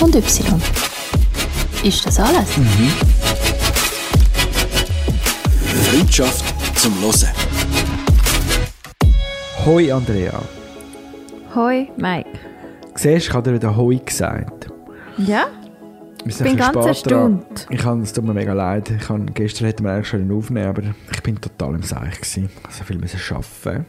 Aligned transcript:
und 0.00 0.14
Y. 0.14 0.60
Ist 1.82 2.06
das 2.06 2.18
alles? 2.18 2.56
Mhm. 2.56 2.90
Freundschaft 5.84 6.44
zum 6.78 6.92
Hören. 7.00 7.28
Hoi 9.64 9.92
Andrea. 9.92 10.40
Hoi, 11.54 11.88
Mike. 11.96 12.30
Siehst 12.94 13.26
du, 13.26 13.30
ich 13.30 13.32
habe 13.32 13.50
dir 13.50 13.56
wieder 13.56 13.76
Hoi 13.76 13.98
gesagt. 13.98 14.68
Ja? 15.18 15.46
Wir 16.24 16.32
Ich 16.32 16.38
bin 16.38 16.56
ganz 16.56 16.86
erstaunt. 16.86 17.66
Ich 17.70 17.80
kann, 17.80 18.02
es 18.02 18.12
tut 18.12 18.24
mir 18.24 18.34
mega 18.34 18.54
leid. 18.54 18.90
Ich 18.90 19.06
kann, 19.06 19.32
gestern 19.34 19.66
hätten 19.66 19.84
wir 19.84 19.92
eigentlich 19.92 20.08
schon 20.08 20.30
aufnehmen, 20.32 20.68
aber 20.68 20.82
ich 21.12 21.22
bin 21.22 21.40
total 21.40 21.74
im 21.74 21.82
Seich 21.82 22.20
gewesen. 22.20 22.48
So 22.70 22.84
viel 22.84 22.98
müssen 22.98 23.20
arbeiten. 23.30 23.86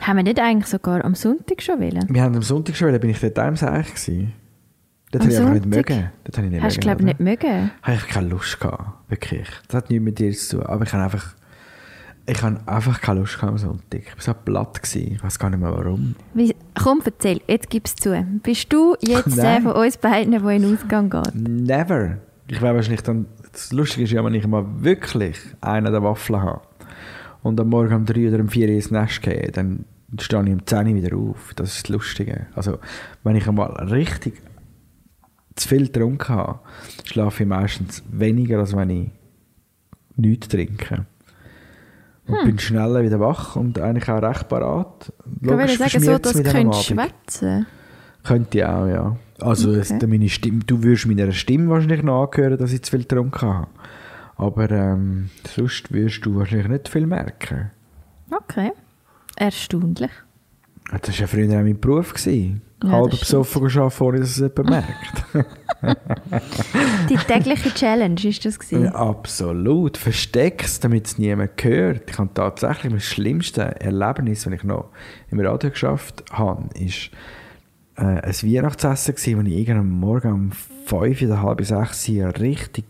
Haben 0.00 0.16
wir 0.16 0.22
nicht 0.22 0.40
eigentlich 0.40 0.66
sogar 0.66 1.04
am 1.04 1.14
Sonntag 1.14 1.62
schon 1.62 1.80
wollen? 1.80 2.06
Wir 2.08 2.22
haben 2.22 2.34
am 2.34 2.42
Sonntag 2.42 2.76
schon, 2.76 2.98
bin 2.98 3.10
ich 3.10 3.20
dort 3.20 3.38
auch 3.38 3.48
im 3.48 3.56
Seich 3.56 3.86
gewesen. 3.86 4.32
Am 5.14 5.20
habe 5.20 5.32
ich 5.32 5.38
einfach 5.38 5.52
nicht 5.54 5.66
mögen. 5.66 6.10
Dort 6.24 6.36
habe 6.36 6.46
ich 6.46 6.52
nicht 6.52 6.62
Hast 6.62 6.76
du, 6.76 6.80
glaube 6.80 7.00
ich, 7.00 7.06
nicht 7.06 7.20
mögen? 7.20 7.70
Habe 7.82 7.96
ich 7.96 8.06
keine 8.08 8.28
Lust 8.28 8.60
gehabt. 8.60 9.10
Wirklich. 9.10 9.48
Das 9.68 9.76
hat 9.76 9.90
nichts 9.90 10.04
mit 10.04 10.18
dir 10.18 10.32
zu 10.32 10.56
tun. 10.56 10.66
Aber 10.66 10.84
ich 10.84 10.92
habe 10.92 11.04
einfach, 11.04 11.34
ich 12.26 12.42
habe 12.42 12.60
einfach 12.66 13.00
keine 13.00 13.20
Lust 13.20 13.34
gehabt 13.34 13.52
am 13.52 13.58
Sonntag. 13.58 14.00
Ich 14.00 14.14
war 14.16 14.34
so 14.34 14.34
platt. 14.34 14.82
Gewesen. 14.82 15.12
Ich 15.12 15.22
weiß 15.22 15.38
gar 15.38 15.50
nicht 15.50 15.60
mehr 15.60 15.72
warum. 15.72 16.16
Wie, 16.34 16.54
komm, 16.74 17.00
erzähl, 17.04 17.40
jetzt 17.46 17.70
gib 17.70 17.86
es 17.86 17.94
zu. 17.94 18.20
Bist 18.42 18.72
du 18.72 18.96
jetzt 19.00 19.36
der 19.36 19.62
von 19.62 19.72
uns 19.72 19.96
beiden, 19.96 20.32
der 20.32 20.50
in 20.50 20.62
den 20.62 20.74
Ausgang 20.74 21.08
geht? 21.08 21.34
Never. 21.34 22.18
Ich 22.48 22.60
wäre 22.60 22.74
wahrscheinlich 22.74 23.02
dann, 23.02 23.26
das 23.52 23.72
Lustige 23.72 24.04
ist 24.04 24.12
ja, 24.12 24.24
wenn 24.24 24.34
ich 24.34 24.46
mal 24.46 24.64
wirklich 24.78 25.38
einen 25.60 25.90
der 25.90 26.02
Waffeln 26.02 26.42
habe 26.42 26.60
und 27.42 27.60
am 27.60 27.68
Morgen 27.68 27.94
um 27.94 28.04
drei 28.04 28.28
oder 28.28 28.40
um 28.40 28.48
vier 28.48 28.68
ins 28.68 28.90
Nest 28.90 29.22
gehe, 29.22 29.50
dann 29.52 29.84
stehe 30.20 30.42
ich 30.44 30.52
um 30.52 30.64
10 30.64 30.86
Uhr 30.86 30.94
wieder 30.94 31.16
auf. 31.16 31.54
Das 31.54 31.76
ist 31.76 31.84
das 31.84 31.88
Lustige. 31.88 32.46
Also, 32.54 32.78
wenn 33.24 33.36
ich 33.36 33.48
einmal 33.48 33.70
richtig 33.88 34.40
zu 35.56 35.68
viel 35.68 35.86
getrunken 35.86 36.28
habe, 36.34 36.60
schlafe 37.04 37.42
ich 37.42 37.48
meistens 37.48 38.02
weniger, 38.10 38.58
als 38.60 38.76
wenn 38.76 38.90
ich 38.90 39.10
nichts 40.16 40.48
trinke. 40.48 41.06
Und 42.26 42.44
bin 42.44 42.58
schneller 42.58 43.02
wieder 43.04 43.20
wach 43.20 43.54
und 43.54 43.78
eigentlich 43.78 44.08
auch 44.08 44.20
recht 44.20 44.48
parat. 44.48 45.12
Ich 45.40 45.48
würde 45.48 45.76
sagen, 45.76 46.00
so, 46.02 46.18
dass 46.18 46.32
du 46.32 46.42
könntest 46.42 46.84
schwätzen 46.86 47.66
Könnte 48.24 48.58
ich 48.58 48.64
auch, 48.64 48.86
ja. 48.88 49.16
Also 49.40 49.72
es, 49.72 49.92
Okay. 49.92 50.06
meine 50.08 50.28
Stimme, 50.28 50.60
du 50.66 50.82
würdest 50.82 51.06
meiner 51.06 51.30
Stimme 51.30 51.68
wahrscheinlich 51.68 52.02
noch 52.02 52.24
angehören, 52.24 52.58
dass 52.58 52.72
ich 52.72 52.82
zu 52.82 52.90
viel 52.90 53.02
getrunken 53.02 53.42
habe. 53.48 53.68
Aber 54.36 54.70
ähm, 54.70 55.30
sonst 55.54 55.92
wirst 55.92 56.26
du 56.26 56.34
wahrscheinlich 56.36 56.68
nicht 56.68 56.88
viel 56.88 57.06
merken. 57.06 57.70
Okay. 58.30 58.72
Erstaunlich. 59.36 60.10
Das 60.90 61.08
war 61.08 61.14
ja 61.14 61.26
früher 61.28 61.48
auch 61.48 61.62
mein 61.62 61.78
Beruf. 61.78 62.12
Gewesen. 62.14 62.62
Ja, 62.84 62.90
Halb 62.90 63.10
besoffen 63.10 63.64
arbeiten, 63.64 64.04
ohne 64.04 64.20
dass 64.20 64.30
es 64.30 64.36
jemand 64.38 64.70
merkt. 64.70 65.24
Die 67.08 67.16
tägliche 67.16 67.72
Challenge 67.72 68.22
ist 68.24 68.44
das 68.44 68.58
gewesen. 68.58 68.84
Ja, 68.84 68.94
absolut. 68.94 69.96
Versteckst, 69.96 70.84
damit 70.84 71.06
es 71.06 71.18
niemand 71.18 71.62
hört. 71.62 72.10
Ich 72.10 72.18
habe 72.18 72.30
tatsächlich 72.34 72.92
das 72.92 73.04
schlimmste 73.04 73.80
Erlebnis, 73.80 74.44
das 74.44 74.52
ich 74.52 74.64
noch 74.64 74.90
im 75.30 75.40
Radio 75.40 75.70
geschafft 75.70 76.24
habe, 76.32 76.68
ist 76.78 77.10
äh, 77.96 78.02
ein 78.02 78.32
Weihnachtsessen 78.32 79.14
gewesen, 79.14 79.38
wo 79.38 79.48
ich 79.48 79.56
irgendwann 79.56 79.78
am 79.78 79.90
Morgen 79.90 80.32
um 80.32 80.52
fünf 80.52 81.22
oder 81.22 81.42
halb 81.42 81.64
sechs 81.64 82.08
Uhr 82.08 82.38
richtig 82.38 82.84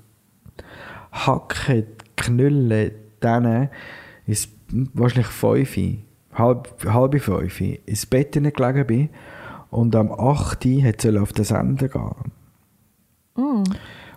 Hacke, 1.12 1.87
Knülle, 2.17 2.93
dann 3.21 3.71
ist 4.27 4.50
wahrscheinlich 4.69 5.28
fünf, 5.28 5.77
halb, 6.34 6.84
halb 6.84 7.21
fünf, 7.21 7.61
ins 7.61 8.06
Bett 8.06 8.33
gelegen 8.33 8.87
bin 8.87 9.09
und 9.77 9.94
am 9.94 10.10
8 10.10 10.64
Uhr 10.64 10.82
hätte 10.82 11.10
es 11.10 11.16
auf 11.16 11.34
den 11.34 11.44
Sender 11.44 11.88
gehen. 11.88 12.32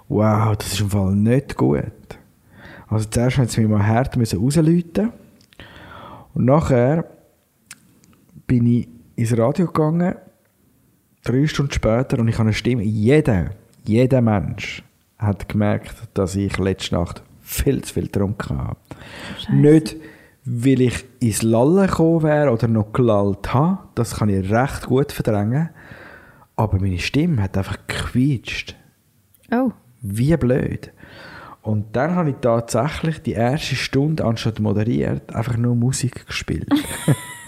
Wow, 0.08 0.56
das 0.56 0.74
ist 0.74 0.80
im 0.80 0.90
Fall 0.90 1.14
nicht 1.14 1.58
gut. 1.58 1.84
Also 2.88 3.10
zuerst 3.10 3.38
mussten 3.38 3.54
sie 3.54 3.62
mich 3.62 3.70
mal 3.70 3.86
hart 3.86 4.18
rausläuten. 4.18 5.12
Und 6.34 6.46
nachher 6.46 7.06
bin 8.48 8.66
ich 8.66 8.88
ins 9.18 9.38
Radio 9.38 9.66
gegangen, 9.68 10.16
drei 11.26 11.46
Stunden 11.46 11.74
später, 11.74 12.20
und 12.20 12.30
ich 12.30 12.36
habe 12.36 12.44
eine 12.44 12.54
Stimme. 12.54 12.84
Jeder, 12.84 13.52
jeder 13.84 14.22
Mensch 14.22 14.82
hat 15.18 15.50
gemerkt, 15.50 15.96
dass 16.14 16.38
ich 16.38 16.58
letzte 16.58 16.96
Nacht 16.96 17.22
viel 17.42 17.84
zu 17.84 17.94
viel 17.94 18.06
getrunken 18.06 18.58
habe. 18.58 18.80
Nicht, 19.52 19.98
weil 20.52 20.82
ich 20.82 21.06
ins 21.20 21.44
Lallen 21.44 21.86
gekommen 21.86 22.24
wäre 22.24 22.52
oder 22.52 22.68
noch 22.68 22.92
gelallt 22.92 23.54
habe, 23.54 23.80
das 23.94 24.16
kann 24.16 24.30
ich 24.30 24.50
recht 24.52 24.88
gut 24.88 25.12
verdrängen, 25.12 25.70
aber 26.56 26.80
meine 26.80 26.98
Stimme 26.98 27.44
hat 27.44 27.56
einfach 27.56 27.78
gequietscht. 27.86 28.76
Oh. 29.52 29.72
Wie 30.02 30.36
blöd. 30.38 30.92
Und 31.62 31.96
dann 31.96 32.16
habe 32.16 32.32
ich 32.32 32.38
tatsächlich 32.42 33.22
die 33.22 33.34
erste 33.34 33.76
Stunde, 33.76 34.26
anstatt 34.26 34.60
moderiert, 34.60 35.36
einfach 35.36 35.56
nur 35.56 35.76
Musik 35.76 36.26
gespielt. 36.26 36.68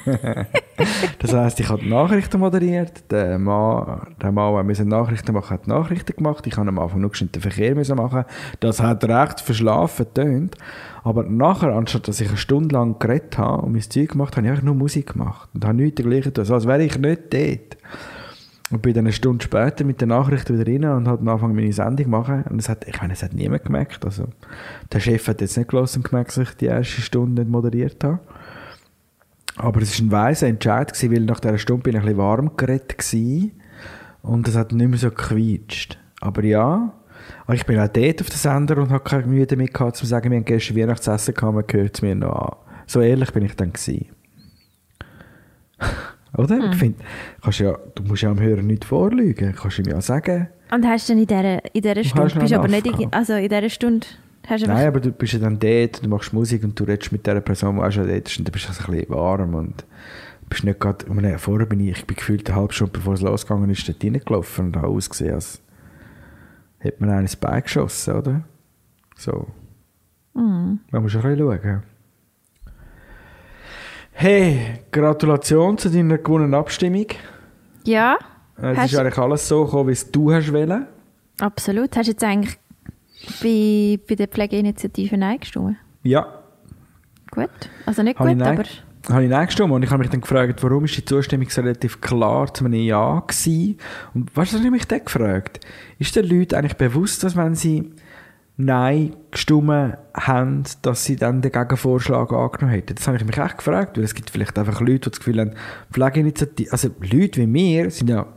das 1.20 1.34
heisst, 1.34 1.60
ich 1.60 1.70
habe 1.70 1.82
die 1.82 1.90
Nachrichten 1.90 2.40
moderiert, 2.40 3.10
der 3.10 3.40
Mann, 3.40 4.14
der 4.22 4.32
Mann, 4.32 4.68
der 4.68 4.86
Nachrichten 4.86 5.34
machen, 5.34 5.52
hat 5.52 5.68
Nachrichten 5.68 6.16
gemacht. 6.16 6.46
Ich 6.46 6.58
habe 6.58 6.70
am 6.70 6.78
Anfang 6.78 7.02
nur 7.02 7.12
den 7.12 7.42
Verkehr 7.42 7.76
machen. 7.96 8.26
Das 8.60 8.80
hat 8.80 9.04
recht 9.06 9.42
verschlafen 9.42 10.06
getönt. 10.06 10.56
Aber 11.04 11.24
nachher, 11.24 11.74
anstatt 11.76 12.08
dass 12.08 12.22
ich 12.22 12.28
eine 12.28 12.38
Stunde 12.38 12.76
lang 12.76 13.00
geredet 13.00 13.38
habe 13.38 13.64
und 13.64 13.72
mein 13.72 13.82
Zeug 13.82 14.10
gemacht 14.10 14.38
habe, 14.38 14.48
habe 14.48 14.58
ich 14.58 14.64
nur 14.64 14.76
Musik 14.76 15.14
gemacht. 15.14 15.50
Und 15.54 15.66
habe 15.66 15.76
nichts 15.76 15.96
dergleichen 15.96 16.26
getan. 16.26 16.46
So 16.46 16.54
als 16.54 16.68
wäre 16.68 16.84
ich 16.84 16.98
nicht 16.98 17.34
dort. 17.34 17.78
Und 18.72 18.82
bin 18.82 18.94
dann 18.94 19.06
eine 19.06 19.14
Stunde 19.14 19.44
später 19.44 19.84
mit 19.84 20.00
den 20.00 20.10
Nachrichten 20.10 20.58
wieder 20.58 20.72
rein 20.72 20.98
und 20.98 21.08
habe 21.08 21.30
angefangen, 21.30 21.56
meine 21.56 21.74
Sendung 21.74 22.06
zu 22.06 22.10
machen. 22.10 22.44
Und 22.50 22.60
es 22.60 22.70
hat, 22.70 22.88
ich 22.88 23.02
meine, 23.02 23.14
es 23.14 23.24
hat 23.24 23.34
niemand 23.34 23.66
gemerkt. 23.66 24.06
Also, 24.06 24.28
der 24.92 25.00
Chef 25.00 25.28
hat 25.28 25.42
jetzt 25.42 25.58
nicht 25.58 25.70
gelassen 25.70 26.00
und 26.00 26.10
gemerkt, 26.10 26.38
dass 26.38 26.50
ich 26.50 26.56
die 26.56 26.68
erste 26.68 27.02
Stunde 27.02 27.42
nicht 27.42 27.52
moderiert 27.52 28.04
habe. 28.04 28.20
Aber 29.58 29.82
es 29.82 30.00
war 30.00 30.06
ein 30.06 30.12
weiser 30.12 30.48
Entscheid, 30.48 30.94
gewesen, 30.94 31.12
weil 31.12 31.22
nach 31.22 31.40
dieser 31.40 31.58
Stunde 31.58 31.84
bin 31.84 31.96
ich 31.96 32.00
ein 32.00 32.06
bisschen 32.06 32.20
warm 32.20 32.56
geredet 32.56 32.96
und 34.22 34.48
es 34.48 34.56
hat 34.56 34.72
nicht 34.72 34.88
mehr 34.88 35.00
so 35.00 35.10
gequietscht. 35.10 35.98
Aber 36.22 36.44
ja, 36.44 36.94
aber 37.46 37.56
ich 37.56 37.66
bin 37.66 37.80
auch 37.80 37.88
dort 37.88 38.22
auf 38.22 38.30
dem 38.30 38.38
Sender 38.38 38.78
und 38.78 38.90
habe 38.90 39.04
keine 39.04 39.26
Mühe 39.26 39.46
damit 39.46 39.74
gehabt, 39.74 39.98
zu 39.98 40.06
sagen, 40.06 40.30
wir 40.32 40.38
haben 40.38 40.46
gestern 40.46 40.78
Weihnachtsessen 40.78 41.34
gehabt, 41.34 41.54
man 41.54 41.66
hört 41.70 41.96
es 41.96 42.02
mir 42.02 42.16
noch 42.16 42.36
an. 42.36 42.56
So 42.88 43.02
ehrlich 43.02 43.32
bin 43.32 43.46
ich 43.46 43.56
dann 43.56 43.74
gewesen. 43.74 44.08
Oder? 46.38 46.72
Ich 46.72 46.78
finde, 46.78 47.00
kannst 47.42 47.60
ja, 47.60 47.78
du 47.96 48.04
musst 48.04 48.22
ja 48.22 48.32
am 48.32 48.40
Hörer 48.40 48.62
nicht 48.62 48.86
vorlügen. 48.86 49.54
Kannst 49.54 49.78
du 49.78 49.82
ihm 49.82 49.90
ja 49.90 50.02
sagen. 50.02 50.48
Und 50.72 50.88
hast 50.88 51.10
du 51.10 51.14
dann 51.14 51.22
in 51.22 51.28
dieser, 51.28 51.76
in 51.76 51.82
dieser 51.82 52.04
Stunde, 52.04 52.40
bist 52.40 52.52
du 52.52 52.56
aber 52.58 52.68
nicht, 52.70 52.86
in, 52.88 53.12
also 53.12 53.34
in 53.34 53.50
dieser 53.50 53.70
Stunde, 53.70 54.08
hast 54.48 54.64
du 54.64 54.68
Nein, 54.68 54.88
aber 54.88 55.02
du 55.02 55.12
bist 55.12 55.34
ja 55.34 55.40
dann 55.40 55.60
dort, 55.60 56.04
du 56.04 56.08
machst 56.08 56.32
Musik 56.32 56.64
und 56.64 56.80
du 56.80 56.86
redest 56.86 57.12
mit 57.12 57.26
dieser 57.26 57.42
Person, 57.42 57.76
die 57.76 57.82
auch 57.82 57.92
schon 57.92 58.08
dort 58.08 58.30
ist 58.30 58.40
und 58.40 58.48
dann 58.48 58.54
bist 58.54 58.66
du 58.66 58.70
also 58.70 58.84
ein 58.86 58.92
bisschen 58.92 59.10
warm 59.10 59.56
und 59.56 59.86
bist 60.50 60.64
nicht 60.64 60.80
gerade, 60.80 61.06
ich 61.06 61.14
meine, 61.14 61.38
vorher 61.40 61.66
bin 61.66 61.82
ich, 61.82 61.98
ich 61.98 62.06
bin 62.06 62.16
gefühlt 62.16 62.50
eine 62.50 62.60
halbe 62.60 62.74
Stunde 62.74 62.94
bevor 62.94 63.16
es 63.16 63.22
losgegangen 63.22 63.70
ist, 63.70 63.88
dort 63.88 64.02
reingelaufen 64.02 64.68
und 64.68 64.78
habe 64.78 64.88
ausgesehen, 64.88 65.34
als 65.34 65.62
hätte 66.82 67.02
man 67.02 67.10
einen 67.12 67.22
ins 67.22 67.36
Bein 67.36 67.62
geschossen, 67.64 68.16
oder? 68.16 68.42
So. 69.16 69.48
Man 70.34 70.80
muss 70.92 71.16
ein 71.16 71.22
bisschen 71.22 71.38
schauen. 71.38 71.84
Hey, 74.14 74.80
Gratulation 74.92 75.78
zu 75.78 75.90
deiner 75.90 76.18
gewonnenen 76.18 76.54
Abstimmung. 76.56 77.08
ja, 77.86 78.18
Äh, 78.62 78.72
Es 78.74 78.78
Hast- 78.78 78.94
ist 78.94 79.00
eigentlich 79.00 79.18
alles 79.18 79.48
so 79.48 79.66
gekommen, 79.66 79.88
wie 79.90 79.94
es 79.94 80.12
du 80.12 80.32
hast 80.32 80.52
wollen. 80.54 80.86
absolut. 81.40 81.96
Hast 81.96 82.08
du 82.08 82.12
jetzt 82.12 82.24
eigentlich 82.24 82.58
bei, 83.42 84.00
bei 84.08 84.16
der 84.16 84.28
Pflegeinitiative 84.28 85.18
Nein 85.18 85.40
gestimmt? 85.40 85.78
Ja, 86.04 86.38
Gut, 87.32 87.50
also 87.86 88.04
nicht 88.04 88.20
Habe 88.20 88.34
gut, 88.36 88.42
aber 88.44 88.64
habe 89.10 89.24
ich 89.24 89.30
Nein 89.30 89.46
gestimmt 89.46 89.72
und 89.72 89.84
ich 89.84 89.90
habe 89.90 90.00
mich 90.00 90.10
dann 90.10 90.22
gefragt, 90.22 90.62
warum 90.64 90.86
ist 90.86 90.96
die 90.96 91.06
Zustimmung 91.06 91.50
so 91.50 91.62
relativ 91.62 92.02
klar 92.02 92.54
zu 92.54 92.66
einem 92.66 92.82
Ja 92.82 93.20
gewesen? 93.20 93.78
Und 94.14 94.36
was 94.36 94.54
habe 94.54 94.64
ich 94.64 94.72
mich 94.72 94.88
dann 94.88 95.04
gefragt? 95.04 95.60
Ist 96.00 96.16
den 96.16 96.26
Leuten 96.28 96.56
eigentlich 96.56 96.78
bewusst, 96.78 97.24
dass 97.24 97.36
wenn 97.36 97.56
sie 97.56 97.92
Nein 98.58 99.16
gestimmt 99.32 99.98
haben, 100.14 100.64
dass 100.82 101.06
sie 101.06 101.16
dann 101.16 101.42
den 101.42 101.52
Gegenvorschlag 101.52 102.32
angenommen 102.32 102.74
hätten? 102.74 102.96
Das 102.96 103.08
habe 103.08 103.18
ich 103.18 103.26
mich 103.26 103.38
echt 103.38 103.58
gefragt, 103.58 103.98
weil 103.98 104.04
es 104.04 104.14
gibt 104.14 104.30
vielleicht 104.30 104.58
einfach 104.58 104.80
Leute, 104.82 105.00
die 105.00 105.10
das 105.10 105.20
Gefühl 105.20 105.40
haben, 105.40 105.52
Pflegeinitiative, 105.92 106.72
also 106.72 106.90
Leute 107.00 107.42
wie 107.42 107.54
wir 107.54 107.90
sind 107.90 108.10
ja, 108.10 108.28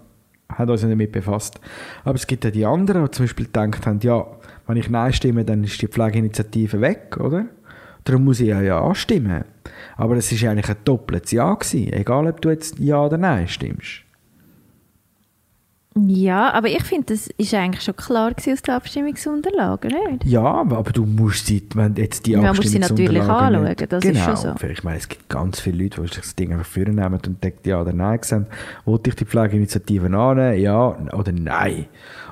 haben 0.49 0.71
uns 0.71 0.83
ja 0.83 0.89
damit 0.89 1.13
befasst. 1.13 1.61
Aber 2.05 2.15
es 2.15 2.27
gibt 2.27 2.45
ja 2.45 2.51
die 2.51 2.65
anderen, 2.65 3.05
die 3.05 3.11
zum 3.11 3.25
Beispiel 3.25 3.47
gedacht 3.47 3.87
haben, 3.87 4.01
ja, 4.01 4.27
wenn 4.67 4.77
ich 4.77 4.89
Nein 4.89 5.13
stimme, 5.13 5.45
dann 5.45 5.63
ist 5.65 5.81
die 5.83 5.89
Pflegeinitiative 5.89 6.81
weg, 6.81 7.19
oder? 7.21 7.47
Darum 8.05 8.25
muss 8.25 8.41
ich 8.41 8.49
ja 8.49 8.61
Ja 8.61 8.81
anstimmen. 8.81 9.45
Aber 9.97 10.17
es 10.17 10.31
war 10.31 10.39
ja 10.39 10.51
eigentlich 10.51 10.69
ein 10.69 10.77
doppeltes 10.85 11.33
Ja 11.33 11.55
gewesen, 11.55 11.93
egal 11.93 12.27
ob 12.27 12.41
du 12.41 12.51
jetzt 12.51 12.79
Ja 12.79 13.05
oder 13.05 13.19
Nein 13.19 13.49
stimmst. 13.49 14.05
Ja, 15.97 16.53
aber 16.53 16.67
ich 16.67 16.83
finde, 16.83 17.15
das 17.15 17.29
ist 17.29 17.55
eigentlich 17.55 17.85
schon 17.85 17.95
klar 17.95 18.33
aus 18.37 18.43
den 18.43 18.75
Abstimmungsunterlagen, 18.75 19.93
nicht? 20.11 20.25
Ja, 20.25 20.43
aber 20.43 20.91
du 20.91 21.07
musst 21.07 21.49
die, 21.49 21.63
wenn 21.75 21.95
jetzt 21.95 22.27
die 22.27 22.35
Man 22.35 22.57
muss 22.57 22.69
sie 22.69 22.81
natürlich 22.81 23.23
anschauen, 23.23 23.77
das 23.89 24.05
ist 24.05 24.13
genau, 24.13 24.25
schon 24.25 24.37
so. 24.59 24.67
Ich 24.67 24.83
meine, 24.83 24.99
es 24.99 25.09
gibt 25.09 25.29
ganz 25.29 25.61
viele 25.61 25.85
Leute, 25.85 26.01
die 26.01 26.09
sich 26.09 26.17
das 26.17 26.35
Ding 26.35 26.53
einfach 26.53 26.67
vornehmen 26.67 27.21
und 27.25 27.45
denken, 27.45 27.69
ja 27.69 27.81
oder 27.81 27.93
nein 27.93 28.19
sehen. 28.23 28.47
Wollte 28.85 29.11
ich 29.11 29.17
die 29.17 29.25
Pflegeinitiative 29.25 30.07
annehmen? 30.07 30.59
Ja 30.59 30.97
oder 31.13 31.31
nein? 31.31 31.87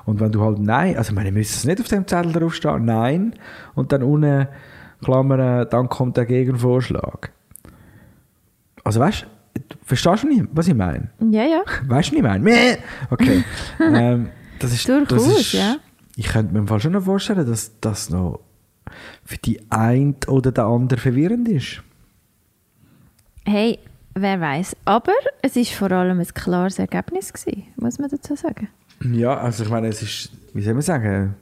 Und 0.06 0.18
wenn 0.18 0.32
du 0.32 0.42
halt 0.42 0.58
nein, 0.58 0.96
also 0.96 1.10
ich 1.10 1.14
meine, 1.14 1.30
müsste 1.30 1.54
es 1.54 1.64
nicht 1.64 1.80
auf 1.80 1.86
dem 1.86 2.04
Zettel 2.08 2.32
draufstehen, 2.32 2.84
nein, 2.84 3.34
und 3.76 3.92
dann 3.92 4.02
unten 4.02 4.48
Klammern, 5.02 5.68
dann 5.68 5.88
kommt 5.88 6.16
der 6.16 6.26
Gegenvorschlag. 6.26 7.32
Also 8.84 9.00
weißt 9.00 9.22
du, 9.22 9.26
verstehst 9.84 10.24
du 10.24 10.28
nicht, 10.28 10.44
was 10.52 10.68
ich 10.68 10.74
meine? 10.74 11.10
Ja, 11.20 11.44
ja. 11.44 11.62
Weißt 11.86 12.12
du, 12.12 12.22
was 12.22 12.36
ich 12.36 12.42
meine? 12.42 12.78
Okay. 13.10 13.44
ähm, 13.80 14.30
das 14.58 14.72
ist, 14.72 14.88
das 14.88 15.08
Durchaus, 15.08 15.40
ist, 15.40 15.52
ja. 15.52 15.76
Ich 16.16 16.28
könnte 16.28 16.52
mir 16.52 16.66
Fall 16.66 16.80
schon 16.80 16.92
noch 16.92 17.04
vorstellen, 17.04 17.46
dass 17.46 17.72
das 17.80 18.10
noch 18.10 18.40
für 19.24 19.38
die 19.38 19.60
ein 19.70 20.16
oder 20.26 20.52
der 20.52 20.64
andere 20.64 21.00
verwirrend 21.00 21.48
ist. 21.48 21.82
Hey, 23.44 23.78
wer 24.14 24.40
weiß. 24.40 24.76
Aber 24.84 25.12
es 25.42 25.56
ist 25.56 25.72
vor 25.72 25.90
allem 25.90 26.20
ein 26.20 26.26
klares 26.26 26.78
Ergebnis 26.78 27.32
gewesen, 27.32 27.66
muss 27.76 27.98
man 27.98 28.10
dazu 28.10 28.36
sagen. 28.36 28.68
Ja, 29.10 29.36
also 29.36 29.64
ich 29.64 29.70
meine, 29.70 29.88
es 29.88 30.02
ist, 30.02 30.32
wie 30.54 30.62
soll 30.62 30.74
man 30.74 30.82
sagen, 30.82 31.34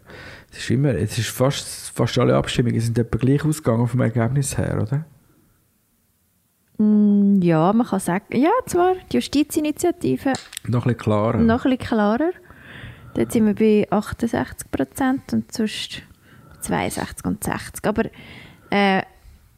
es 0.52 0.58
ist 0.58 0.70
immer, 0.70 0.94
es 0.94 1.19
ist 1.19 1.29
fast, 1.29 1.91
fast 1.94 2.19
alle 2.19 2.37
Abstimmungen 2.37 2.81
sind 2.81 2.99
etwa 2.99 3.19
gleich 3.19 3.44
ausgegangen 3.44 3.87
vom 3.87 4.00
Ergebnis 4.00 4.56
her, 4.58 4.81
oder? 4.82 5.05
Mm, 6.79 7.41
Ja, 7.43 7.73
man 7.73 7.87
kann 7.87 8.00
sagen, 8.00 8.37
ja, 8.37 8.50
zwar 8.67 8.94
die 9.11 9.17
Justizinitiative 9.17 10.32
Noch 10.67 10.87
ein 10.87 10.94
bisschen 10.94 10.99
klarer. 10.99 11.38
noch 11.38 11.64
ein 11.64 11.70
bisschen 11.76 11.88
klarer. 11.88 12.31
Dort 13.14 13.32
sind 13.32 13.47
wir 13.47 13.55
bei 13.55 13.87
68 13.91 14.70
Prozent 14.70 15.32
und 15.32 15.52
sonst 15.52 16.02
62 16.61 17.25
und 17.26 17.43
60. 17.43 17.85
Aber 17.87 18.05
äh, 18.70 19.02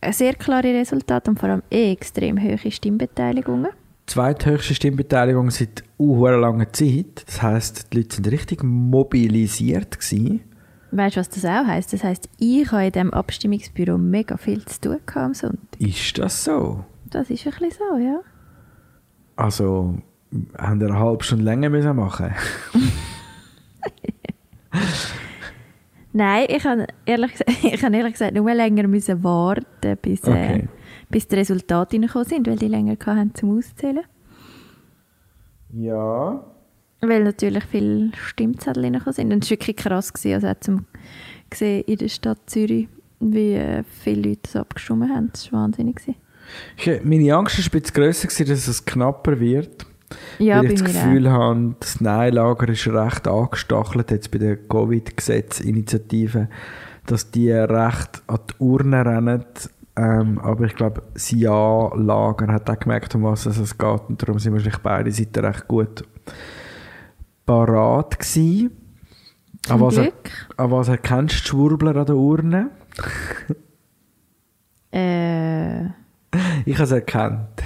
ein 0.00 0.12
sehr 0.12 0.35
klares 0.35 0.73
Resultat 0.73 1.29
und 1.29 1.39
vor 1.39 1.49
allem 1.50 1.62
extrem 1.71 2.41
hohe 2.41 2.71
Stimmbeteiligungen. 2.71 3.71
Zweithöchste 4.06 4.75
Stimmbeteiligung 4.75 5.50
seit 5.50 5.85
uh, 5.99 6.27
langer 6.27 6.73
Zeit. 6.73 7.25
Das 7.27 7.41
heisst, 7.41 7.93
die 7.93 7.99
Leute 7.99 8.17
sind 8.17 8.31
richtig 8.31 8.62
mobilisiert 8.65 9.99
gewesen. 9.99 10.41
Weißt 10.94 11.17
du, 11.17 11.21
was 11.21 11.31
das 11.31 11.44
auch 11.44 11.67
heisst? 11.67 11.93
Das 11.93 12.05
heisst, 12.05 12.29
ich 12.39 12.71
habe 12.71 12.85
in 12.87 12.93
diesem 12.93 13.12
Abstimmungsbüro 13.15 13.97
mega 13.99 14.37
viel 14.37 14.62
zu 14.67 14.81
tun 14.81 14.99
am 15.15 15.33
Sonntag. 15.35 15.81
Ist 15.81 16.19
das 16.19 16.44
so? 16.44 16.85
Das 17.11 17.31
ist 17.31 17.47
ein 17.47 17.53
bisschen 17.53 17.73
so, 17.91 17.97
ja. 17.99 18.21
Also, 19.37 19.94
haben 20.59 20.81
wir 20.81 20.89
eine 20.89 20.99
halbe 20.99 21.25
Stunde 21.25 21.44
länger 21.44 21.71
müssen 21.71 21.97
machen 21.97 22.35
Nein, 26.15 26.47
ich 26.50 26.65
habe 26.65 26.87
ehrlich, 27.06 27.33
gesagt- 27.33 27.50
ich 27.65 27.83
habe 27.83 27.97
ehrlich 27.97 28.12
gesagt 28.12 28.35
nur 28.35 28.53
länger 28.53 28.87
müssen 28.87 29.25
warten, 29.25 29.97
bis, 30.03 30.23
äh, 30.25 30.31
Okay. 30.31 30.69
bis 31.09 31.27
die 31.27 31.37
Resultate 31.37 31.97
reingekommen 31.97 32.29
sind, 32.29 32.47
weil 32.47 32.56
die 32.56 32.69
länger 32.69 32.97
hatten 33.06 33.35
zum 33.35 33.56
Auszählen. 33.59 34.05
Ja. 35.73 36.44
Weil 37.04 37.25
natürlich 37.25 37.64
viele 37.64 38.12
Stimmzettel 38.14 38.84
reingekommen 38.84 39.12
sind. 39.12 39.32
Und 39.32 39.44
es 39.44 39.50
war 39.50 39.58
wirklich 39.58 39.76
krass, 39.76 40.12
gewesen, 40.12 40.34
also 40.34 40.46
auch 40.46 40.60
zum 40.60 40.87
gesehen 41.50 41.84
in 41.87 41.96
der 41.96 42.08
Stadt 42.08 42.38
Zürich, 42.46 42.88
wie 43.19 43.54
äh, 43.54 43.82
viele 43.82 44.28
Leute 44.28 44.40
das 44.44 44.56
abgestimmt 44.56 45.10
haben. 45.10 45.31
Das 45.32 45.52
war 45.52 45.62
wahnsinnig. 45.62 45.96
Gewesen. 45.96 46.16
Ich, 46.76 47.04
meine 47.04 47.34
Angst 47.34 47.58
war 47.58 47.64
ein 47.64 47.81
bisschen 47.81 47.94
grösser, 47.94 48.28
gewesen, 48.28 48.46
dass 48.46 48.69
es 48.69 48.84
knapper 48.84 49.40
wird. 49.40 49.87
Ja, 50.38 50.58
weil 50.58 50.72
ich 50.72 50.82
das 50.82 50.93
Gefühl 50.93 51.26
auch. 51.26 51.32
habe, 51.32 51.75
das 51.81 52.00
Nein-Lager 52.00 52.69
ist 52.69 52.87
recht 52.87 53.26
angestachelt 53.26 54.10
jetzt 54.10 54.31
bei 54.31 54.38
der 54.38 54.56
Covid-Gesetz-Initiative, 54.56 56.48
dass 57.06 57.31
die 57.31 57.50
recht 57.50 58.22
an 58.26 58.38
die 58.48 58.55
Urne 58.58 59.05
rennen. 59.05 59.44
Ähm, 59.96 60.38
aber 60.38 60.66
ich 60.66 60.75
glaube, 60.75 61.02
das 61.14 61.31
Ja-Lager 61.31 62.46
hat 62.52 62.70
auch 62.70 62.78
gemerkt, 62.78 63.14
um 63.14 63.25
was 63.25 63.46
es 63.46 63.76
geht. 63.76 64.00
Und 64.08 64.22
darum 64.22 64.38
sind 64.38 64.52
wahrscheinlich 64.52 64.82
beide 64.82 65.10
Seiten 65.10 65.44
recht 65.44 65.66
gut 65.66 66.05
parat 67.47 68.19
gewesen. 68.19 68.71
Zum 69.62 69.75
An 69.77 69.81
was, 69.81 69.97
er, 69.97 70.03
Glück. 70.05 70.31
an 70.56 70.71
was 70.71 70.89
erkennst 70.89 71.37
du 71.44 71.49
Schwurbler 71.49 71.97
an 71.97 72.06
der 72.06 72.17
Urne? 72.17 72.71
Äh, 74.94 75.85
Ich 76.67 76.75
habe 76.75 76.85
es 76.85 76.91
erkannt. 76.93 77.49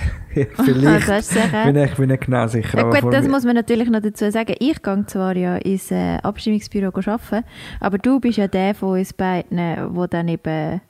Also 0.59 0.65
Vielleicht 0.75 1.09
erkannt? 1.09 1.65
bin 1.75 1.83
ich 1.83 1.95
bin 1.95 2.09
nicht 2.11 2.27
genau 2.27 2.47
sicher. 2.47 2.77
ja, 2.77 3.01
gut, 3.01 3.11
das 3.11 3.27
muss 3.27 3.45
man 3.47 3.55
natürlich 3.55 3.89
noch 3.89 4.03
dazu 4.03 4.31
sagen. 4.31 4.55
Ich 4.59 4.83
gehe 4.83 5.07
zwar 5.07 5.35
ja 5.35 5.57
ins 5.57 5.91
äh, 5.91 6.19
Abstimmungsbüro 6.19 6.89
arbeiten, 6.89 7.43
aber 7.81 7.97
du 7.97 8.21
bist 8.21 8.37
ja 8.37 8.47
der 8.47 8.75
von 8.75 8.99
uns 8.99 9.15
beiden, 9.15 9.57
der 9.57 9.89
dann 10.11 10.29
eben, 10.29 10.83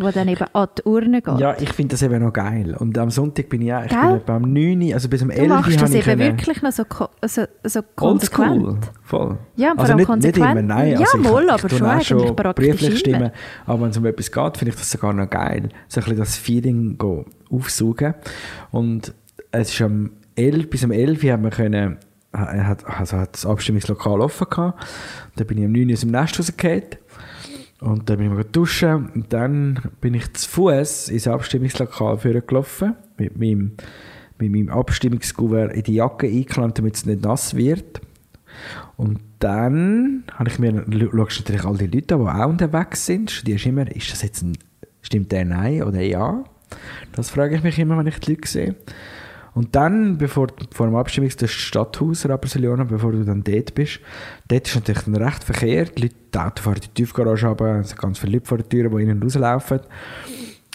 wo 0.00 0.10
dann 0.10 0.28
eben 0.28 0.44
an 0.52 0.68
die 0.78 0.82
Urne 0.82 1.22
geht. 1.22 1.38
Ja, 1.38 1.56
ich 1.58 1.72
finde 1.72 1.92
das 1.92 2.02
eben 2.02 2.22
noch 2.22 2.32
geil. 2.32 2.74
Und 2.78 2.96
am 2.96 3.10
Sonntag 3.10 3.48
bin 3.48 3.62
ich 3.62 3.72
auch, 3.72 3.84
ich 3.84 3.90
Gell? 3.90 4.22
bin 4.24 4.34
am 4.34 4.52
9 4.52 4.82
Uhr, 4.82 4.94
also 4.94 5.08
bis 5.08 5.22
um 5.22 5.30
11 5.30 5.42
du 5.42 5.48
machst 5.48 5.82
das 5.82 5.94
eben 5.94 6.18
wirklich 6.18 6.62
noch 6.62 6.72
so, 6.72 6.84
so, 7.26 7.42
so 7.64 7.80
konsequent. 7.94 8.50
Oldschool, 8.50 8.78
voll. 9.02 9.38
Ja, 9.56 9.74
also 9.76 9.94
nicht, 9.94 10.06
konsequent. 10.06 10.36
Nicht 10.36 10.50
immer, 10.50 10.62
nein. 10.62 10.92
Ja, 10.92 11.00
also 11.00 11.18
ich, 11.18 11.28
wohl, 11.28 11.50
aber 11.50 11.68
schon 11.68 11.82
eigentlich 11.86 12.36
praktisch 12.36 12.66
brieflich 12.66 12.98
stimmen. 12.98 13.30
Aber 13.66 13.82
wenn 13.82 13.90
es 13.90 13.96
um 13.96 14.06
etwas 14.06 14.32
geht, 14.32 14.56
finde 14.56 14.70
ich 14.70 14.78
das 14.78 14.90
sogar 14.90 15.12
noch 15.12 15.28
geil. 15.28 15.68
So 15.88 16.00
ein 16.00 16.04
bisschen 16.04 16.18
das 16.18 16.36
Feeling 16.36 16.96
go 16.98 17.24
aufsaugen. 17.50 18.14
Und 18.70 19.12
es 19.52 19.72
ist 19.72 19.80
am 19.82 20.10
11, 20.36 20.70
bis 20.70 20.84
um 20.84 20.92
11 20.92 21.24
Uhr 21.24 21.32
haben 21.32 21.44
wir 21.44 21.50
können, 21.50 21.98
hat, 22.32 22.86
also 22.86 23.18
hat 23.18 23.34
das 23.34 23.44
Abstimmungslokal 23.44 24.20
offen 24.20 24.46
gehabt. 24.48 24.86
Dann 25.36 25.46
bin 25.46 25.58
ich 25.58 25.64
um 25.64 25.72
9 25.72 25.86
Uhr 25.88 25.92
aus 25.92 26.00
dem 26.00 26.10
Nest 26.10 26.38
rausgefallen. 26.38 26.82
Und 27.80 28.10
dann 28.10 28.18
bin 28.18 28.26
ich 28.26 28.32
mal 28.32 28.44
duschen 28.44 29.08
und 29.14 29.32
dann 29.32 29.80
bin 30.00 30.14
ich 30.14 30.32
zu 30.34 30.48
Fuß 30.48 31.08
ins 31.08 31.26
Abstimmungslokal 31.26 32.18
gelaufen 32.18 32.94
mit 33.16 33.38
meinem, 33.38 33.72
mit 34.38 34.52
meinem 34.52 34.68
Abstimmungskuvert 34.68 35.72
in 35.72 35.82
die 35.84 35.94
Jacke 35.94 36.26
eingeklemmt, 36.26 36.78
damit 36.78 36.96
es 36.96 37.06
nicht 37.06 37.22
nass 37.22 37.54
wird. 37.54 38.02
Und 38.96 39.20
dann 39.38 40.24
habe 40.34 40.50
ich 40.50 40.58
mir, 40.58 40.84
schaust 41.10 41.40
natürlich 41.40 41.64
all 41.64 41.78
die 41.78 41.86
Leute 41.86 42.02
die 42.02 42.14
auch 42.14 42.46
unterwegs 42.46 43.06
sind, 43.06 43.30
studierst 43.30 43.64
immer, 43.66 43.90
ist 43.94 44.12
das 44.12 44.22
jetzt 44.22 44.42
ein, 44.42 44.58
stimmt 45.00 45.32
der 45.32 45.46
Nein 45.46 45.82
oder 45.82 46.02
Ja? 46.02 46.44
Das 47.12 47.30
frage 47.30 47.56
ich 47.56 47.62
mich 47.62 47.78
immer, 47.78 47.96
wenn 47.98 48.06
ich 48.06 48.18
die 48.18 48.32
Leute 48.32 48.48
sehe. 48.48 48.76
Und 49.54 49.74
dann, 49.74 50.18
bevor, 50.18 50.48
vor 50.72 50.86
dem 50.86 50.96
Abstimmungs 50.96 51.36
das 51.36 51.50
Stadthaus 51.50 52.28
Rapperswil-Jona, 52.28 52.84
bevor 52.84 53.12
du 53.12 53.24
dann 53.24 53.42
dort 53.42 53.74
bist, 53.74 54.00
dort 54.48 54.68
ist 54.68 54.74
natürlich 54.74 55.02
dann 55.02 55.16
recht 55.16 55.44
Verkehr. 55.44 55.84
Die 55.86 56.02
Leute, 56.02 56.14
die 56.34 56.38
Autos 56.38 56.64
fahren 56.64 56.80
die 56.82 56.88
Tiefgarage 56.88 57.46
runter, 57.46 57.80
es 57.80 57.88
sind 57.88 58.00
ganz 58.00 58.18
viele 58.18 58.34
Leute 58.34 58.46
vor 58.46 58.58
der 58.58 58.68
Tür, 58.68 58.90
die 58.90 59.02
innen 59.02 59.22
rauslaufen. 59.22 59.80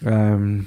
Ähm, 0.04 0.66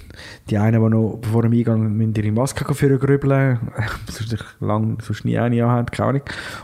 die 0.49 0.56
einen, 0.56 0.82
die 0.82 0.88
noch 0.88 1.20
vor 1.31 1.43
dem 1.43 1.52
Eingang 1.52 1.93
müssen 1.93 2.14
ihre 2.14 2.32
Maske 2.32 2.75
führen 2.75 2.99
grübeln, 2.99 3.58
sonst 4.08 4.32
ich 4.32 4.44
lang 4.61 4.99
sonst 5.02 5.25
nie 5.25 5.38
eine 5.38 5.62
haben, 5.62 5.87
keine 5.87 6.08
Ahnung. 6.08 6.22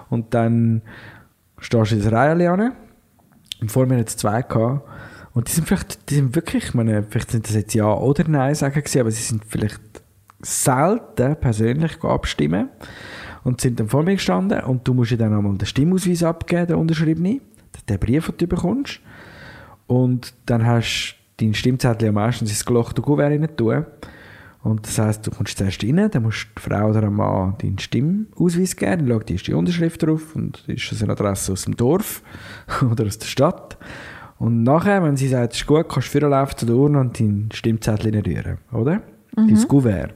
Und 0.09 0.33
dann 0.33 0.83
stehst 1.59 1.93
du 1.93 1.97
in 1.97 2.03
der 2.03 2.13
Reihe 2.13 2.51
an. 2.51 2.73
Und 3.61 3.71
vor 3.71 3.87
mir 3.87 4.03
es 4.03 4.17
zwei 4.17 4.43
gehabt. 4.43 4.89
Und 5.35 5.49
die 5.49 5.53
sind 5.53 5.67
vielleicht, 5.67 6.11
die 6.11 6.15
sind 6.15 6.35
wirklich, 6.35 6.65
ich 6.65 6.75
meine, 6.75 7.03
vielleicht 7.03 7.33
sind 7.33 7.47
das 7.47 7.55
jetzt 7.55 7.75
Ja 7.75 7.93
oder 7.93 8.25
Nein 8.29 8.55
sagen 8.55 8.75
gewesen, 8.75 9.01
aber 9.01 9.11
sie 9.11 9.23
sind 9.23 9.45
vielleicht 9.45 9.81
selten 10.45 11.37
persönlich 11.37 12.03
abstimmen 12.03 12.69
und 13.45 13.61
sind 13.61 13.79
dann 13.81 13.89
vor 13.89 14.03
mir 14.03 14.15
gestanden 14.15 14.61
und 14.65 14.87
du 14.87 14.95
musst 14.95 15.11
ja 15.11 15.17
dann 15.17 15.35
einmal 15.35 15.57
den 15.57 15.67
Stimmausweis 15.67 16.23
abgeben, 16.23 16.67
den 16.67 16.77
unterschriebenen, 16.77 17.41
den 17.89 17.99
Brief, 17.99 18.27
den 18.27 18.37
du 18.39 18.47
bekommst. 18.47 19.01
Und 19.87 20.35
dann 20.47 20.67
hast 20.67 21.17
du 21.37 21.45
deinen 21.45 21.55
Stimmzettel 21.55 22.07
ja 22.07 22.13
meistens 22.13 22.51
ins 22.51 22.65
gelochte 22.65 23.03
Kuvert 23.03 23.31
rein 23.31 23.57
tun. 23.57 23.85
Und 24.63 24.87
das 24.87 24.99
heisst, 24.99 25.27
du 25.27 25.31
kommst 25.31 25.59
zuerst 25.59 25.85
rein, 25.85 26.09
dann 26.11 26.23
musst 26.23 26.47
die 26.57 26.63
Frau 26.63 26.89
oder 26.89 27.03
der 27.03 27.11
Mann 27.11 27.55
deinen 27.61 27.79
Stimmausweis 27.79 28.75
geben, 28.77 29.07
dann 29.07 29.09
schaut, 29.09 29.29
die 29.29 29.35
ist 29.35 29.47
die 29.47 29.53
Unterschrift 29.53 30.03
drauf 30.03 30.35
und 30.35 30.65
ist 30.67 30.91
das 30.91 31.03
eine 31.03 31.13
Adresse 31.13 31.53
aus 31.53 31.65
dem 31.65 31.77
Dorf 31.77 32.23
oder 32.91 33.05
aus 33.05 33.19
der 33.19 33.27
Stadt. 33.27 33.77
Und 34.39 34.63
nachher, 34.63 35.03
wenn 35.03 35.17
sie 35.17 35.29
sagt, 35.29 35.53
es 35.53 35.61
ist 35.61 35.67
gut, 35.67 35.87
kannst 35.89 36.15
du 36.15 36.21
vorlaufen 36.21 36.57
zu 36.57 36.67
der 36.67 36.77
Urne 36.77 37.01
und 37.01 37.21
deinen 37.21 37.51
Stimmzettel 37.53 38.19
rühren, 38.19 38.59
oder? 38.73 39.03
Dein 39.37 39.69
Kuvert. 39.69 40.15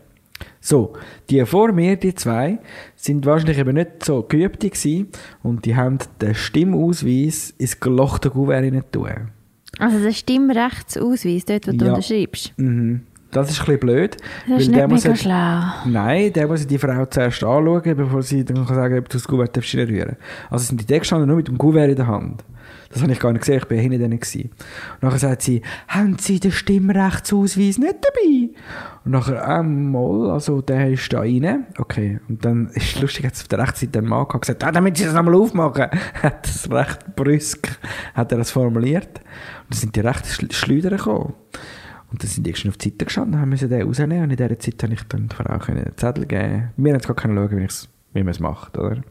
So, 0.61 0.95
die 1.31 1.45
vor 1.47 1.73
mir, 1.73 1.97
die 1.97 2.15
zwei, 2.15 2.59
sind 2.97 3.27
wahrscheinlich 3.27 3.59
eben 3.59 3.75
nicht 3.75 4.05
so 4.05 4.23
geübt 4.23 4.61
gewesen 4.61 5.09
und 5.43 5.65
die 5.65 5.77
haben 5.77 5.99
den 6.21 6.35
Stimmausweis 6.35 7.55
ins 7.59 7.81
gelochte 7.81 8.31
Kuvert 8.31 8.93
tun. 8.93 9.31
Also 9.79 10.03
der 10.03 10.13
Stimmrechtsausweis, 10.13 11.45
dort, 11.45 11.69
wo 11.69 11.73
du 11.73 11.85
Ja. 11.85 11.91
unterschreibst. 11.93 12.53
Mhm. 12.57 13.03
Das 13.31 13.51
ist 13.51 13.59
ein 13.61 13.65
bisschen 13.67 13.81
blöd. 13.81 14.17
Das 14.49 14.63
ist 14.63 14.69
weil 14.69 14.75
der 14.75 14.87
nicht 14.89 14.93
muss 14.95 15.05
mega 15.05 15.15
jetzt- 15.15 15.23
schlau. 15.23 15.61
Nein, 15.87 16.33
der 16.33 16.47
muss 16.49 16.67
die 16.67 16.79
Frau 16.79 17.05
zuerst 17.07 17.45
anschauen, 17.45 17.97
bevor 17.97 18.23
sie 18.23 18.45
dann 18.45 18.65
kann 18.67 18.75
sagen 18.75 18.99
ob 18.99 19.09
du 19.09 19.19
das 19.19 19.29
Kuvert 19.29 19.55
darfst 19.57 19.75
rühren 19.75 20.17
Also 20.51 20.65
sind 20.65 20.81
die 20.81 20.87
da 20.87 20.99
gestanden 20.99 21.27
nur 21.29 21.37
mit 21.37 21.49
dem 21.49 21.59
Kuvert 21.59 21.91
in 21.91 21.97
der 21.97 22.07
Hand. 22.07 22.45
Das 22.91 23.03
habe 23.03 23.13
ich 23.13 23.21
gar 23.21 23.33
nicht 23.33 23.43
gesehen, 23.43 23.59
ich 23.59 23.67
bin 23.67 23.79
hinter 23.81 23.99
denen. 23.99 24.19
Gewesen. 24.19 24.51
Und 24.95 25.03
nachher 25.03 25.19
sagt 25.19 25.43
sie, 25.43 25.61
haben 25.89 26.17
Sie 26.19 26.41
den 26.41 26.53
Stimmrechtsausweis 26.53 27.77
nicht 27.79 27.97
dabei? 28.01 28.49
Und 29.05 29.11
nachher, 29.13 29.47
ähm, 29.61 29.93
mal, 29.93 30.31
also 30.31 30.63
der 30.63 30.89
ist 30.91 31.13
da 31.13 31.21
rein. 31.21 31.67
Okay, 31.79 32.19
und 32.31 32.43
dann 32.47 32.69
ist 32.69 32.97
es 32.97 33.01
lustig, 33.03 33.27
hat 33.27 33.35
es 33.35 33.43
auf 33.43 33.49
der 33.49 33.59
rechten 33.59 33.77
Seite 33.87 33.99
ein 33.99 34.07
Mann 34.07 34.27
gehabt, 34.27 34.41
gesagt, 34.43 34.65
ah, 34.65 34.73
damit 34.73 34.97
Sie 34.97 35.05
das 35.05 35.13
nochmal 35.13 35.35
aufmachen. 35.35 35.87
hat 36.23 36.47
das 36.47 36.71
recht 36.71 37.15
brüsk, 37.15 37.69
hat 38.15 38.33
er 38.33 38.39
das 38.39 38.51
formuliert. 38.51 39.07
Und 39.19 39.71
dann 39.71 39.79
sind 39.79 39.95
die 39.97 40.01
recht 40.01 40.25
Schl- 40.25 40.53
Schleuder 40.55 40.91
gekommen. 40.97 41.35
Und 42.11 42.23
dann 42.23 42.29
sind 42.29 42.47
die 42.47 42.55
schon 42.55 42.71
auf 42.71 42.79
die 42.79 42.91
Seite 42.91 43.05
gestanden, 43.05 43.41
haben 43.41 43.51
müssen 43.51 43.69
den 43.69 43.83
rausnehmen 43.83 44.23
und 44.23 44.31
in 44.31 44.37
dieser 44.37 44.59
Zeit 44.59 44.83
habe 44.83 44.95
ich 44.95 45.03
dann 45.05 45.29
der 45.29 45.37
Frau 45.37 45.73
einen 45.73 45.97
Zettel 45.97 46.27
geben. 46.27 46.71
Wir 46.77 46.95
haben 46.95 47.03
gar 47.03 47.17
keine 47.17 47.35
schauen, 47.35 47.59
wie, 47.59 47.69
wie 48.15 48.23
man 48.23 48.31
es 48.31 48.41
macht, 48.41 48.79
oder? 48.79 49.03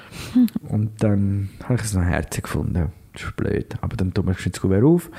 Und 0.68 1.02
dann 1.02 1.50
habe 1.64 1.74
ich 1.74 1.82
es 1.82 1.94
noch 1.94 2.02
herzig 2.02 2.44
gefunden. 2.44 2.92
Das 3.12 3.22
ist 3.22 3.36
blöd. 3.36 3.74
Aber 3.80 3.96
dann 3.96 4.12
man 4.16 4.34
geschwind 4.34 4.54
das 4.56 4.62
Kuvert 4.62 4.84
auf 4.84 5.10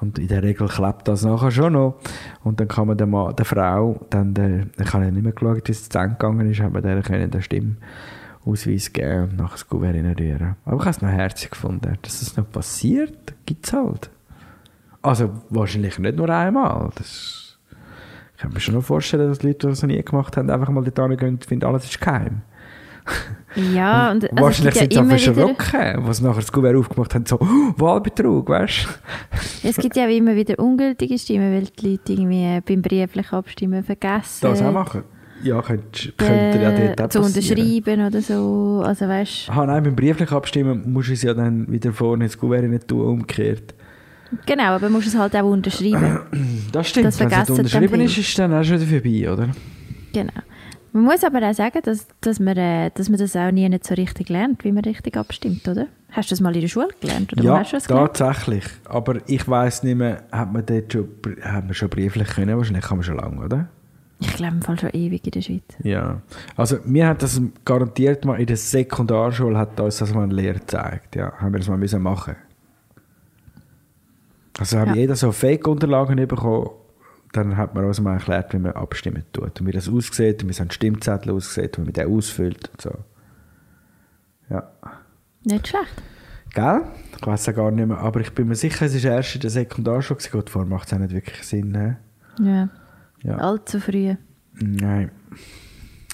und 0.00 0.18
in 0.18 0.28
der 0.28 0.42
Regel 0.42 0.68
klappt 0.68 1.08
das 1.08 1.24
nachher 1.24 1.50
schon 1.50 1.72
noch. 1.72 2.00
Und 2.44 2.60
dann 2.60 2.68
kann 2.68 2.86
man 2.86 2.96
der, 2.96 3.06
Mann, 3.06 3.34
der 3.34 3.44
Frau, 3.44 4.06
dann 4.10 4.32
der, 4.32 4.66
ich 4.78 4.92
habe 4.92 5.04
ja 5.04 5.10
nicht 5.10 5.24
mehr 5.24 5.32
geschaut, 5.32 5.66
wie 5.66 5.72
es 5.72 5.88
zu 5.88 5.98
Ende 5.98 6.16
gegangen 6.16 6.50
ist, 6.50 6.60
aber 6.60 6.80
der 6.80 7.02
können 7.02 7.30
den 7.30 7.42
Stimmausweis 7.42 8.92
geben 8.92 9.22
und 9.24 9.36
nachher 9.36 9.52
das 9.52 9.68
Kuvert 9.68 9.94
reinrühren. 9.94 10.54
Aber 10.64 10.76
ich 10.76 10.80
habe 10.80 10.90
es 10.90 11.02
noch 11.02 11.08
herzig 11.08 11.50
gefunden. 11.50 11.98
Dass 12.00 12.20
das 12.20 12.36
noch 12.36 12.48
passiert, 12.48 13.34
gibt 13.44 13.66
es 13.66 13.72
halt. 13.72 14.10
Also 15.02 15.30
wahrscheinlich 15.50 15.98
nicht 15.98 16.16
nur 16.16 16.28
einmal. 16.28 16.90
Das 16.96 17.48
ich 18.38 18.42
kann 18.42 18.52
mir 18.52 18.60
schon 18.60 18.74
noch 18.76 18.84
vorstellen, 18.84 19.28
dass 19.28 19.42
Leute, 19.42 19.58
die 19.58 19.66
das 19.66 19.82
noch 19.82 19.88
nie 19.88 20.00
gemacht 20.00 20.36
haben, 20.36 20.48
einfach 20.48 20.68
mal 20.68 20.84
dort 20.84 21.10
hingehen 21.10 21.30
und 21.30 21.44
finden, 21.44 21.64
alles 21.64 21.86
ist 21.86 22.00
geheim. 22.00 22.42
Ja, 23.56 24.12
und 24.12 24.30
also 24.30 24.36
Wahrscheinlich 24.44 24.74
es 24.74 24.80
sind 24.80 24.92
sie 24.92 24.96
ja 24.96 25.02
einfach 25.02 25.16
immer 25.16 25.18
schon 25.18 25.36
wieder, 25.36 25.46
rocken, 25.46 26.06
was 26.06 26.20
nachher 26.20 26.40
das 26.40 26.52
Kuvert 26.52 26.76
aufgemacht 26.76 27.14
haben, 27.14 27.26
so 27.26 27.36
«Oh, 27.40 27.72
Wahlbetrug, 27.76 28.48
weißt 28.48 28.84
du? 28.84 29.68
es 29.68 29.76
gibt 29.76 29.96
ja 29.96 30.06
immer 30.06 30.36
wieder 30.36 30.56
ungültige 30.58 31.18
Stimmen, 31.18 31.52
weil 31.52 31.64
die 31.64 31.90
Leute 31.90 32.12
irgendwie 32.12 32.60
beim 32.60 32.82
brieflichen 32.82 33.34
Abstimmen 33.34 33.82
vergessen. 33.82 34.38
Das 34.42 34.62
auch 34.62 34.72
machen. 34.72 35.02
Ja, 35.42 35.62
könnt, 35.62 36.12
könnt 36.16 36.54
ihr 36.54 36.60
ja 36.60 36.70
äh, 36.70 36.94
dort 36.94 37.02
auch 37.02 37.08
zu 37.08 37.20
unterschreiben 37.20 38.06
oder 38.06 38.20
so. 38.20 38.82
Also 38.84 39.08
weißt 39.08 39.50
Ah, 39.50 39.66
nein, 39.66 39.82
beim 39.82 39.96
brieflichen 39.96 40.34
Abstimmen 40.34 40.92
musst 40.92 41.08
du 41.08 41.12
es 41.14 41.22
ja 41.22 41.34
dann 41.34 41.70
wieder 41.70 41.92
vorne 41.92 42.24
ins 42.24 42.38
Kuvert 42.38 42.64
nicht 42.64 42.86
tun, 42.88 43.00
umgekehrt. 43.00 43.74
Genau, 44.46 44.64
aber 44.74 44.86
du 44.88 44.92
musst 44.92 45.08
es 45.08 45.16
halt 45.16 45.34
auch 45.36 45.44
unterschreiben. 45.50 46.20
Das 46.72 46.88
stimmt, 46.90 47.06
Das 47.06 47.18
wenn 47.18 47.32
es 47.32 47.48
unterschrieben 47.48 48.00
ist, 48.02 48.18
ist 48.18 48.28
es 48.28 48.34
dann 48.34 48.52
auch 48.52 48.62
schon 48.62 48.78
vorbei, 48.80 49.30
oder? 49.32 49.48
genau. 50.12 50.32
Man 50.92 51.04
muss 51.04 51.22
aber 51.22 51.48
auch 51.48 51.54
sagen, 51.54 51.80
dass, 51.82 52.06
dass, 52.20 52.40
man, 52.40 52.56
äh, 52.56 52.90
dass 52.94 53.08
man 53.08 53.18
das 53.18 53.36
auch 53.36 53.50
nie 53.50 53.68
nicht 53.68 53.86
so 53.86 53.94
richtig 53.94 54.28
lernt, 54.30 54.64
wie 54.64 54.72
man 54.72 54.84
richtig 54.84 55.16
abstimmt, 55.16 55.66
oder? 55.68 55.86
Hast 56.10 56.30
du 56.30 56.32
das 56.32 56.40
mal 56.40 56.54
in 56.54 56.62
der 56.62 56.68
Schule 56.68 56.88
gelernt? 57.00 57.32
Oder 57.32 57.42
ja, 57.42 57.58
hast 57.58 57.72
du 57.72 57.76
das 57.76 57.86
gelernt? 57.86 58.16
tatsächlich. 58.16 58.64
Aber 58.86 59.16
ich 59.26 59.46
weiss 59.48 59.82
nicht 59.82 59.96
mehr, 59.96 60.22
hat 60.32 60.52
man 60.52 60.64
dort 60.64 60.92
schon, 60.92 61.08
hat 61.42 61.64
man 61.66 61.74
schon 61.74 61.88
brieflich 61.90 62.28
können? 62.28 62.56
Wahrscheinlich 62.56 62.84
kann 62.84 62.96
man 62.98 63.04
schon 63.04 63.16
lange, 63.16 63.44
oder? 63.44 63.68
Ich 64.20 64.34
glaube 64.34 64.56
im 64.56 64.62
Fall 64.62 64.78
schon 64.78 64.90
ewig 64.90 65.24
in 65.24 65.30
der 65.30 65.42
Schweiz. 65.42 65.62
Ja, 65.84 66.20
also 66.56 66.78
mir 66.84 67.06
hat 67.06 67.22
das 67.22 67.40
garantiert 67.64 68.24
mal 68.24 68.40
in 68.40 68.46
der 68.46 68.56
Sekundarschule 68.56 69.56
hat 69.56 69.78
uns 69.78 69.98
das 69.98 70.12
mal 70.12 70.24
ein 70.24 70.30
Lehrer 70.30 70.58
gezeigt. 70.58 71.14
Ja, 71.16 71.32
haben 71.38 71.52
wir 71.52 71.58
das 71.60 71.68
mal 71.68 71.78
müssen 71.78 72.02
machen. 72.02 72.34
Also 74.58 74.78
haben 74.78 74.90
Ja. 74.90 74.96
jeder 74.96 75.16
so 75.16 75.32
Fake-Unterlagen 75.32 76.26
bekommen, 76.26 76.70
dann 77.32 77.56
hat 77.56 77.74
man 77.74 77.84
uns 77.84 78.00
mal 78.00 78.14
erklärt, 78.14 78.52
wie 78.54 78.58
man 78.58 78.72
abstimmen 78.72 79.22
tut 79.32 79.60
und 79.60 79.66
wie 79.66 79.72
das 79.72 79.88
aussieht 79.88 80.42
und 80.42 80.48
wie 80.48 80.52
so 80.54 80.62
ein 80.62 80.70
Stimmzettel 80.70 81.32
aussieht 81.32 81.78
und 81.78 81.84
wie 81.84 81.88
man 81.88 81.92
den 81.92 82.16
ausfüllt 82.16 82.68
und 82.70 82.80
so. 82.80 82.94
Ja. 84.50 84.70
Nicht 85.44 85.68
schlecht. 85.68 86.02
Gell? 86.54 86.80
Ich 87.20 87.26
weiß 87.26 87.46
ja 87.46 87.52
gar 87.52 87.70
nicht 87.70 87.86
mehr, 87.86 87.98
aber 87.98 88.20
ich 88.20 88.32
bin 88.32 88.48
mir 88.48 88.54
sicher, 88.54 88.86
es 88.86 88.94
ist 88.94 89.04
erst 89.04 89.34
in 89.34 89.40
der 89.42 89.50
Sekundarschule. 89.50 90.18
Gut, 90.32 90.50
vorher 90.50 90.68
macht 90.68 90.86
es 90.88 90.94
auch 90.94 90.98
nicht 90.98 91.12
wirklich 91.14 91.42
Sinn. 91.46 91.70
Ne? 91.70 91.98
Ja. 92.40 92.68
Ja. 93.22 93.36
Allzu 93.36 93.78
früh. 93.80 94.14
Nein. 94.54 95.10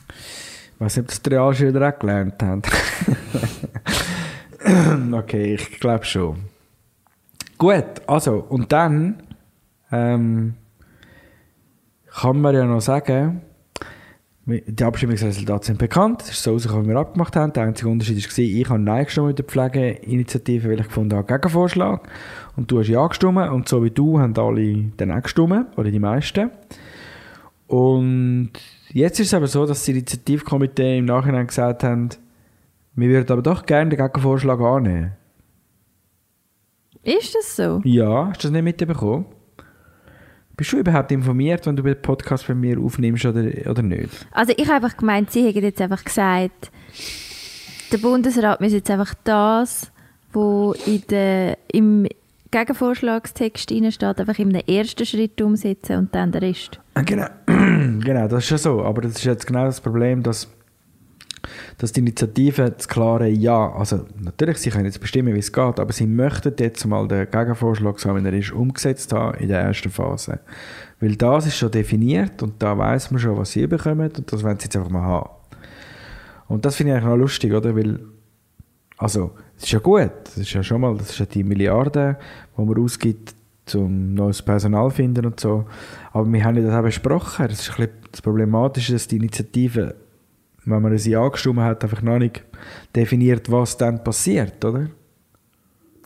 Ich 0.08 0.80
weiß 0.80 0.96
nicht, 0.96 1.04
ob 1.04 1.08
das 1.08 1.22
die 1.22 1.30
Realschüler 1.30 1.88
auch 1.94 1.98
gelernt 1.98 2.42
haben. 2.42 2.62
okay, 5.14 5.54
ich 5.54 5.78
glaube 5.80 6.04
schon. 6.04 6.36
Gut, 7.58 7.84
also, 8.06 8.44
und 8.49 8.73
dann 8.73 9.23
ähm, 9.92 10.54
kann 12.12 12.40
man 12.40 12.54
ja 12.54 12.64
noch 12.64 12.80
sagen, 12.80 13.42
die 14.46 14.84
Abstimmungsresultate 14.84 15.66
sind 15.66 15.78
bekannt. 15.78 16.23
Es 16.23 16.30
ist 16.30 16.42
so 16.42 16.52
rausgekommen, 16.52 16.84
wie 16.84 16.90
wir 16.90 16.99
abgemacht 16.99 17.34
haben. 17.34 17.52
Der 17.54 17.62
einzige 17.62 17.88
Unterschied 17.88 18.23
war, 18.23 18.38
ich 18.38 18.68
habe 18.68 18.78
Nein 18.78 19.04
gestimmt 19.04 19.28
mit 19.28 19.38
der 19.38 19.46
Pflegeinitiative, 19.46 20.68
weil 20.68 20.80
ich 20.80 20.87
gefunden 20.87 21.16
habe, 21.16 21.26
Gegenvorschlag. 21.26 22.06
Und 22.54 22.70
du 22.70 22.80
hast 22.80 22.88
Ja 22.88 23.06
gestimmt. 23.06 23.49
Und 23.50 23.68
so 23.68 23.82
wie 23.82 23.90
du 23.90 24.20
haben 24.20 24.37
alle 24.37 24.92
dann 24.99 25.12
auch 25.12 25.23
gestimmt, 25.23 25.66
oder 25.78 25.90
die 25.90 25.99
meisten. 25.99 26.50
Und 27.68 28.50
jetzt 28.92 29.18
ist 29.18 29.28
es 29.28 29.34
aber 29.34 29.46
so, 29.46 29.64
dass 29.64 29.78
das 29.78 29.88
Initiativkomitee 29.88 30.99
im 30.99 31.06
Nachhinein 31.06 31.46
gesagt 31.46 31.82
haben, 31.82 32.11
wir 32.96 33.08
würden 33.08 33.32
aber 33.32 33.42
doch 33.42 33.64
gerne 33.64 33.90
den 33.90 33.99
Gegenvorschlag 33.99 34.61
annehmen. 34.61 35.12
Ist 37.04 37.34
das 37.34 37.56
so? 37.56 37.80
Ja, 37.84 38.28
hast 38.28 38.42
du 38.42 38.49
das 38.49 38.52
nicht 38.52 38.62
mitbekommen? 38.64 39.26
Bist 40.56 40.73
du 40.73 40.78
überhaupt 40.78 41.11
informiert, 41.11 41.66
wenn 41.66 41.75
du 41.76 41.82
den 41.82 42.00
Podcast 42.00 42.46
bei 42.46 42.54
mir 42.54 42.78
aufnimmst 42.78 43.25
oder, 43.25 43.44
oder 43.68 43.82
nicht? 43.82 44.11
Also 44.30 44.52
ich 44.56 44.66
habe 44.68 44.84
einfach 44.84 44.96
gemeint, 44.96 45.30
sie 45.32 45.44
hätten 45.46 45.64
jetzt 45.64 45.80
einfach 45.80 46.04
gesagt, 46.04 46.70
der 47.90 47.99
Bundesrat 47.99 48.61
muss 48.61 48.73
jetzt 48.73 48.90
einfach 48.90 49.14
das, 49.25 49.90
was 50.32 50.87
in 50.87 51.02
der, 51.11 51.58
im 51.73 52.06
Gegenvorschlagstext 52.52 53.64
steht, 53.64 54.04
einfach 54.04 54.38
im 54.38 54.50
ersten 54.50 55.04
Schritt 55.04 55.40
umsetzen 55.42 55.99
und 55.99 56.14
dann 56.14 56.30
der 56.30 56.42
Rest. 56.42 56.78
Ah, 56.94 57.02
Genau, 57.02 57.26
genau, 57.46 58.28
das 58.28 58.44
ist 58.44 58.50
ja 58.50 58.58
so. 58.58 58.82
Aber 58.84 59.02
das 59.02 59.16
ist 59.16 59.25
jetzt 59.25 59.46
genau 59.46 59.64
das 59.64 59.80
Problem, 59.80 60.23
dass, 60.23 60.49
dass 61.78 61.93
die 61.93 62.00
Initiative 62.00 62.71
das 62.71 62.88
klare 62.88 63.28
Ja, 63.28 63.73
also 63.73 64.07
natürlich, 64.21 64.59
sie 64.59 64.71
können 64.71 64.85
jetzt 64.85 65.00
bestimmen, 65.00 65.35
wie 65.35 65.38
es 65.38 65.52
geht, 65.52 65.81
aber 65.81 65.93
sie 65.93 66.07
möchten 66.07 66.54
jetzt 66.59 66.85
mal 66.87 67.09
den 67.09 67.31
Gegenvorschlag, 67.31 67.99
so 67.99 68.14
wie 68.14 68.25
er 68.25 68.33
ist, 68.33 68.52
umgesetzt 68.52 69.12
haben 69.12 69.38
in 69.38 69.49
der 69.49 69.61
ersten 69.61 69.90
Phase. 69.90 70.40
Weil 71.00 71.16
das 71.16 71.47
ist 71.47 71.57
schon 71.57 71.71
definiert 71.71 72.43
und 72.43 72.62
da 72.62 72.76
weiß 72.76 73.11
man 73.11 73.21
schon, 73.21 73.37
was 73.37 73.52
sie 73.52 73.66
bekommen 73.66 74.11
und 74.16 74.33
das 74.33 74.43
wollen 74.43 74.59
sie 74.59 74.64
jetzt 74.64 74.76
einfach 74.76 74.90
mal 74.90 75.02
haben. 75.02 75.31
Und 76.49 76.64
das 76.64 76.76
finde 76.76 76.93
ich 76.93 76.97
eigentlich 76.97 77.11
noch 77.11 77.16
lustig, 77.16 77.52
oder? 77.52 77.75
Weil, 77.75 78.00
also, 78.99 79.33
es 79.57 79.64
ist 79.64 79.73
ja 79.73 79.78
gut, 79.78 80.11
das 80.25 80.37
ist 80.37 80.52
ja 80.52 80.62
schon 80.62 80.81
mal, 80.81 80.97
das 80.97 81.11
ist 81.11 81.19
ja 81.19 81.26
die 81.26 81.43
Milliarden, 81.43 82.16
die 82.57 82.62
man 82.62 82.78
ausgibt, 82.78 83.35
um 83.75 84.14
neues 84.14 84.43
Personal 84.43 84.90
zu 84.90 84.97
finden 84.97 85.25
und 85.26 85.40
so. 85.40 85.64
Aber 86.12 86.31
wir 86.31 86.45
haben 86.45 86.57
ja 86.57 86.62
das 86.62 86.75
auch 86.75 86.83
besprochen. 86.83 87.49
Das 87.49 87.61
ist 87.61 87.71
ein 87.71 87.76
bisschen 87.76 87.93
das 88.11 88.23
Problematische, 88.23 88.93
dass 88.93 89.09
die 89.09 89.16
Initiative, 89.16 89.95
wenn 90.64 90.83
man 90.83 90.97
sie 90.99 91.16
angestimmt 91.16 91.61
hat, 91.61 91.83
einfach 91.85 92.02
noch 92.02 92.18
nicht 92.18 92.42
definiert, 92.94 93.50
was 93.50 93.76
dann 93.76 94.02
passiert, 94.02 94.64
oder? 94.64 94.88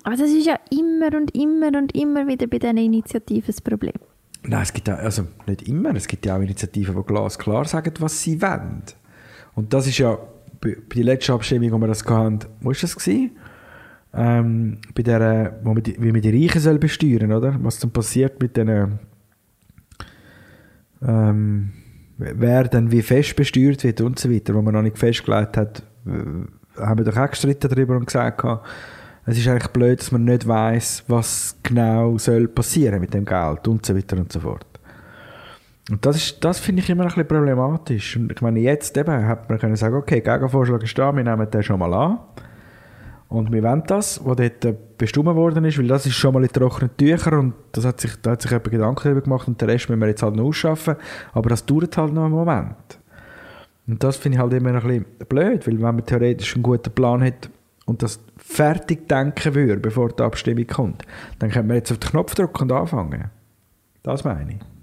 Aber 0.03 0.17
das 0.17 0.31
ist 0.31 0.47
ja 0.47 0.59
immer 0.71 1.17
und 1.17 1.35
immer 1.35 1.77
und 1.79 1.95
immer 1.95 2.27
wieder 2.27 2.47
bei 2.47 2.59
diesen 2.59 2.79
Initiativen 2.79 3.47
das 3.47 3.61
Problem. 3.61 3.95
Nein, 4.43 4.63
es 4.63 4.73
gibt 4.73 4.89
ja, 4.89 4.95
also 4.95 5.25
nicht 5.47 5.69
immer, 5.69 5.95
es 5.95 6.07
gibt 6.07 6.25
ja 6.25 6.37
auch 6.37 6.41
Initiativen, 6.41 6.97
die 6.97 7.03
glasklar 7.03 7.65
sagen, 7.67 7.93
was 7.99 8.23
sie 8.23 8.41
wollen. 8.41 8.83
Und 9.55 9.75
das 9.75 9.87
ist 9.87 9.99
ja 9.99 10.19
bei, 10.61 10.77
der 10.95 11.05
letzten 11.05 11.33
Abstimmung, 11.33 11.73
wo 11.73 11.79
wir 11.79 11.89
das 11.89 12.05
hatten, 12.05 12.41
wo 12.61 12.69
war 12.69 12.77
das? 12.81 12.97
Gewesen? 12.97 13.33
Ähm, 14.15 14.79
bei 14.95 15.03
der, 15.03 15.59
wo 15.63 15.75
man 15.75 15.83
die, 15.83 16.01
wie 16.01 16.13
man 16.13 16.23
die 16.23 16.31
Reichen 16.31 16.61
soll 16.61 16.79
besteuern, 16.79 17.33
oder? 17.33 17.57
Was 17.63 17.79
dann 17.79 17.91
passiert 17.91 18.41
mit 18.41 18.57
den 18.57 18.99
ähm, 21.07 21.73
wer 22.19 22.65
dann 22.65 22.91
wie 22.91 23.03
fest 23.03 23.37
besteuert 23.37 23.85
wird 23.85 24.01
und 24.01 24.19
so 24.19 24.31
weiter, 24.31 24.55
wo 24.55 24.63
man 24.63 24.75
noch 24.75 24.83
nicht 24.83 24.99
festgelegt 24.99 25.57
hat, 25.57 25.83
äh, 26.07 26.81
haben 26.81 26.99
wir 26.99 27.05
doch 27.05 27.17
auch 27.17 27.31
gestritten 27.31 27.69
darüber 27.69 27.97
und 27.97 28.07
gesagt, 28.07 28.45
es 29.27 29.39
ist 29.39 29.49
eigentlich 29.49 29.69
blöd, 29.69 30.01
dass 30.01 30.11
man 30.11 30.25
nicht 30.25 30.47
weiß, 30.47 31.05
was 31.09 31.57
genau 31.63 32.19
soll 32.19 32.49
passieren 32.49 33.01
mit 33.01 33.15
dem 33.15 33.25
Geld 33.25 33.69
und 33.69 33.85
so 33.85 33.97
weiter 33.97 34.17
und 34.17 34.33
so 34.33 34.41
fort. 34.41 34.67
Und 35.91 36.05
das, 36.05 36.39
das 36.41 36.59
finde 36.59 36.83
ich 36.83 36.91
immer 36.91 37.05
ein 37.05 37.09
bisschen 37.09 37.27
problematisch. 37.27 38.17
Und 38.17 38.31
ich 38.33 38.41
meine, 38.43 38.61
jetzt 38.61 38.97
eben 38.97 39.27
hat 39.27 39.49
man 39.49 39.59
können 39.59 39.77
sagen, 39.77 39.97
okay, 39.97 40.21
Gegenvorschlag 40.21 40.83
ist 40.83 40.99
da, 40.99 41.15
wir 41.15 41.25
nehmen 41.25 41.51
den 41.51 41.63
schon 41.63 41.79
mal 41.79 41.93
an. 41.95 42.19
Und 43.29 43.53
wir 43.53 43.63
wollen 43.63 43.83
das, 43.87 44.25
was 44.25 44.37
dort 44.37 44.65
äh, 44.65 44.75
bestimmt 44.97 45.27
worden 45.27 45.65
ist, 45.67 45.79
weil 45.79 45.87
das 45.87 46.07
ist 46.07 46.15
schon 46.15 46.33
mal 46.33 46.43
in 46.43 46.51
trockenen 46.51 46.97
Tüchern 46.97 47.39
und 47.39 47.55
das 47.73 47.85
hat 47.85 48.01
sich, 48.01 48.17
da 48.23 48.31
hat 48.33 48.43
sich 48.43 48.51
jemand 48.51 48.71
Gedanken 48.71 49.03
darüber 49.05 49.21
gemacht 49.21 49.49
und 49.49 49.61
den 49.61 49.69
Rest 49.69 49.89
müssen 49.91 50.01
wir 50.01 50.09
jetzt 50.09 50.23
halt 50.23 50.35
noch 50.35 50.45
ausschaffen. 50.45 50.97
Aber 51.35 51.51
das 51.51 51.67
dauert 51.67 51.97
halt 51.99 52.15
noch 52.15 52.25
einen 52.25 52.35
Moment. 52.35 52.99
Und 53.87 54.03
das 54.03 54.17
finde 54.17 54.37
ich 54.37 54.43
halt 54.43 54.53
immer 54.55 54.71
ein 54.71 54.81
bisschen 54.81 55.05
blöd, 55.29 55.67
weil 55.67 55.75
wenn 55.75 55.83
man 55.83 56.07
theoretisch 56.07 56.55
einen 56.55 56.63
guten 56.63 56.91
Plan 56.91 57.23
hat 57.23 57.51
und 57.85 58.03
das 58.03 58.21
fertig 58.37 59.09
denken 59.09 59.55
würde, 59.55 59.81
bevor 59.81 60.09
die 60.09 60.23
Abstimmung 60.23 60.67
kommt, 60.67 61.03
dann 61.39 61.51
könnte 61.51 61.69
man 61.69 61.77
jetzt 61.77 61.93
auf 61.93 61.99
den 61.99 62.11
Knopf 62.11 62.35
drücken 62.35 62.63
und 62.63 62.73
anfangen. 62.73 63.31
Das 64.03 64.25
meine 64.25 64.53
ich. 64.53 64.78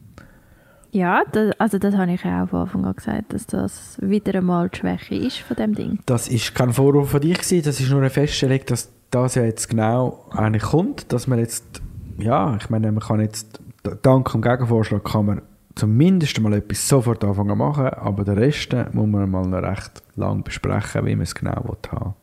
Ja, 0.96 1.24
das, 1.30 1.52
also 1.60 1.78
das 1.78 1.94
habe 1.98 2.14
ich 2.14 2.24
ja 2.24 2.46
auch 2.46 2.48
von 2.48 2.62
Anfang 2.62 2.86
an 2.86 2.96
gesagt, 2.96 3.34
dass 3.34 3.46
das 3.48 3.98
wieder 4.00 4.36
einmal 4.36 4.70
die 4.70 4.78
Schwäche 4.78 5.16
ist 5.16 5.40
von 5.40 5.58
dem 5.58 5.76
Ding. 5.76 6.00
Das 6.06 6.30
ist 6.30 6.56
kein 6.56 6.72
Vorwurf 6.72 7.10
von 7.10 7.20
dich 7.20 7.38
gewesen, 7.38 7.64
das 7.66 7.82
ist 7.82 7.90
nur 7.90 8.00
eine 8.00 8.10
Feststellung, 8.10 8.62
dass 8.66 8.94
das 9.12 9.36
ja 9.36 9.44
jetzt 9.44 9.68
genau 9.68 10.26
eigentlich 10.32 10.64
kommt, 10.64 11.12
dass 11.12 11.28
man 11.28 11.40
jetzt, 11.40 11.82
ja, 12.18 12.56
ich 12.56 12.70
meine, 12.70 12.94
man 12.94 13.04
kann 13.04 13.20
jetzt, 13.20 13.60
dank 14.04 14.32
dem 14.32 14.42
Gegenvorschlag 14.42 15.04
kann 15.04 15.26
man 15.26 15.42
zumindest 15.76 16.40
mal 16.40 16.54
etwas 16.54 16.88
sofort 16.88 17.26
anfangen 17.26 17.50
zu 17.50 17.56
machen, 17.58 17.88
aber 17.88 18.24
den 18.24 18.38
Rest 18.38 18.74
muss 18.94 19.08
man 19.08 19.30
mal 19.30 19.46
noch 19.46 19.64
recht 19.64 20.02
lang 20.16 20.46
besprechen, 20.46 21.06
wie 21.06 21.16
man 21.18 21.24
es 21.24 21.36
genau 21.36 21.62
will 21.66 21.92
haben 21.92 22.14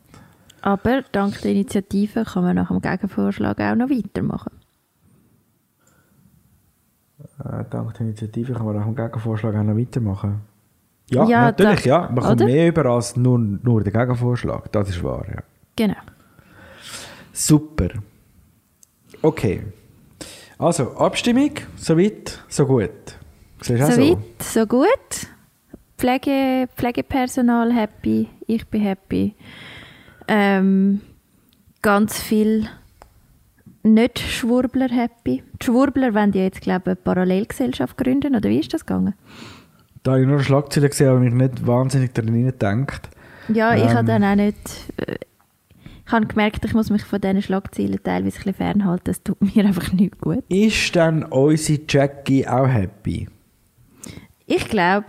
Aber 0.61 1.03
dank 1.11 1.39
der 1.41 1.51
Initiative 1.51 2.23
kann 2.23 2.43
man 2.43 2.55
nach 2.55 2.69
dem 2.69 2.81
Gegenvorschlag 2.81 3.59
auch 3.59 3.75
noch 3.75 3.91
weitermachen. 3.91 4.62
Äh, 7.45 7.63
dank 7.69 7.93
der 7.93 8.01
Initiative 8.01 8.53
kann 8.53 8.65
man 8.65 8.75
nach 8.75 8.85
dem 8.85 8.95
Gegenvorschlag 8.95 9.55
auch 9.55 9.63
noch 9.63 9.77
weitermachen. 9.77 10.41
Ja, 11.09 11.25
Ja, 11.25 11.41
natürlich, 11.41 11.83
da- 11.83 11.89
ja. 12.03 12.09
Man 12.09 12.23
kommt 12.23 12.39
mehr 12.45 12.67
über 12.69 12.85
als 12.85 13.15
nur, 13.17 13.37
nur 13.37 13.83
den 13.83 13.91
Gegenvorschlag. 13.93 14.71
Das 14.71 14.89
ist 14.89 15.03
wahr, 15.03 15.25
ja. 15.29 15.41
Genau. 15.75 15.95
Super. 17.33 17.89
Okay. 19.21 19.63
Also, 20.57 20.95
Abstimmung, 20.97 21.51
soweit, 21.75 22.39
so 22.47 22.65
gut. 22.65 22.89
Siehst 23.61 23.81
auch 23.83 23.87
So 23.87 24.01
so? 24.01 24.01
weit, 24.11 24.43
so 24.43 24.65
gut. 24.67 25.27
Pflege, 25.97 26.67
Pflegepersonal 26.75 27.73
happy, 27.73 28.29
ich 28.47 28.67
bin 28.67 28.81
happy. 28.81 29.35
Ähm, 30.27 31.01
ganz 31.81 32.19
viel 32.21 32.67
Nicht-Schwurbler 33.83 34.89
happy. 34.89 35.43
Die 35.61 35.65
Schwurbler 35.65 36.13
wollen 36.13 36.31
ja 36.33 36.43
jetzt, 36.43 36.61
glaube 36.61 36.81
ich, 36.81 36.87
eine 36.87 36.95
Parallelgesellschaft 36.95 37.97
gründen, 37.97 38.35
oder 38.35 38.49
wie 38.49 38.59
ist 38.59 38.73
das 38.73 38.85
gegangen? 38.85 39.13
Da 40.03 40.11
habe 40.11 40.21
ich 40.21 40.27
nur 40.27 40.37
eine 40.37 40.43
Schlagzeile 40.43 40.89
gesehen, 40.89 41.09
aber 41.09 41.19
mich 41.19 41.33
nicht 41.33 41.65
wahnsinnig 41.67 42.13
darin 42.13 42.45
gedacht. 42.45 43.09
Ja, 43.49 43.75
ich 43.75 43.83
Ähm. 43.83 43.93
habe 43.93 44.05
dann 44.07 44.23
auch 44.23 44.35
nicht... 44.35 44.57
Äh, 44.97 45.15
ich 46.05 46.11
habe 46.11 46.25
gemerkt, 46.27 46.63
ich 46.65 46.73
muss 46.73 46.89
mich 46.89 47.03
von 47.05 47.21
diesen 47.21 47.41
Schlagzeilen 47.41 47.97
teilweise 48.03 48.25
ein 48.25 48.43
bisschen 48.43 48.53
fernhalten. 48.53 49.03
Das 49.05 49.23
tut 49.23 49.41
mir 49.55 49.65
einfach 49.65 49.91
nicht 49.93 50.19
gut. 50.19 50.43
Ist 50.49 50.95
dann 50.95 51.23
unsere 51.23 51.79
Jackie 51.87 52.45
auch 52.47 52.67
happy? 52.67 53.29
Ich 54.45 54.67
glaube, 54.67 55.07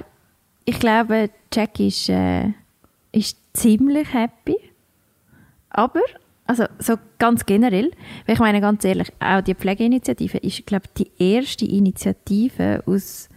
ich 0.64 0.78
glaube, 0.78 1.30
Jack 1.52 1.80
ist, 1.80 2.08
äh, 2.08 2.50
ist 3.12 3.36
ziemlich 3.54 4.12
happy. 4.14 4.56
Aber, 5.70 6.00
also 6.46 6.64
so 6.78 6.96
ganz 7.18 7.46
generell, 7.46 7.90
weil 8.26 8.34
ich 8.34 8.40
meine 8.40 8.60
ganz 8.60 8.84
ehrlich, 8.84 9.12
auch 9.18 9.40
die 9.40 9.54
Pflegeinitiative 9.54 10.38
ist, 10.38 10.66
glaube 10.66 10.84
ich, 10.86 11.04
die 11.04 11.36
erste 11.36 11.64
Initiative 11.64 12.82
aus, 12.86 13.28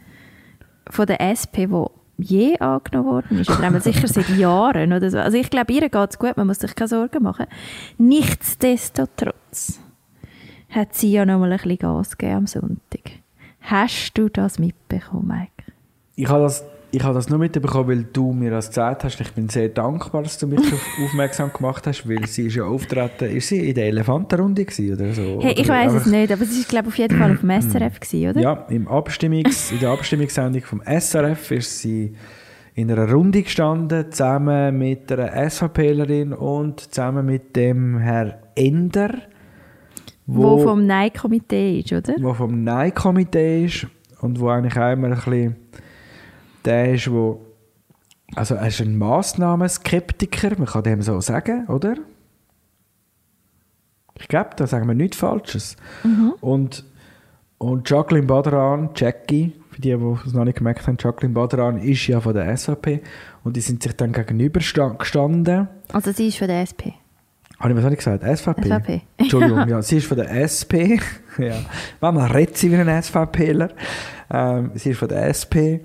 von 0.90 1.06
der 1.06 1.22
SP, 1.22 1.68
die 1.68 1.86
je 2.18 2.58
angenommen 2.60 3.10
worden 3.10 3.40
ist. 3.40 3.50
Oder 3.50 3.80
sicher 3.82 4.08
seit 4.08 4.30
Jahren 4.30 4.92
oder 4.94 5.10
so. 5.10 5.20
Also 5.20 5.38
ich 5.38 5.50
glaube, 5.50 5.74
ihr 5.74 5.90
geht 5.90 6.10
es 6.10 6.20
gut, 6.20 6.36
man 6.36 6.48
muss 6.48 6.60
sich 6.60 6.76
keine 6.76 6.88
Sorgen 6.88 7.24
machen. 7.24 7.46
Nichtsdestotrotz 7.98 9.80
hat 10.70 10.94
sie 10.94 11.12
ja 11.12 11.26
noch 11.26 11.40
mal 11.40 11.52
ein 11.52 11.58
bisschen 11.58 11.78
Gas 11.78 12.18
gegeben 12.18 12.38
am 12.38 12.48
Sonntag. 12.48 13.12
Hast 13.62 14.14
du 14.18 14.30
das 14.30 14.60
mitbekommen, 14.60 15.28
Mike? 15.28 15.72
Ich 16.16 16.28
habe 16.28 16.44
das, 16.44 16.64
ich 16.92 17.04
habe 17.04 17.14
das 17.16 17.30
nur 17.30 17.38
mitbekommen, 17.38 17.90
weil 17.90 18.04
du 18.14 18.32
mir 18.32 18.50
das 18.52 18.70
gesagt 18.70 19.04
hast. 19.04 19.20
Ich 19.20 19.32
bin 19.34 19.50
sehr 19.50 19.70
dankbar, 19.70 20.24
dass 20.24 20.38
du 20.38 20.48
mich 20.48 20.62
darauf 20.62 20.88
aufmerksam 21.04 21.52
gemacht 21.52 21.86
hast, 21.86 22.08
weil 22.08 22.26
sie 22.28 22.48
ist 22.48 22.56
ja 22.56 22.64
auftreten. 22.64 23.26
Ist 23.26 23.50
sie 23.50 23.70
in 23.70 23.76
der 23.76 23.88
Elefantenrunde 23.88 24.66
oder 24.94 25.14
so? 25.14 25.40
Hey, 25.42 25.54
ich 25.58 25.68
weiß 25.68 25.94
es 25.94 26.06
nicht, 26.06 26.32
aber 26.32 26.44
es 26.44 26.52
ist 26.52 26.70
glaube 26.70 26.88
auf 26.88 26.98
jeden 26.98 27.18
Fall 27.18 27.34
auf 27.34 27.42
dem 27.42 27.50
SRF 27.62 28.00
gewesen, 28.00 28.30
oder? 28.30 28.42
Ja, 28.42 28.54
im 28.70 28.88
Abstimmungs, 28.88 29.72
in 29.72 29.80
der 29.80 29.90
Abstimmungssendung 29.90 30.62
vom 30.62 30.82
SRF 30.82 31.52
ist 31.52 31.80
sie 31.80 32.14
in 32.74 32.92
einer 32.92 33.12
Runde 33.12 33.42
gestanden, 33.42 34.12
zusammen 34.12 34.78
mit 34.78 35.12
einer 35.12 35.50
SVPlerin 35.50 36.32
und 36.32 36.80
zusammen 36.80 37.26
mit 37.26 37.56
dem 37.56 37.98
Herr 37.98 38.40
Ender, 38.56 39.16
Wo, 40.28 40.60
vom 40.60 40.86
Nein-Komitee 40.86 41.80
ist, 41.80 41.92
oder? 41.92 42.14
wo 42.20 42.34
vom 42.34 42.64
Nein-Komitee 42.64 43.66
ist 43.66 43.88
und 44.22 44.40
wo 44.40 44.50
eigentlich 44.50 44.78
auch 44.78 44.92
immer 44.92 45.08
ein 45.08 45.16
bisschen 45.16 45.56
der 46.68 46.94
ist, 46.94 47.10
wo 47.12 47.42
also 48.36 48.56
er 48.56 48.68
ist 48.68 48.82
ein 48.82 48.98
Massnahmenskeptiker, 48.98 50.52
man 50.58 50.68
kann 50.68 50.84
dem 50.84 51.02
so 51.02 51.20
sagen, 51.22 51.66
oder? 51.68 51.96
Ich 54.20 54.28
glaube, 54.28 54.50
da 54.56 54.68
sagen 54.68 54.88
wir 54.88 54.96
nichts 54.96 55.18
Falsches. 55.18 55.78
Und, 56.42 56.84
und 57.58 57.90
Jacqueline 57.90 58.26
Badran, 58.26 58.90
Jackie, 58.96 59.54
für 59.72 59.82
die, 59.82 59.96
die 59.96 60.18
es 60.26 60.34
noch 60.34 60.44
nicht 60.44 60.58
gemerkt 60.58 60.88
haben, 60.88 60.98
Jacqueline 61.00 61.34
Badran 61.34 61.78
ist 61.78 62.06
ja 62.08 62.20
von 62.20 62.34
der 62.34 62.56
SVP 62.58 63.02
und 63.44 63.56
die 63.56 63.62
sind 63.62 63.84
sich 63.84 63.96
dann 63.96 64.12
gegenüber 64.12 64.60
sta- 64.60 64.90
gestanden. 64.90 65.68
Also 65.94 66.12
sie 66.12 66.28
ist 66.30 66.40
von 66.40 66.48
der 66.48 66.62
SP. 66.66 66.98
Habe 67.60 67.72
ich 67.72 67.78
was 67.78 67.86
nicht 67.86 67.98
gesagt? 67.98 68.24
SVP? 68.24 68.64
SVP. 68.68 69.02
Entschuldigung, 69.18 69.68
ja, 69.68 69.82
sie 69.82 69.98
ist 69.98 70.08
von 70.08 70.18
der 70.18 70.30
SP. 70.34 71.00
ja. 71.38 71.56
Manchmal 72.02 72.32
redet 72.32 72.58
sie 72.58 72.72
wie 72.72 72.76
ein 72.76 73.02
SVPler. 73.04 73.70
Ähm, 74.32 74.72
sie 74.76 74.92
ist 74.92 74.98
von 75.00 75.08
der 75.08 75.28
SP 75.30 75.82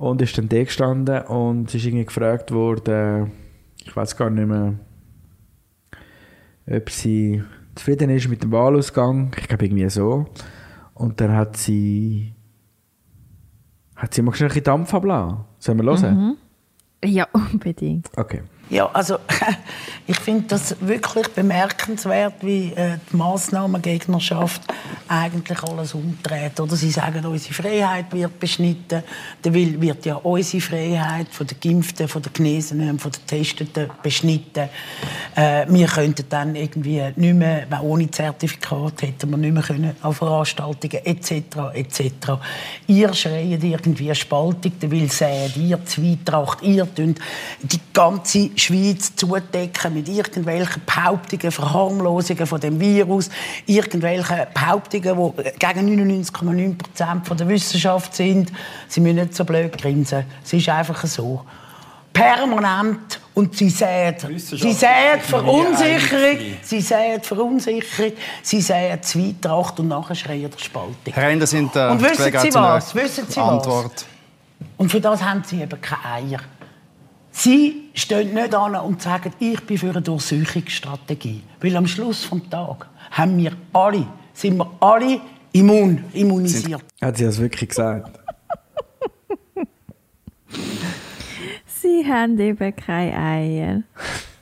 und 0.00 0.22
ist 0.22 0.38
dann 0.38 0.48
da 0.48 0.64
gestanden 0.64 1.24
und 1.24 1.68
sie 1.68 1.76
ist 1.76 1.84
irgendwie 1.84 2.06
gefragt 2.06 2.52
worden, 2.52 3.32
ich 3.84 3.94
weiß 3.94 4.16
gar 4.16 4.30
nicht 4.30 4.48
mehr, 4.48 4.78
ob 6.66 6.88
sie 6.88 7.44
zufrieden 7.74 8.08
ist 8.08 8.26
mit 8.26 8.42
dem 8.42 8.50
Wahlausgang. 8.50 9.30
Ich 9.38 9.46
glaube 9.46 9.66
irgendwie 9.66 9.90
so. 9.90 10.24
Und 10.94 11.20
dann 11.20 11.36
hat 11.36 11.58
sie 11.58 12.32
hat 13.94 14.14
sie 14.14 14.22
mal 14.22 14.34
schnell 14.34 14.48
ein 14.48 14.54
bisschen 14.54 14.64
Dampf 14.64 14.94
abgelassen. 14.94 15.44
Sollen 15.58 15.84
wir 15.84 16.00
hören? 16.00 16.38
Ja, 17.04 17.28
unbedingt. 17.52 18.08
Okay. 18.16 18.40
Ja, 18.70 18.88
also 18.92 19.18
ich 20.06 20.18
finde 20.20 20.44
das 20.46 20.76
wirklich 20.80 21.26
bemerkenswert, 21.28 22.34
wie 22.42 22.72
äh, 22.72 22.98
die 23.10 23.16
Massnahmengegnerschaft 23.16 24.62
eigentlich 25.08 25.60
alles 25.64 25.92
umdreht. 25.92 26.60
Oder 26.60 26.76
sie 26.76 26.92
sagen, 26.92 27.26
unsere 27.26 27.52
Freiheit 27.52 28.12
wird 28.12 28.38
beschnitten. 28.38 29.02
Dann 29.42 29.54
wird 29.54 30.06
ja 30.06 30.14
unsere 30.14 30.60
Freiheit 30.60 31.26
von 31.32 31.48
den 31.48 31.58
Geimpften, 31.60 32.06
von 32.06 32.22
den 32.22 32.32
Genesenen, 32.32 33.00
von 33.00 33.10
den 33.10 33.26
Testeten 33.26 33.90
beschnitten. 34.00 34.68
Äh, 35.34 35.66
wir 35.68 35.88
könnten 35.88 36.26
dann 36.28 36.54
irgendwie 36.54 37.02
nicht 37.16 37.34
mehr, 37.34 37.66
ohne 37.82 38.08
Zertifikat 38.08 39.02
hätten 39.02 39.30
wir 39.30 39.36
nicht 39.36 39.52
mehr 39.52 39.64
können 39.64 39.96
an 40.00 40.14
Veranstaltungen 40.14 41.04
etc. 41.04 41.32
etc. 41.74 42.04
Ihr 42.86 43.12
schreit 43.14 43.64
irgendwie 43.64 44.14
Spaltung, 44.14 44.72
will 44.80 45.10
sähen 45.10 45.52
ihr 45.56 45.84
Zwietracht, 45.84 46.62
ihr 46.62 46.86
die 46.86 47.80
ganze 47.92 48.50
Schweiz 48.60 49.14
zudecken 49.16 49.94
mit 49.94 50.08
irgendwelchen 50.08 50.82
Behauptungen, 50.84 51.50
Verharmlosungen 51.50 52.46
von 52.46 52.60
dem 52.60 52.78
Virus, 52.78 53.30
irgendwelchen 53.66 54.46
Behauptungen, 54.54 55.32
die 55.36 55.42
gegen 55.58 56.22
99,9 56.24 56.78
Prozent 56.78 57.26
von 57.26 57.36
der 57.36 57.48
Wissenschaft 57.48 58.14
sind. 58.14 58.52
Sie 58.88 59.00
müssen 59.00 59.16
nicht 59.16 59.34
so 59.34 59.44
blöd 59.44 59.76
grinsen. 59.76 60.24
Es 60.44 60.52
ist 60.52 60.68
einfach 60.68 61.04
so. 61.06 61.44
Permanent 62.12 63.20
und 63.34 63.56
sie 63.56 63.70
sehen, 63.70 64.16
sie 64.36 64.72
sehen 64.72 65.20
Verunsicherung, 65.22 66.38
sie 66.60 66.80
sehen 66.80 67.22
Verunsicherung, 67.22 68.12
sie 68.42 68.60
sehen 68.60 69.00
Zwietracht 69.02 69.78
und 69.78 69.88
nachher 69.88 70.16
schreien 70.16 70.50
der 70.50 70.58
Spaltung. 70.58 70.96
Herr 71.12 71.28
Ender, 71.30 71.46
sind 71.46 71.74
äh, 71.76 71.88
Und 71.88 72.02
wissen 72.02 72.32
Sie 72.40 72.54
was? 72.54 72.94
Wissen 72.94 73.24
Sie 73.28 73.40
was? 73.40 73.48
Antwort. 73.48 74.06
Und 74.76 74.90
für 74.90 75.00
das 75.00 75.22
haben 75.22 75.42
sie 75.44 75.62
eben 75.62 75.80
keine 75.80 76.04
Eier. 76.04 76.40
Sie 77.32 77.90
stehen 77.94 78.34
nicht 78.34 78.54
an 78.54 78.74
und 78.76 79.00
sagen, 79.02 79.32
ich 79.38 79.60
bin 79.62 79.78
für 79.78 79.90
eine 79.90 80.02
Durchsuchungsstrategie. 80.02 81.42
Weil 81.60 81.76
am 81.76 81.86
Schluss 81.86 82.28
des 82.28 82.40
Tages 82.50 82.86
haben 83.12 83.38
wir 83.38 83.52
alle, 83.72 84.06
sind 84.32 84.56
wir 84.56 84.70
alle 84.80 85.20
immun, 85.52 86.04
immunisiert. 86.12 86.82
Hat 87.00 87.16
sie 87.16 87.24
das 87.24 87.38
wirklich 87.38 87.68
gesagt? 87.70 88.18
Sie 91.66 92.04
haben 92.06 92.38
eben 92.38 92.76
keine 92.76 93.16
Eier. 93.16 93.82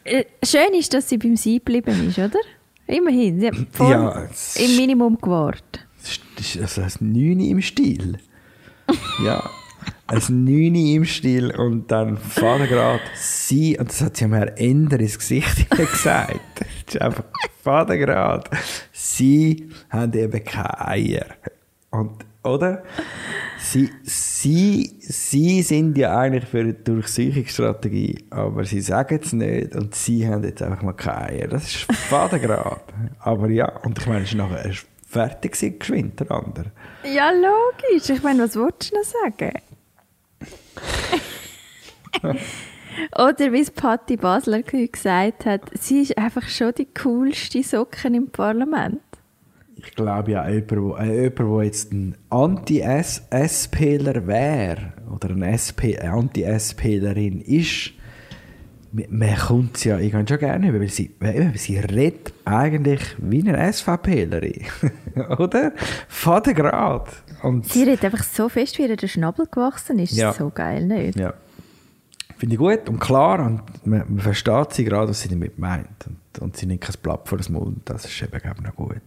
Äh, 0.05 0.25
Schön 0.43 0.75
ist, 0.79 0.93
dass 0.95 1.09
sie 1.09 1.19
beim 1.19 1.37
Sie 1.37 1.59
geblieben 1.59 2.09
ist, 2.09 2.19
oder? 2.19 2.39
Immerhin. 2.87 3.39
Sie 3.41 3.47
hat 3.49 3.55
vor 3.71 3.91
Ja, 3.91 4.25
es 4.25 4.57
im 4.57 4.77
Minimum 4.77 5.19
gewartet. 5.21 5.87
Das 6.37 6.57
ist 6.57 6.79
ein 6.79 7.13
Neuni 7.13 7.51
im 7.51 7.61
Stil. 7.61 8.19
ja. 9.25 9.49
Ein 10.11 10.45
Neuni 10.45 10.95
im 10.95 11.05
Stil 11.05 11.55
und 11.55 11.91
dann 11.91 12.17
Vatergrad 12.17 13.01
sie, 13.15 13.79
und 13.79 13.91
das 13.91 14.01
hat 14.01 14.17
sie 14.17 14.27
Herrn 14.27 14.49
Ender 14.57 14.99
ins 15.01 15.19
Gesicht 15.19 15.69
gesagt. 15.77 16.41
Das 16.57 16.95
ist 16.95 17.03
einfach 17.03 17.25
Vatergrad. 17.63 18.49
Sie 18.91 19.69
haben 19.91 20.13
eben 20.15 20.45
keine 20.45 20.89
Eier. 20.89 21.27
Und, 21.91 22.25
oder? 22.43 22.83
Sie, 23.59 23.91
sie, 24.03 24.97
sie 25.01 25.61
sind 25.61 25.99
ja 25.99 26.17
eigentlich 26.17 26.47
für 26.47 26.61
eine 26.61 26.73
Durchsuchungsstrategie, 26.73 28.25
aber 28.31 28.65
sie 28.65 28.81
sagen 28.81 29.21
es 29.23 29.35
nicht 29.35 29.77
und 29.77 29.95
sie 29.95 30.27
haben 30.27 30.43
jetzt 30.45 30.63
einfach 30.63 30.81
mal 30.83 30.95
keine 30.95 31.29
Eier. 31.29 31.49
Das 31.49 31.65
ist 31.65 31.93
Vatergrad. 32.09 32.83
aber 33.19 33.51
ja, 33.51 33.69
und 33.81 33.99
ich 33.99 34.07
meine, 34.07 34.23
es 34.23 34.31
ist 34.31 34.37
nachher 34.37 34.71
fertig 35.07 35.79
geschwind, 35.79 36.19
der 36.21 36.31
andere. 36.31 36.73
Ja, 37.05 37.31
logisch. 37.31 38.09
Ich 38.09 38.23
meine, 38.23 38.45
was 38.45 38.57
wolltest 38.57 38.93
du 38.93 38.97
noch 38.97 39.05
sagen? 39.05 39.53
Oder 43.17 43.53
wie 43.53 43.61
es 43.61 43.71
Patti 43.71 44.17
Basler 44.17 44.63
gesagt 44.63 45.47
hat, 45.47 45.63
sie 45.79 46.03
ist 46.03 46.19
einfach 46.19 46.49
schon 46.49 46.73
die 46.77 46.89
coolste 47.01 47.63
Socken 47.63 48.15
im 48.15 48.29
Parlament. 48.31 49.01
Ich 49.77 49.95
glaube 49.95 50.33
ja, 50.33 50.49
jemand, 50.49 51.01
äh, 51.01 51.31
der 51.31 51.63
jetzt 51.63 51.93
ein 51.93 52.17
Anti-SPler 52.31 54.27
wäre 54.27 54.93
oder 55.15 55.31
eine, 55.31 55.47
eine 55.47 56.11
Anti-SPlerin 56.11 57.41
ist, 57.41 57.93
man- 58.93 59.37
kommt 59.37 59.77
sie 59.77 59.89
ja 59.91 59.99
irgendwann 59.99 60.27
schon 60.29 60.39
gerne 60.39 60.69
über, 60.69 60.81
weil 60.81 60.89
sie, 60.89 61.15
weil 61.21 61.53
sie 61.57 61.79
redet 61.79 62.33
eigentlich 62.45 63.01
wie 63.19 63.47
eine 63.49 63.73
SVPlerin, 63.73 64.65
oder? 65.39 65.73
Vatergrad. 66.09 67.09
Und 67.43 67.67
Sie 67.69 67.83
redet 67.85 68.05
einfach 68.05 68.25
so 68.25 68.49
fest, 68.49 68.79
wie 68.79 68.83
ihr 68.87 68.97
der 68.97 69.09
Schnabel 69.09 69.47
gewachsen 69.51 69.99
ist. 69.99 70.13
Ja. 70.13 70.33
So 70.33 70.51
geil, 70.51 70.87
nicht? 70.87 71.19
Ja. 71.19 71.35
Finde 72.37 72.55
ich 72.55 72.59
gut 72.59 72.89
und 72.89 72.99
klar 73.01 73.41
und 73.45 73.63
man, 73.87 74.05
man 74.09 74.21
versteht 74.21 74.73
sie 74.73 74.85
gerade, 74.85 75.09
was 75.11 75.21
sie 75.23 75.29
damit 75.29 75.59
meint. 75.59 76.07
Und, 76.07 76.43
und 76.43 76.57
sie 76.57 76.67
nimmt 76.67 76.83
kein 76.83 76.95
Blatt 77.03 77.29
vor 77.29 77.37
das 77.39 77.49
Mund. 77.49 77.81
Das 77.87 78.05
ist 78.05 78.23
eben, 78.23 78.37
ich, 78.37 78.63
noch 78.63 78.75
gut. 78.77 79.01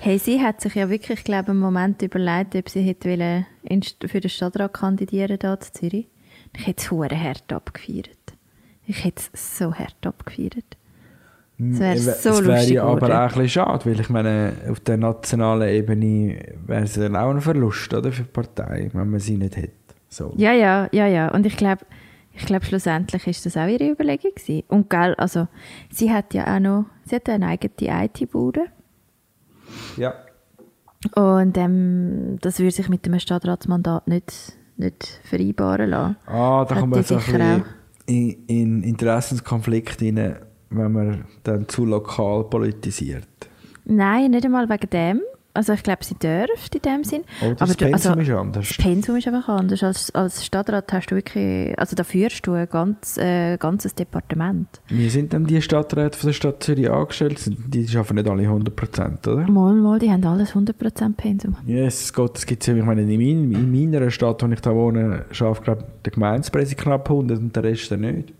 Hey, 0.00 0.18
sie 0.18 0.40
hat 0.40 0.60
sich 0.60 0.74
ja 0.74 0.88
wirklich, 0.88 1.24
glaube 1.24 1.44
ich, 1.44 1.50
einen 1.50 1.58
Moment 1.60 2.00
überlegt, 2.02 2.54
ob 2.54 2.68
sie 2.68 2.82
hätte 2.82 3.10
wollen 3.10 3.46
für 4.06 4.20
den 4.20 4.30
Stadtrat 4.30 4.72
kandidieren 4.72 5.38
hier 5.40 5.52
in 5.52 5.60
Zürich. 5.60 6.06
Ich 6.56 6.66
hätte 6.66 6.82
es 6.82 6.90
hart 6.90 7.52
abgefeiert. 7.52 8.08
Ich 8.90 9.04
hätte 9.04 9.22
es 9.32 9.58
so 9.58 9.72
hart 9.72 10.04
abgefeiert. 10.04 10.64
Das 11.58 11.78
wäre 11.78 11.94
Es 11.94 12.22
so 12.24 12.30
es 12.30 12.44
wäre 12.44 12.56
lustig 12.56 12.74
ja 12.74 12.84
aber 12.84 13.06
auch 13.06 13.12
ein 13.12 13.28
bisschen 13.28 13.48
schade, 13.48 13.86
weil 13.86 14.00
ich 14.00 14.08
meine, 14.08 14.52
auf 14.68 14.80
der 14.80 14.96
nationalen 14.96 15.68
Ebene 15.68 16.42
wäre 16.66 16.82
es 16.82 16.94
dann 16.94 17.14
auch 17.14 17.30
ein 17.30 17.40
Verlust 17.40 17.94
oder, 17.94 18.10
für 18.10 18.22
die 18.22 18.30
Partei, 18.30 18.90
wenn 18.92 19.10
man 19.10 19.20
sie 19.20 19.36
nicht 19.36 19.56
hätte. 19.56 19.74
So. 20.08 20.34
Ja, 20.36 20.52
ja, 20.52 20.88
ja, 20.90 21.06
ja. 21.06 21.30
Und 21.30 21.46
ich 21.46 21.56
glaube, 21.56 21.86
ich 22.32 22.44
glaube, 22.46 22.64
schlussendlich 22.64 23.28
ist 23.28 23.46
das 23.46 23.56
auch 23.56 23.68
ihre 23.68 23.90
Überlegung 23.90 24.32
gewesen. 24.34 24.64
Und 24.66 24.90
gell, 24.90 25.14
also, 25.14 25.46
sie 25.88 26.10
hat 26.10 26.34
ja 26.34 26.52
auch 26.52 26.58
noch, 26.58 26.86
sie 27.04 27.14
hat 27.14 27.28
eine 27.28 27.46
eigene 27.46 28.04
IT-Bude. 28.04 28.64
Ja. 29.96 30.14
Und 31.14 31.56
ähm, 31.56 32.38
das 32.40 32.58
würde 32.58 32.72
sich 32.72 32.88
mit 32.88 33.06
dem 33.06 33.16
Stadtratsmandat 33.20 34.08
nicht, 34.08 34.58
nicht 34.76 35.20
vereinbaren 35.22 35.90
lassen. 35.90 36.16
Ah, 36.26 36.64
da 36.64 36.74
Hat 36.74 36.80
kommt 36.80 36.90
man 36.90 37.02
die 37.02 37.06
so 37.06 37.14
ein 37.14 37.20
bisschen 37.20 37.64
in, 38.10 38.44
in 38.46 38.82
Interessenskonflikt 38.82 40.02
rein, 40.02 40.36
wenn 40.70 40.92
man 40.92 41.24
dann 41.44 41.68
zu 41.68 41.84
lokal 41.84 42.44
politisiert. 42.44 43.28
Nein, 43.84 44.32
nicht 44.32 44.44
einmal 44.44 44.68
wegen 44.68 44.90
dem. 44.90 45.20
Also 45.52 45.72
ich 45.72 45.82
glaube, 45.82 46.04
sie 46.04 46.14
dürfte 46.14 46.78
in 46.78 46.82
dem 46.82 47.04
Sinn. 47.04 47.22
Oh, 47.42 47.52
das 47.58 47.76
du- 47.76 47.84
Pensum 47.84 48.12
also, 48.12 48.20
ist 48.20 48.30
anders. 48.30 48.68
Das 48.68 48.76
Pensum 48.76 49.16
ist 49.16 49.26
einfach 49.26 49.48
anders. 49.48 49.82
Als, 49.82 50.14
als 50.14 50.44
Stadtrat 50.44 50.92
hast 50.92 51.08
du 51.10 51.16
wirklich, 51.16 51.76
also 51.78 51.96
da 51.96 52.04
führst 52.04 52.46
du 52.46 52.52
ein 52.52 52.68
ganz, 52.68 53.16
äh, 53.16 53.56
ganzes 53.58 53.94
Departement. 53.94 54.68
Wie 54.88 55.10
sind 55.10 55.32
denn 55.32 55.46
die 55.46 55.60
Stadträte 55.60 56.16
von 56.16 56.28
der 56.28 56.34
Stadt 56.34 56.62
Zürich 56.62 56.88
angestellt? 56.90 57.40
Die 57.66 57.88
schaffen 57.88 58.14
nicht 58.14 58.28
alle 58.28 58.44
100%, 58.44 59.26
oder? 59.28 59.50
Mal, 59.50 59.74
mal, 59.74 59.98
die 59.98 60.10
haben 60.10 60.24
alles 60.24 60.54
100% 60.54 61.16
Pensum. 61.16 61.56
Jesus 61.66 62.12
Gott, 62.12 62.36
das 62.36 62.46
gibt 62.46 62.62
es 62.62 62.68
ja. 62.68 62.74
Ich 62.76 62.84
meine, 62.84 63.02
in, 63.02 63.08
mein, 63.08 63.52
in 63.52 63.90
meiner 63.90 64.10
Stadt, 64.10 64.42
wo 64.42 64.46
ich 64.46 64.60
da 64.60 64.74
wohne, 64.74 65.24
schafft 65.32 65.64
glaube 65.64 65.84
der 66.04 66.12
Gemeindepräsident 66.12 66.80
knapp 66.80 67.10
100 67.10 67.38
und 67.38 67.56
der 67.56 67.64
Rest 67.64 67.90
nicht. 67.90 68.32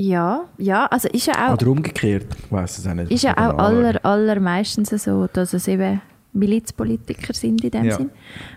Ja, 0.00 0.44
ja, 0.58 0.86
also 0.86 1.08
ist 1.08 1.26
ja 1.26 1.48
auch, 1.48 1.54
Oder 1.54 1.66
umgekehrt, 1.68 2.26
ich 2.38 2.52
weiß 2.52 2.78
es 2.78 2.86
auch 2.86 2.94
nicht. 2.94 3.10
ist 3.10 3.22
ja 3.24 3.32
auch 3.32 3.58
aller, 3.58 3.98
allermeistens 4.04 4.90
so, 4.90 5.26
dass 5.32 5.52
es 5.54 5.66
eben 5.66 6.00
Milizpolitiker 6.32 7.34
sind 7.34 7.64
in 7.64 7.70
dem 7.70 7.84
Ja. 7.86 7.96
Sinn. 7.96 8.10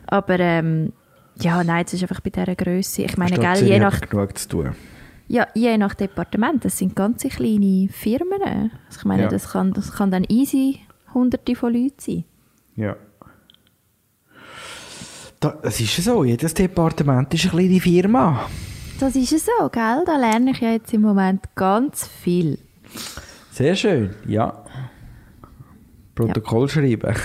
Aber 0.05 0.39
ähm, 0.39 0.93
ja, 1.39 1.63
nein, 1.63 1.83
es 1.85 1.93
ist 1.93 2.03
einfach 2.03 2.19
bei 2.21 2.29
dieser 2.29 2.55
Größe. 2.55 3.01
Ich 3.03 3.17
meine, 3.17 3.35
Stadt 3.37 3.57
gell, 3.59 3.67
je 3.69 3.79
nach, 3.79 4.01
genug 4.01 4.37
zu 4.37 4.47
tun. 4.49 4.75
ja, 5.29 5.47
je 5.55 5.75
nach 5.79 5.95
Departement, 5.95 6.63
das 6.63 6.77
sind 6.77 6.95
ganz 6.95 7.23
kleine 7.23 7.87
Firmen. 7.89 8.41
Also 8.43 8.99
ich 8.99 9.05
meine, 9.05 9.23
Ja. 9.23 9.27
das, 9.29 9.49
kann, 9.51 9.73
das 9.73 9.91
kann 9.93 10.11
dann 10.11 10.25
easy 10.29 10.81
hunderte 11.13 11.55
von 11.55 11.73
Leuten 11.73 11.95
sein. 11.97 12.23
Ja. 12.75 12.95
Da, 15.39 15.57
es 15.63 15.79
ist 15.81 15.97
ja 15.97 16.03
so, 16.03 16.23
jedes 16.23 16.53
Departement 16.53 17.33
ist 17.33 17.45
eine 17.45 17.51
kleine 17.51 17.79
Firma. 17.79 18.47
Das 19.01 19.15
ist 19.15 19.33
es 19.33 19.47
so, 19.47 19.69
gell? 19.69 20.03
Da 20.05 20.15
lerne 20.15 20.51
ich 20.51 20.59
ja 20.59 20.73
jetzt 20.73 20.93
im 20.93 21.01
Moment 21.01 21.55
ganz 21.55 22.07
viel. 22.07 22.59
Sehr 23.51 23.75
schön, 23.75 24.11
ja. 24.27 24.63
Protokoll 26.13 26.69
schreiben. 26.69 27.15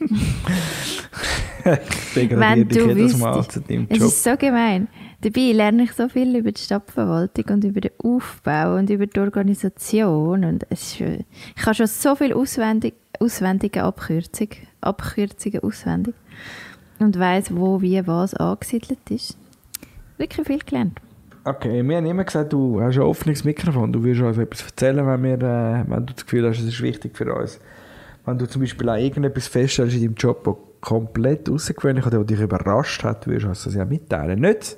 ich 0.00 1.02
degradiere 2.14 2.40
Wenn 2.40 2.68
du 2.68 2.96
wüsstest. 2.96 3.68
deinem 3.68 3.86
Es 3.90 3.98
Job. 3.98 4.08
ist 4.08 4.24
so 4.24 4.36
gemein. 4.38 4.88
Dabei 5.20 5.52
lerne 5.52 5.82
ich 5.82 5.92
so 5.92 6.08
viel 6.08 6.34
über 6.34 6.50
die 6.50 6.62
Stadtverwaltung 6.62 7.44
und 7.50 7.64
über 7.64 7.82
den 7.82 7.92
Aufbau 8.02 8.76
und 8.76 8.88
über 8.88 9.06
die 9.06 9.20
Organisation. 9.20 10.46
Und 10.46 10.64
es 10.70 10.98
ist, 10.98 11.00
ich 11.00 11.26
habe 11.66 11.74
schon 11.74 11.88
so 11.88 12.14
viel 12.14 12.32
auswendig, 12.32 12.94
auswendige 13.20 13.82
Abkürzung, 13.82 14.48
Abkürzungen 14.80 15.62
auswendig 15.62 16.14
und 17.00 17.18
weiß, 17.18 17.54
wo, 17.54 17.82
wie, 17.82 18.06
was 18.06 18.32
angesiedelt 18.32 19.10
ist. 19.10 19.36
Wirklich 20.16 20.46
viel 20.46 20.60
gelernt. 20.60 20.98
Okay, 21.48 21.82
wir 21.82 21.96
haben 21.96 22.04
immer 22.04 22.24
gesagt, 22.24 22.52
du 22.52 22.78
hast 22.82 22.96
ein 22.96 23.02
offenes 23.04 23.42
Mikrofon. 23.42 23.90
Du 23.90 24.04
wirst 24.04 24.20
uns 24.20 24.36
etwas 24.36 24.66
erzählen, 24.66 25.06
wenn, 25.06 25.22
wir, 25.22 25.34
äh, 25.36 25.84
wenn 25.88 26.04
du 26.04 26.12
das 26.12 26.26
Gefühl 26.26 26.46
hast, 26.46 26.58
es 26.58 26.66
ist 26.66 26.82
wichtig 26.82 27.16
für 27.16 27.34
uns. 27.34 27.58
Wenn 28.26 28.36
du 28.36 28.46
zum 28.46 28.60
Beispiel 28.60 28.86
auch 28.90 28.96
irgendetwas 28.96 29.46
feststellst 29.46 29.96
in 29.96 30.02
deinem 30.02 30.14
Job, 30.14 30.44
das 30.44 30.56
komplett 30.82 31.48
außergewöhnlich 31.48 32.04
oder 32.04 32.22
dich 32.22 32.38
überrascht 32.38 33.02
hat, 33.02 33.26
wirst 33.26 33.44
du 33.44 33.48
uns 33.48 33.64
das 33.64 33.74
ja 33.74 33.86
mitteilen. 33.86 34.40
Nicht 34.40 34.76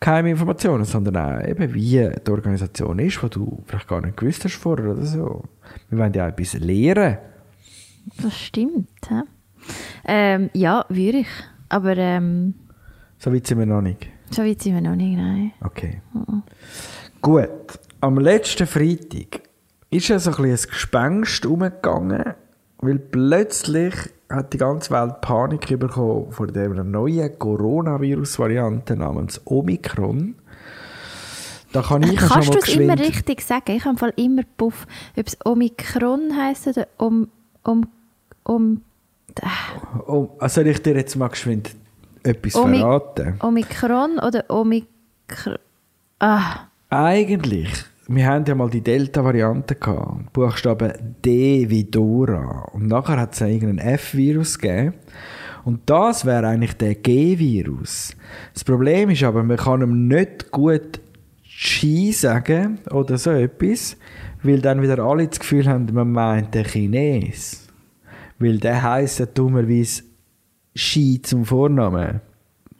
keine 0.00 0.30
Informationen, 0.30 0.84
sondern 0.84 1.18
auch 1.18 1.46
eben, 1.46 1.74
wie 1.74 2.10
die 2.26 2.30
Organisation 2.30 2.98
ist, 2.98 3.20
die 3.22 3.28
du 3.28 3.62
vielleicht 3.66 3.86
gar 3.86 4.00
nicht 4.00 4.16
gewusst 4.16 4.42
hast 4.42 4.54
vorher 4.54 4.92
oder 4.92 5.04
so. 5.04 5.44
Wir 5.90 5.98
wollen 5.98 6.14
ja 6.14 6.24
auch 6.24 6.28
etwas 6.30 6.54
lernen. 6.54 7.18
Das 8.22 8.38
stimmt. 8.38 8.88
hä? 9.06 9.20
Ähm, 10.06 10.48
ja, 10.54 10.86
würde 10.88 11.18
ich. 11.18 11.28
Aber 11.68 11.94
ähm, 11.98 12.54
So 13.18 13.34
weit 13.34 13.46
sind 13.46 13.58
wir 13.58 13.66
noch 13.66 13.82
nicht. 13.82 14.08
So 14.30 14.42
weit 14.42 14.62
sind 14.62 14.74
wir 14.74 14.80
noch 14.80 14.96
nicht. 14.96 15.16
Nein. 15.16 15.52
Okay. 15.60 16.00
Gut. 17.20 17.48
Am 18.00 18.18
letzten 18.18 18.66
Freitag 18.66 19.42
ist 19.90 20.08
ja 20.08 20.18
so 20.18 20.30
ein, 20.30 20.44
ein 20.44 20.56
Gespenst 20.56 21.44
umgegangen, 21.44 22.34
weil 22.78 22.98
plötzlich 22.98 23.94
hat 24.30 24.52
die 24.52 24.58
ganze 24.58 24.90
Welt 24.92 25.20
Panik 25.20 25.78
bekommen 25.78 26.32
vor 26.32 26.46
dieser 26.46 26.84
neuen 26.84 27.38
Coronavirus-Variante 27.38 28.96
namens 28.96 29.40
Omikron. 29.44 30.36
Da 31.72 31.82
kann 31.82 32.02
ich 32.02 32.12
ja 32.12 32.20
schon 32.20 32.28
Kannst 32.28 32.48
mal 32.48 32.54
du 32.54 32.60
es 32.60 32.76
immer 32.76 32.98
richtig 32.98 33.42
sagen? 33.42 33.72
Ich 33.72 33.84
habe 33.84 33.90
im 33.90 33.98
Fall 33.98 34.12
immer 34.16 34.42
Puff, 34.56 34.86
ob 35.16 35.26
es 35.26 35.36
Omikron 35.44 36.36
heisst 36.36 36.68
oder 36.68 36.86
um, 36.96 37.28
um, 37.64 37.86
um, 38.44 38.82
Oh, 40.06 40.30
also 40.38 40.56
soll 40.56 40.66
ich 40.68 40.82
dir 40.82 40.96
jetzt 40.96 41.14
mal 41.16 41.28
geschwind 41.28 41.76
etwas 42.22 42.54
Omi- 42.56 42.78
verraten? 42.78 43.34
Omikron 43.40 44.18
oder 44.18 44.44
Omikron. 44.48 45.56
Ah, 46.18 46.66
Eigentlich, 46.90 47.68
wir 48.08 48.26
haben 48.26 48.44
ja 48.46 48.54
mal 48.54 48.68
die 48.68 48.80
Delta-Variante 48.80 49.76
gehabt. 49.76 50.32
Buchstabe 50.32 50.94
D 51.24 51.70
wie 51.70 51.84
Dora. 51.84 52.68
Und 52.72 52.88
nachher 52.88 53.18
hat 53.20 53.34
es 53.34 53.40
irgendeinen 53.40 53.78
F-Virus 53.78 54.58
gegeben. 54.58 54.94
Und 55.64 55.88
das 55.88 56.24
wäre 56.24 56.48
eigentlich 56.48 56.76
der 56.76 56.94
G-Virus. 56.96 58.16
Das 58.54 58.64
Problem 58.64 59.10
ist 59.10 59.22
aber, 59.22 59.42
man 59.44 59.56
kann 59.58 59.82
ihm 59.82 60.08
nicht 60.08 60.50
gut 60.50 61.00
Chi 61.44 62.12
sagen 62.12 62.78
oder 62.90 63.18
so 63.18 63.30
etwas, 63.30 63.96
weil 64.42 64.60
dann 64.60 64.80
wieder 64.82 64.98
alle 65.00 65.28
das 65.28 65.38
Gefühl 65.38 65.68
haben, 65.68 65.86
man 65.92 66.10
meint 66.10 66.54
den 66.54 66.64
Chines. 66.64 67.68
Weil 68.38 68.56
der 68.58 68.82
heisst 68.82 69.18
ja 69.20 69.26
dummerweise 69.26 70.02
Xi 70.74 71.20
zum 71.22 71.44
Vornamen. 71.44 72.20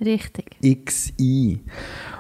richtig. 0.01 0.57
XI. 0.63 1.61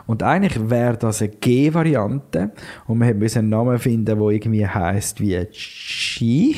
Und 0.06 0.22
eigentlich 0.22 0.68
wäre 0.68 0.96
das 0.96 1.22
eine 1.22 1.30
G-Variante 1.30 2.52
und 2.86 3.00
wir 3.00 3.14
müssen 3.14 3.38
einen 3.38 3.48
Namen 3.50 3.78
finden, 3.78 4.06
der 4.06 4.18
irgendwie 4.18 4.66
heißt 4.66 5.20
wie 5.20 5.44
Chi. 5.46 6.56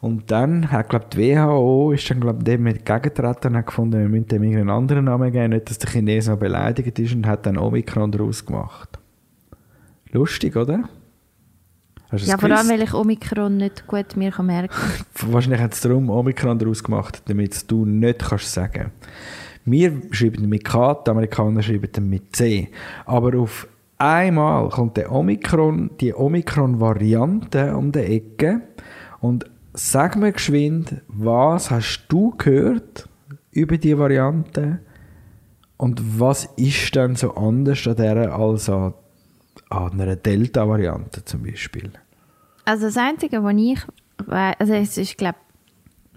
Und 0.00 0.30
dann 0.30 0.72
hat, 0.72 0.88
glaube 0.88 1.06
die 1.12 1.18
WHO 1.18 1.92
ist 1.92 2.10
dann, 2.10 2.20
glaub, 2.20 2.42
dem 2.42 2.66
entgegengetreten 2.66 3.52
und 3.52 3.58
hat 3.58 3.66
gefunden, 3.66 4.00
wir 4.00 4.08
müssen 4.08 4.28
dem 4.28 4.42
irgendeinen 4.42 4.70
anderen 4.70 5.04
Namen 5.04 5.30
geben, 5.30 5.50
nicht, 5.50 5.68
dass 5.68 5.78
der 5.78 5.90
Chinese 5.90 6.30
noch 6.30 6.38
beleidigt 6.38 6.98
ist 6.98 7.14
und 7.14 7.26
hat 7.26 7.44
dann 7.44 7.58
Omikron 7.58 8.10
daraus 8.10 8.44
gemacht. 8.44 8.98
Lustig, 10.10 10.56
oder? 10.56 10.88
Hast 12.10 12.26
Ja, 12.26 12.38
vor 12.38 12.50
allem, 12.50 12.68
weil 12.68 12.82
ich 12.82 12.92
Omikron 12.92 13.56
nicht 13.56 13.86
gut 13.86 14.16
mir 14.16 14.30
kann 14.30 14.46
merken 14.46 14.74
kann. 14.74 15.06
Wahrscheinlich 15.32 15.60
hat 15.60 15.74
es 15.74 15.80
darum 15.80 16.10
Omikron 16.10 16.58
daraus 16.58 16.82
gemacht, 16.82 17.22
damit 17.26 17.70
du 17.70 17.84
nicht 17.84 18.18
kannst 18.18 18.52
sagen. 18.52 18.90
Wir 19.64 19.92
schreiben 20.10 20.48
mit 20.48 20.64
K, 20.64 20.94
die 20.94 21.10
Amerikaner 21.10 21.62
schreiben 21.62 22.08
mit 22.08 22.34
C. 22.34 22.70
Aber 23.04 23.38
auf 23.38 23.68
einmal 23.98 24.68
kommt 24.70 24.96
der 24.96 25.12
Omikron, 25.12 25.90
die 26.00 26.14
Omikron-Variante 26.14 27.76
um 27.76 27.92
die 27.92 28.00
Ecke 28.00 28.62
und 29.20 29.44
sag 29.74 30.16
mir 30.16 30.32
geschwind, 30.32 31.02
was 31.08 31.70
hast 31.70 32.06
du 32.08 32.34
gehört 32.36 33.08
über 33.52 33.78
die 33.78 33.96
Variante 33.96 34.80
und 35.76 36.20
was 36.20 36.46
ist 36.56 36.94
denn 36.94 37.16
so 37.16 37.34
anders 37.34 37.86
an 37.86 37.96
der 37.96 38.34
als 38.34 38.68
an, 38.68 38.94
an 39.68 40.00
einer 40.00 40.16
Delta-Variante 40.16 41.24
zum 41.24 41.42
Beispiel? 41.42 41.92
Also 42.70 42.86
das 42.86 42.96
Einzige, 42.96 43.42
was 43.42 43.54
ich 43.56 43.80
weiß, 44.28 44.54
also 44.60 44.74
es 44.74 44.96
ist, 44.96 45.18
glaube 45.18 45.38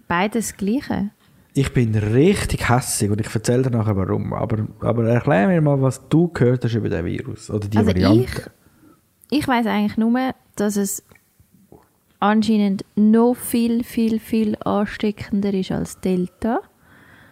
beides 0.07 0.49
das 0.49 0.57
Gleiche. 0.57 1.09
Ich 1.55 1.73
bin 1.73 1.95
richtig 1.95 2.69
hässig 2.69 3.09
und 3.09 3.19
ich 3.19 3.33
erzähle 3.33 3.63
dir 3.63 3.71
nachher 3.71 3.97
warum. 3.97 4.33
Aber, 4.33 4.67
aber 4.81 5.07
erklär 5.07 5.47
mir 5.47 5.61
mal, 5.61 5.81
was 5.81 6.07
du 6.09 6.27
gehört 6.27 6.63
hast 6.63 6.75
über 6.75 6.89
den 6.89 7.05
Virus 7.05 7.49
oder 7.49 7.67
die 7.67 7.75
Also 7.75 7.89
Variante. 7.89 8.51
ich, 9.31 9.39
ich 9.39 9.47
weiß 9.47 9.65
eigentlich 9.65 9.97
nur, 9.97 10.35
dass 10.55 10.75
es 10.75 11.03
anscheinend 12.19 12.85
noch 12.95 13.33
viel, 13.33 13.83
viel, 13.83 14.19
viel 14.19 14.55
ansteckender 14.63 15.55
ist 15.55 15.71
als 15.71 16.01
Delta. 16.01 16.59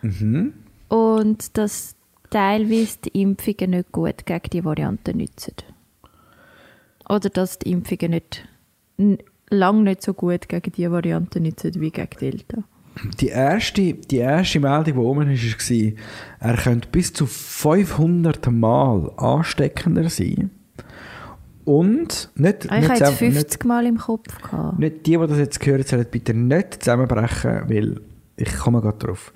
Mhm. 0.01 0.53
Und 0.87 1.59
dass 1.59 1.95
teilweise 2.31 2.97
die 3.05 3.21
Impfungen 3.21 3.69
nicht 3.69 3.91
gut 3.91 4.25
gegen 4.25 4.49
die 4.51 4.65
Variante 4.65 5.15
nützen. 5.15 5.53
Oder 7.07 7.29
dass 7.29 7.59
die 7.59 7.71
Impfungen 7.71 8.11
nicht, 8.11 8.47
n- 9.01 9.17
lang 9.49 9.83
nicht 9.83 10.01
so 10.01 10.13
gut 10.13 10.47
gegen 10.47 10.71
die 10.71 10.89
Variante 10.91 11.39
nützen 11.41 11.73
wie 11.75 11.91
gegen 11.91 12.09
Delta. 12.19 12.63
Die 13.19 13.27
erste, 13.29 13.93
die 13.93 14.17
erste 14.17 14.59
Meldung, 14.59 14.83
die 14.83 14.93
oben 14.93 15.31
ist, 15.31 15.69
war, 15.69 15.93
er 16.51 16.57
könnte 16.57 16.87
bis 16.91 17.13
zu 17.13 17.25
500 17.25 18.51
Mal 18.51 19.11
ansteckender 19.17 20.09
sein. 20.09 20.51
Und 21.63 22.31
nicht, 22.35 22.69
Ah, 22.69 22.75
Ich 22.75 22.81
nicht, 22.81 22.89
hatte 22.89 22.99
zusammen- 23.15 23.17
50 23.33 23.65
Mal 23.65 23.85
im 23.85 23.97
Kopf. 23.97 24.41
Gehabt. 24.41 24.79
nicht 24.79 25.05
die, 25.05 25.11
die 25.17 25.27
das 25.27 25.37
jetzt 25.37 25.59
gehört 25.59 25.87
sollen 25.87 26.05
bitte 26.09 26.33
nicht 26.33 26.83
zusammenbrechen, 26.83 27.69
weil 27.69 28.01
ich 28.35 28.53
komme 28.57 28.81
gerade 28.81 28.97
drauf. 28.97 29.31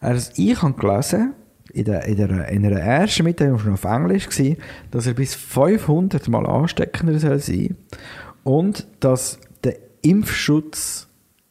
Also 0.00 0.30
ich 0.36 0.60
habe 0.60 0.74
gelesen, 0.74 1.34
in, 1.72 1.84
der, 1.84 2.04
in, 2.06 2.16
der, 2.16 2.48
in 2.48 2.64
einer 2.66 2.80
ersten 2.80 3.24
Mitteilung, 3.24 3.58
die 3.58 3.62
schon 3.64 3.72
auf 3.74 3.84
Englisch 3.84 4.26
war, 4.26 4.56
dass 4.90 5.06
er 5.06 5.14
bis 5.14 5.34
500 5.34 6.28
Mal 6.28 6.46
ansteckender 6.46 7.18
soll 7.18 7.38
sein 7.38 7.76
und 8.48 8.86
dass 9.00 9.38
der 9.62 9.76
Impfschutz 10.00 11.06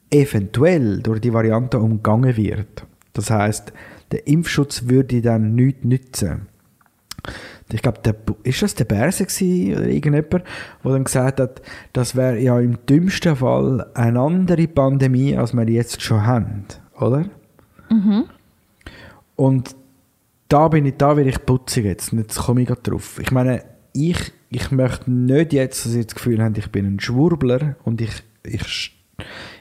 eventuell 0.09 0.99
durch 1.03 1.21
die 1.21 1.31
Variante 1.31 1.77
umgangen 1.77 2.35
wird. 2.35 2.87
Das 3.13 3.29
heißt, 3.29 3.71
der 4.11 4.25
Impfschutz 4.25 4.87
würde 4.87 5.21
dann 5.21 5.53
nichts 5.53 5.83
nützen. 5.83 6.47
Ich 7.71 7.83
glaube, 7.83 7.99
der, 8.03 8.15
ist 8.41 8.63
das 8.63 8.73
der 8.73 8.85
Berse 8.85 9.25
oder 9.25 9.85
irgendjemand, 9.85 10.33
der 10.33 10.43
dann 10.81 11.03
gesagt 11.03 11.39
hat, 11.39 11.61
das 11.93 12.15
wäre 12.15 12.39
ja 12.39 12.59
im 12.59 12.83
dümmsten 12.87 13.35
Fall 13.35 13.85
eine 13.93 14.19
andere 14.19 14.67
Pandemie, 14.67 15.37
als 15.37 15.53
wir 15.53 15.69
jetzt 15.69 16.01
schon 16.01 16.25
haben, 16.25 16.65
oder? 16.99 17.25
Und 19.35 19.75
da 20.49 20.67
bin 20.67 20.85
ich, 20.87 20.95
da 20.97 21.13
bin 21.13 21.27
ich 21.27 21.45
putzig 21.45 21.85
jetzt, 21.85 22.11
und 22.11 22.19
jetzt 22.19 22.39
komme 22.39 22.61
ich 22.61 22.67
gerade 22.67 22.81
drauf. 22.81 23.19
Ich 23.19 23.31
meine, 23.31 23.76
ich, 23.97 24.31
ich 24.49 24.71
möchte 24.71 25.11
nicht 25.11 25.53
jetzt, 25.53 25.85
dass 25.85 25.95
ihr 25.95 26.03
das 26.03 26.15
Gefühl 26.15 26.43
habt, 26.43 26.57
ich 26.57 26.71
bin 26.71 26.85
ein 26.85 26.99
Schwurbler 26.99 27.75
und 27.83 27.99
ich, 27.99 28.11
ich, 28.43 28.95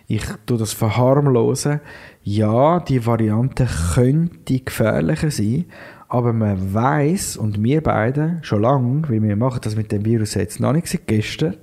ich 0.06 0.24
tue 0.44 0.58
das 0.58 0.72
verharmlosen. 0.72 1.80
Ja, 2.22 2.80
die 2.80 3.06
Variante 3.06 3.66
könnte 3.94 4.60
gefährlicher 4.60 5.30
sein, 5.30 5.64
aber 6.08 6.32
man 6.32 6.74
weiß 6.74 7.36
und 7.36 7.62
wir 7.62 7.82
beide 7.82 8.38
schon 8.42 8.62
lange, 8.62 9.08
weil 9.08 9.22
wir 9.22 9.36
machen 9.36 9.60
das 9.62 9.74
mit 9.74 9.90
dem 9.90 10.04
Virus 10.04 10.34
jetzt 10.34 10.60
noch 10.60 10.72
nicht 10.72 10.86
seit 10.86 11.06
gestern, 11.06 11.56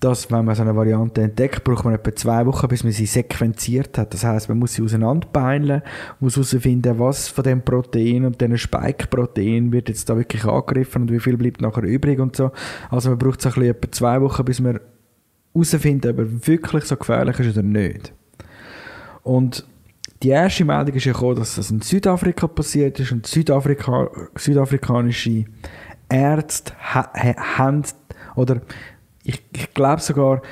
dass 0.00 0.30
wenn 0.30 0.44
man 0.44 0.54
so 0.54 0.62
eine 0.62 0.76
Variante 0.76 1.22
entdeckt, 1.22 1.64
braucht 1.64 1.84
man 1.84 1.94
etwa 1.94 2.14
zwei 2.14 2.46
Wochen, 2.46 2.68
bis 2.68 2.84
man 2.84 2.92
sie 2.92 3.06
sequenziert 3.06 3.98
hat. 3.98 4.14
Das 4.14 4.22
heißt, 4.22 4.48
man 4.48 4.58
muss 4.58 4.74
sie 4.74 4.82
auseinanderbeineln, 4.82 5.82
muss 6.20 6.36
herausfinden, 6.36 6.98
was 6.98 7.28
von 7.28 7.42
dem 7.42 7.62
Protein 7.62 8.24
und 8.24 8.40
diesen 8.40 8.58
Spike-Protein 8.58 9.72
wird 9.72 9.88
jetzt 9.88 10.08
da 10.08 10.16
wirklich 10.16 10.44
angegriffen 10.44 11.02
und 11.02 11.12
wie 11.12 11.18
viel 11.18 11.36
bleibt 11.36 11.60
nachher 11.60 11.82
übrig 11.82 12.20
und 12.20 12.36
so. 12.36 12.52
Also 12.90 13.10
man 13.10 13.18
braucht 13.18 13.42
so 13.42 13.48
etwa 13.48 13.90
zwei 13.90 14.20
Wochen, 14.20 14.44
bis 14.44 14.60
man 14.60 14.78
herausfinden, 15.52 16.12
ob 16.12 16.18
er 16.18 16.46
wirklich 16.46 16.84
so 16.84 16.96
gefährlich 16.96 17.40
ist 17.40 17.56
oder 17.56 17.66
nicht. 17.66 18.12
Und 19.24 19.66
die 20.22 20.30
erste 20.30 20.64
Meldung 20.64 20.94
ist 20.94 21.04
ja 21.04 21.12
gekommen, 21.12 21.36
dass 21.36 21.56
das 21.56 21.70
in 21.70 21.80
Südafrika 21.80 22.46
passiert 22.46 22.98
ist 23.00 23.12
und 23.12 23.26
Südafrika, 23.26 24.10
südafrikanische 24.36 25.44
Ärzte 26.08 26.72
ha, 26.78 27.10
ha, 27.14 27.58
haben, 27.58 27.82
oder 28.34 28.62
ich, 29.28 29.42
ich 29.54 29.74
glaube 29.74 30.00
sogar, 30.00 30.42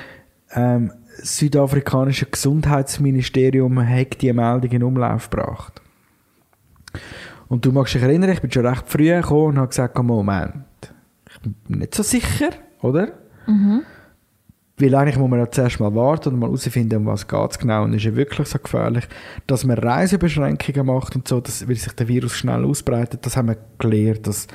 ähm, 0.53 0.93
das 1.19 1.37
südafrikanische 1.37 2.27
Gesundheitsministerium 2.27 3.87
hat 3.87 4.21
die 4.21 4.31
Meldung 4.31 4.71
in 4.71 4.83
Umlauf 4.83 5.29
gebracht. 5.29 5.81
Und 7.47 7.65
du 7.65 7.71
magst 7.71 7.95
dich 7.95 8.03
erinnern, 8.03 8.29
ich 8.29 8.41
bin 8.41 8.51
schon 8.51 8.67
recht 8.67 8.83
früh 8.87 9.09
gekommen 9.09 9.47
und 9.47 9.57
habe 9.57 9.69
gesagt, 9.69 9.97
Moment, 9.97 10.63
ich 11.29 11.39
bin 11.39 11.79
nicht 11.79 11.95
so 11.95 12.03
sicher, 12.03 12.49
oder? 12.81 13.13
Weil 14.79 14.93
eigentlich 14.93 15.17
muss 15.17 15.29
man 15.29 15.39
ja 15.39 15.49
zuerst 15.49 15.79
mal 15.79 15.95
warten 15.95 16.33
und 16.33 16.39
mal 16.39 16.47
herausfinden, 16.47 16.97
um 16.97 17.05
was 17.07 17.27
geht 17.27 17.51
es 17.51 17.57
genau. 17.57 17.83
Und 17.83 17.95
ist 17.95 18.03
ja 18.03 18.15
wirklich 18.15 18.47
so 18.47 18.59
gefährlich, 18.59 19.07
dass 19.47 19.65
man 19.65 19.79
Reisebeschränkungen 19.79 20.85
macht 20.85 21.15
und 21.15 21.27
so, 21.27 21.39
dass, 21.41 21.67
weil 21.67 21.75
sich 21.75 21.93
der 21.93 22.07
Virus 22.07 22.33
schnell 22.33 22.63
ausbreitet. 22.63 23.25
Das 23.25 23.37
haben 23.37 23.47
wir 23.47 23.57
gelernt, 23.79 24.27
dass 24.27 24.45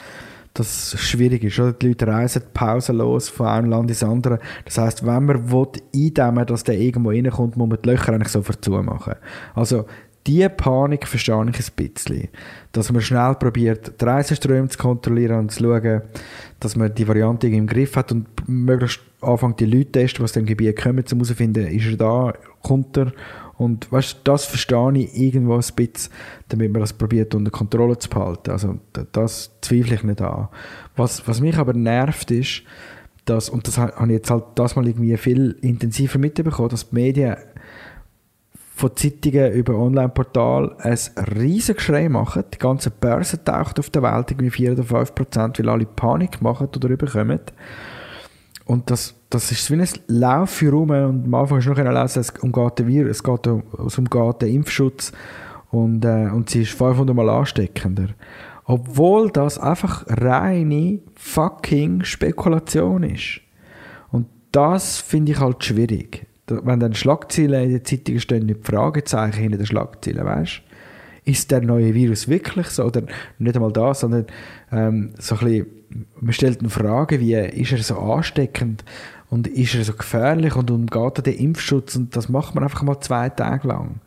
das 0.54 0.96
schwierig 0.98 1.44
ist. 1.44 1.58
Oder? 1.58 1.72
Die 1.72 1.88
Leute 1.88 2.06
reisen 2.06 2.42
pausenlos 2.52 3.28
von 3.28 3.46
einem 3.46 3.70
Land 3.70 3.90
ins 3.90 4.02
andere. 4.02 4.38
Das 4.64 4.78
heißt, 4.78 5.06
wenn 5.06 5.24
man 5.24 5.50
will, 5.50 5.68
eindämmen 5.94 6.46
dass 6.46 6.64
der 6.64 6.78
irgendwo 6.78 7.10
reinkommt, 7.10 7.56
muss 7.56 7.68
man 7.68 7.78
die 7.82 7.88
Löcher 7.88 8.12
eigentlich 8.12 8.28
sofort 8.28 8.64
zumachen. 8.64 9.14
Also 9.54 9.86
die 10.26 10.48
Panik 10.48 11.08
verstehe 11.08 11.44
ich 11.50 11.58
ein 11.58 11.72
bisschen. 11.76 12.28
Dass 12.70 12.92
man 12.92 13.02
schnell 13.02 13.34
probiert, 13.34 14.00
die 14.00 14.04
Reiseströme 14.04 14.68
zu 14.68 14.78
kontrollieren 14.78 15.38
und 15.40 15.52
zu 15.52 15.64
schauen, 15.64 16.02
dass 16.60 16.76
man 16.76 16.94
die 16.94 17.08
Variante 17.08 17.48
im 17.48 17.66
Griff 17.66 17.96
hat 17.96 18.12
und 18.12 18.26
möglichst 18.46 19.00
anfängt 19.20 19.60
die 19.60 19.66
Leute 19.66 19.92
testen, 19.92 20.18
die 20.18 20.24
aus 20.24 20.32
dem 20.32 20.46
Gebiet 20.46 20.80
kommen, 20.80 21.04
um 21.10 21.18
herauszufinden, 21.18 21.66
ist 21.66 21.86
er 21.86 21.96
da, 21.96 22.32
kommt 22.62 22.96
er. 22.96 23.12
Und 23.58 23.92
weißt, 23.92 24.18
das 24.24 24.44
verstehe 24.44 24.92
ich 24.96 25.16
irgendwo 25.16 25.54
ein 25.54 25.60
bisschen, 25.76 26.12
damit 26.48 26.72
man 26.72 26.80
das 26.80 26.92
probiert 26.92 27.34
unter 27.34 27.50
Kontrolle 27.50 27.98
zu 27.98 28.08
behalten. 28.08 28.50
Also 28.50 28.78
das 29.12 29.52
zweifle 29.60 29.94
ich 29.94 30.02
nicht 30.02 30.20
an. 30.20 30.48
Was, 30.96 31.26
was 31.28 31.40
mich 31.40 31.56
aber 31.56 31.72
nervt 31.74 32.30
ist, 32.30 32.62
dass, 33.24 33.48
und 33.48 33.68
das 33.68 33.78
ha- 33.78 33.94
habe 33.94 34.06
ich 34.06 34.18
jetzt 34.18 34.30
halt 34.30 34.44
das 34.56 34.74
mal 34.74 34.86
irgendwie 34.86 35.16
viel 35.16 35.56
intensiver 35.60 36.18
mitbekommen, 36.18 36.70
dass 36.70 36.88
die 36.88 36.94
Medien 36.94 37.36
von 38.74 38.96
Zeitungen 38.96 39.52
über 39.52 39.76
Online-Portal 39.76 40.74
ein 40.78 40.98
riesen 41.36 41.76
Geschrei 41.76 42.08
machen. 42.08 42.42
Die 42.52 42.58
ganze 42.58 42.90
Börse 42.90 43.44
taucht 43.44 43.78
auf 43.78 43.90
der 43.90 44.02
Welt 44.02 44.30
irgendwie 44.32 44.50
4 44.50 44.72
oder 44.72 44.82
5 44.82 45.14
Prozent, 45.14 45.58
weil 45.60 45.68
alle 45.68 45.86
Panik 45.86 46.42
machen 46.42 46.68
oder 46.74 46.88
überkommen. 46.88 47.38
Und 48.64 48.90
das, 48.90 49.14
das 49.30 49.50
ist 49.50 49.70
wie 49.70 49.80
ein 49.80 49.88
Lauf 50.06 50.62
rum 50.62 50.90
und 50.90 51.24
am 51.24 51.34
Anfang 51.34 51.60
du 51.60 51.70
noch 51.70 51.76
können 51.76 51.94
lesen, 51.94 52.20
es 52.20 52.30
umgeht 52.30 52.78
den 52.78 52.86
Virus, 52.86 53.10
es, 53.16 53.22
geht 53.22 53.46
um, 53.46 53.62
es 53.86 53.98
umgeht 53.98 54.42
den 54.42 54.54
Impfschutz 54.54 55.12
und, 55.70 56.04
äh, 56.04 56.28
und 56.28 56.50
sie 56.50 56.62
ist 56.62 56.72
500 56.72 57.14
Mal 57.14 57.28
ansteckender. 57.28 58.08
Obwohl 58.64 59.30
das 59.30 59.58
einfach 59.58 60.04
reine 60.08 61.00
fucking 61.16 62.04
Spekulation 62.04 63.02
ist. 63.02 63.40
Und 64.10 64.28
das 64.52 64.98
finde 64.98 65.32
ich 65.32 65.40
halt 65.40 65.64
schwierig. 65.64 66.26
Wenn 66.46 66.78
dann 66.78 66.94
Schlagzeilen 66.94 67.64
in 67.64 67.70
den 67.70 67.84
Zeitungen 67.84 68.20
stehen, 68.20 68.46
nicht 68.46 68.66
Fragezeichen 68.66 69.40
hinter 69.40 69.58
den 69.58 69.66
Schlagzeilen, 69.66 70.24
weißt 70.24 70.62
Ist 71.24 71.50
der 71.50 71.60
neue 71.60 71.94
Virus 71.94 72.26
wirklich 72.26 72.66
so? 72.68 72.84
Oder 72.84 73.02
nicht 73.38 73.54
einmal 73.54 73.72
das, 73.72 74.00
sondern 74.00 74.26
ähm, 74.72 75.10
so 75.18 75.36
ein 75.36 75.44
bisschen, 75.44 75.66
man 76.20 76.32
stellt 76.32 76.60
eine 76.60 76.70
Frage 76.70 77.20
wie, 77.20 77.34
ist 77.34 77.72
er 77.72 77.78
so 77.78 77.98
ansteckend 77.98 78.84
und 79.30 79.46
ist 79.46 79.74
er 79.74 79.84
so 79.84 79.92
gefährlich 79.92 80.56
und 80.56 80.70
umgeht 80.70 81.18
er 81.18 81.22
den 81.22 81.38
Impfschutz 81.38 81.96
und 81.96 82.16
das 82.16 82.28
macht 82.28 82.54
man 82.54 82.64
einfach 82.64 82.82
mal 82.82 83.00
zwei 83.00 83.28
Tage 83.28 83.68
lang. 83.68 84.00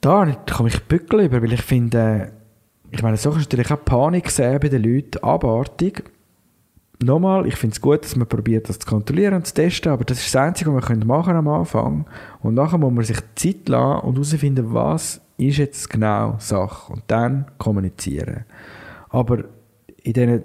Da 0.00 0.26
komme 0.52 0.68
ich 0.68 0.82
Bückel 0.84 1.22
über, 1.22 1.42
weil 1.42 1.54
ich 1.54 1.62
finde, 1.62 2.30
ich 2.90 3.02
meine, 3.02 3.16
so 3.16 3.30
kannst 3.30 3.52
du 3.52 3.56
natürlich 3.56 3.72
auch 3.72 3.84
Panik 3.84 4.30
sehen 4.30 4.60
bei 4.60 4.68
den 4.68 4.82
Leuten, 4.82 5.22
abartig. 5.24 6.04
Nochmal, 7.02 7.46
ich 7.46 7.56
finde 7.56 7.74
es 7.74 7.80
gut, 7.80 8.04
dass 8.04 8.16
man 8.16 8.28
probiert, 8.28 8.68
das 8.68 8.80
zu 8.80 8.86
kontrollieren 8.86 9.34
und 9.34 9.46
zu 9.46 9.54
testen, 9.54 9.92
aber 9.92 10.04
das 10.04 10.18
ist 10.18 10.34
das 10.34 10.42
Einzige, 10.42 10.74
was 10.74 10.88
man 10.88 11.06
machen 11.06 11.36
am 11.36 11.48
Anfang. 11.48 12.06
Und 12.40 12.54
nachher 12.54 12.78
muss 12.78 12.92
man 12.92 13.04
sich 13.04 13.18
Zeit 13.34 13.68
lassen 13.68 14.06
und 14.06 14.14
herausfinden, 14.14 14.72
was 14.72 15.20
ist 15.38 15.58
jetzt 15.58 15.88
genau 15.88 16.36
Sache. 16.38 16.92
Und 16.92 17.04
dann 17.06 17.46
kommunizieren. 17.58 18.44
Aber 19.08 19.44
in 20.02 20.12
diesen 20.12 20.44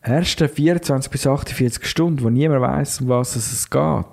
ersten 0.00 0.48
24 0.48 1.10
bis 1.10 1.26
48 1.26 1.84
Stunden, 1.84 2.22
wo 2.22 2.30
niemand 2.30 2.62
weiß, 2.62 3.00
um 3.02 3.08
was 3.08 3.36
es 3.36 3.68
geht, 3.68 4.06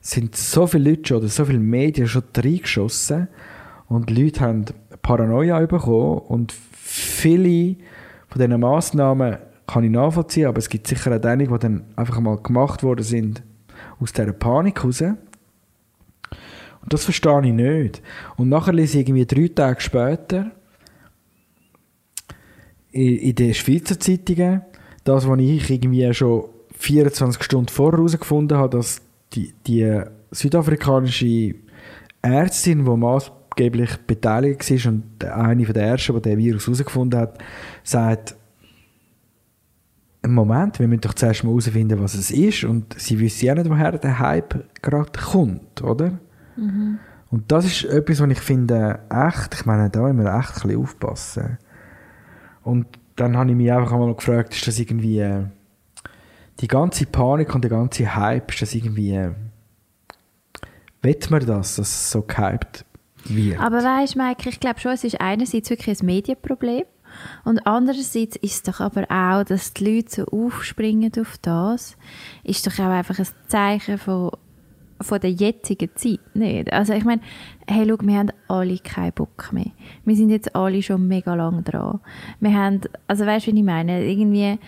sind 0.00 0.36
so 0.36 0.66
viele 0.66 0.90
Leute 0.90 1.08
schon, 1.08 1.16
oder 1.18 1.28
so 1.28 1.44
viele 1.44 1.58
Medien 1.58 2.06
schon 2.06 2.22
reingeschossen 2.36 3.28
und 3.88 4.10
Leute 4.10 4.40
haben 4.40 4.64
Paranoia 5.02 5.64
bekommen 5.66 6.18
und 6.18 6.52
viele 6.52 7.76
von 8.28 8.40
diesen 8.40 8.60
Massnahmen 8.60 9.38
kann 9.66 9.84
ich 9.84 9.90
nachvollziehen, 9.90 10.46
aber 10.46 10.58
es 10.58 10.68
gibt 10.68 10.86
sicher 10.86 11.16
auch 11.16 11.24
einige, 11.24 11.52
die 11.52 11.58
dann 11.58 11.84
einfach 11.96 12.20
mal 12.20 12.36
gemacht 12.38 12.82
worden 12.82 13.02
sind 13.02 13.42
aus 14.00 14.12
dieser 14.12 14.32
Panik 14.32 14.84
raus 14.84 15.02
Und 16.86 16.92
das 16.92 17.02
verstehe 17.02 17.44
ich 17.44 17.52
nicht. 17.52 18.00
Und 18.36 18.48
nachher 18.48 18.72
lese 18.72 19.00
ich 19.00 19.08
irgendwie 19.08 19.26
drei 19.26 19.48
Tage 19.48 19.80
später 19.80 20.52
in, 22.92 23.16
in 23.16 23.34
den 23.34 23.54
Schweizer 23.54 23.98
Zeitungen, 23.98 24.62
das, 25.02 25.26
was 25.26 25.40
ich 25.40 25.68
irgendwie 25.68 26.14
schon 26.14 26.44
24 26.78 27.42
Stunden 27.42 27.66
vorher 27.66 27.98
herausgefunden 27.98 28.56
habe, 28.56 28.76
dass 28.76 29.02
die, 29.32 29.52
die 29.66 30.00
südafrikanische 30.30 31.56
Ärztin, 32.22 32.84
die 32.84 32.96
maßgeblich 32.96 33.96
beteiligt 34.06 34.70
war 34.70 34.92
und 34.92 35.24
eine 35.24 35.64
der 35.64 35.86
ersten, 35.88 36.14
die 36.14 36.22
den 36.22 36.38
Virus 36.38 36.66
herausgefunden 36.66 37.18
hat, 37.18 37.38
sagt, 37.82 38.36
Moment, 40.24 40.78
wir 40.78 40.86
müssen 40.86 41.00
doch 41.00 41.14
zuerst 41.14 41.42
mal 41.42 41.50
herausfinden, 41.50 41.98
was 42.00 42.14
es 42.14 42.30
ist 42.30 42.62
und 42.62 42.94
sie 42.96 43.18
wissen 43.18 43.46
ja 43.46 43.56
nicht, 43.56 43.68
woher 43.68 43.90
der 43.90 44.20
Hype 44.20 44.64
gerade 44.82 45.10
kommt, 45.18 45.82
oder? 45.82 46.20
Mhm. 46.56 46.98
Und 47.30 47.50
das 47.50 47.64
ist 47.64 47.84
etwas, 47.84 48.20
was 48.20 48.30
ich 48.30 48.40
finde, 48.40 49.00
echt, 49.10 49.54
ich 49.54 49.66
meine, 49.66 49.90
da 49.90 50.00
müssen 50.00 50.24
wir 50.24 50.38
echt 50.38 50.50
ein 50.50 50.62
bisschen 50.62 50.80
aufpassen. 50.80 51.58
Und 52.62 52.86
dann 53.16 53.36
habe 53.36 53.50
ich 53.50 53.56
mich 53.56 53.72
einfach 53.72 53.92
einmal 53.92 54.14
gefragt, 54.14 54.54
ist 54.54 54.66
das 54.66 54.78
irgendwie 54.78 55.20
äh, 55.20 55.44
die 56.60 56.68
ganze 56.68 57.06
Panik 57.06 57.54
und 57.54 57.62
der 57.62 57.70
ganze 57.70 58.14
Hype, 58.14 58.50
ist 58.52 58.62
das 58.62 58.74
irgendwie 58.74 59.12
äh, 59.12 59.32
Wett 61.02 61.30
man 61.30 61.44
das, 61.44 61.76
dass 61.76 61.88
es 61.88 62.10
so 62.10 62.22
gehypt 62.22 62.84
wird? 63.24 63.60
Aber 63.60 63.82
weißt 63.82 64.14
du, 64.14 64.18
Mike, 64.18 64.48
ich 64.48 64.60
glaube 64.60 64.80
schon, 64.80 64.92
es 64.92 65.04
ist 65.04 65.20
einerseits 65.20 65.70
wirklich 65.70 66.00
ein 66.00 66.06
Medienproblem 66.06 66.84
und 67.44 67.66
andererseits 67.66 68.36
ist 68.36 68.54
es 68.54 68.62
doch 68.62 68.80
aber 68.80 69.02
auch, 69.10 69.44
dass 69.44 69.72
die 69.72 69.96
Leute 69.96 70.10
so 70.10 70.24
aufspringen 70.26 71.12
auf 71.20 71.36
das, 71.42 71.96
ist 72.44 72.66
doch 72.66 72.78
auch 72.78 72.90
einfach 72.90 73.18
ein 73.18 73.26
Zeichen 73.48 73.98
von 73.98 74.32
von 75.00 75.20
der 75.20 75.30
jetzigen 75.30 75.90
Zeit 75.94 76.20
nicht. 76.34 76.72
Also 76.72 76.92
ich 76.92 77.04
meine, 77.04 77.20
hey, 77.68 77.86
schau, 77.88 77.96
wir 78.00 78.18
haben 78.18 78.32
alle 78.48 78.78
keinen 78.78 79.12
Bock 79.12 79.52
mehr. 79.52 79.72
Wir 80.04 80.16
sind 80.16 80.30
jetzt 80.30 80.54
alle 80.54 80.82
schon 80.82 81.06
mega 81.06 81.34
lang 81.34 81.64
dran. 81.64 82.00
Wir 82.40 82.54
haben, 82.54 82.80
also 83.06 83.26
weißt 83.26 83.46
du, 83.46 83.52
wie 83.52 83.58
ich 83.58 83.64
meine? 83.64 84.04
Irgendwie, 84.04 84.58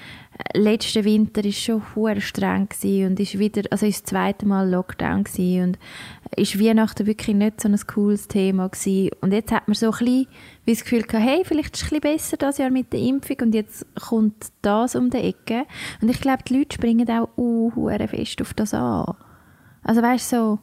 letzten 0.54 1.04
Winter 1.04 1.44
ist 1.44 1.60
schon 1.60 1.82
hure 1.94 2.20
streng 2.20 2.68
und 2.82 3.20
ist 3.20 3.38
wieder, 3.38 3.62
also 3.70 3.86
ist 3.86 4.02
das 4.02 4.10
zweite 4.10 4.46
Mal 4.46 4.68
Lockdown 4.68 5.24
und 5.36 5.78
ist 6.36 6.60
Weihnachten 6.60 7.06
wirklich 7.06 7.34
nicht 7.34 7.60
so 7.60 7.68
ein 7.68 7.78
cooles 7.86 8.28
Thema 8.28 8.68
gewesen. 8.68 9.10
Und 9.20 9.32
jetzt 9.32 9.52
hat 9.52 9.66
man 9.66 9.74
so 9.74 9.86
ein 9.86 9.90
bisschen 9.92 10.26
wie 10.64 10.72
das 10.72 10.82
Gefühl 10.84 11.02
gehabt, 11.02 11.26
hey, 11.26 11.42
vielleicht 11.44 11.74
ist 11.74 11.82
es 11.82 11.92
ein 11.92 12.00
bisschen 12.00 12.12
besser 12.12 12.36
das 12.36 12.58
Jahr 12.58 12.70
mit 12.70 12.92
der 12.92 13.00
Impfung 13.00 13.36
und 13.42 13.54
jetzt 13.54 13.86
kommt 13.96 14.48
das 14.62 14.94
um 14.94 15.10
die 15.10 15.18
Ecke. 15.18 15.64
Und 16.00 16.08
ich 16.08 16.20
glaube, 16.20 16.42
die 16.46 16.58
Leute 16.58 16.74
springen 16.74 17.08
auch 17.10 17.28
uh, 17.36 17.90
fest 18.08 18.40
auf 18.42 18.54
das 18.54 18.74
an. 18.74 19.14
Also 19.88 20.02
weißt 20.02 20.32
du, 20.32 20.36
so, 20.36 20.58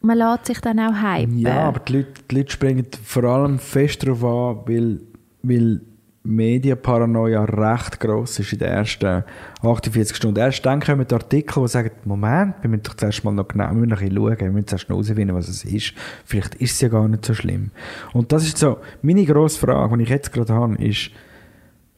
man 0.00 0.18
lässt 0.18 0.46
sich 0.46 0.60
dann 0.60 0.80
auch 0.80 0.92
hypen. 0.92 1.38
Ja, 1.38 1.68
aber 1.68 1.78
die 1.78 1.98
Leute, 1.98 2.14
die 2.28 2.34
Leute 2.34 2.50
springen 2.50 2.86
vor 3.04 3.22
allem 3.22 3.60
fest 3.60 4.02
darauf 4.02 4.24
an, 4.24 4.58
weil, 4.66 5.00
weil 5.44 5.80
Medienparanoia 6.24 7.44
recht 7.44 8.00
gross 8.00 8.40
ist 8.40 8.52
in 8.52 8.58
den 8.58 8.68
ersten 8.68 9.22
48 9.62 10.16
Stunden. 10.16 10.40
Erst 10.40 10.66
dann 10.66 10.80
kommen 10.80 11.06
die 11.06 11.14
Artikel, 11.14 11.62
die 11.62 11.68
sagen, 11.68 11.92
Moment, 12.06 12.56
wir 12.60 12.68
müssen 12.68 12.82
doch 12.82 12.94
zuerst 12.94 13.22
mal 13.22 13.30
noch 13.30 13.46
genau, 13.46 13.66
wir 13.66 13.74
müssen 13.74 13.90
noch 13.90 14.00
schauen, 14.00 14.40
wir 14.40 14.50
müssen 14.50 14.66
zuerst 14.66 14.88
noch 14.88 14.96
herausfinden, 14.96 15.36
was 15.36 15.46
es 15.46 15.64
ist. 15.64 15.94
Vielleicht 16.24 16.56
ist 16.56 16.72
es 16.72 16.80
ja 16.80 16.88
gar 16.88 17.06
nicht 17.06 17.24
so 17.24 17.34
schlimm. 17.34 17.70
Und 18.14 18.32
das 18.32 18.44
ist 18.44 18.58
so, 18.58 18.78
meine 19.00 19.24
grosse 19.24 19.60
Frage, 19.60 19.96
die 19.96 20.02
ich 20.02 20.10
jetzt 20.10 20.32
gerade 20.32 20.52
habe, 20.52 20.74
ist, 20.84 21.12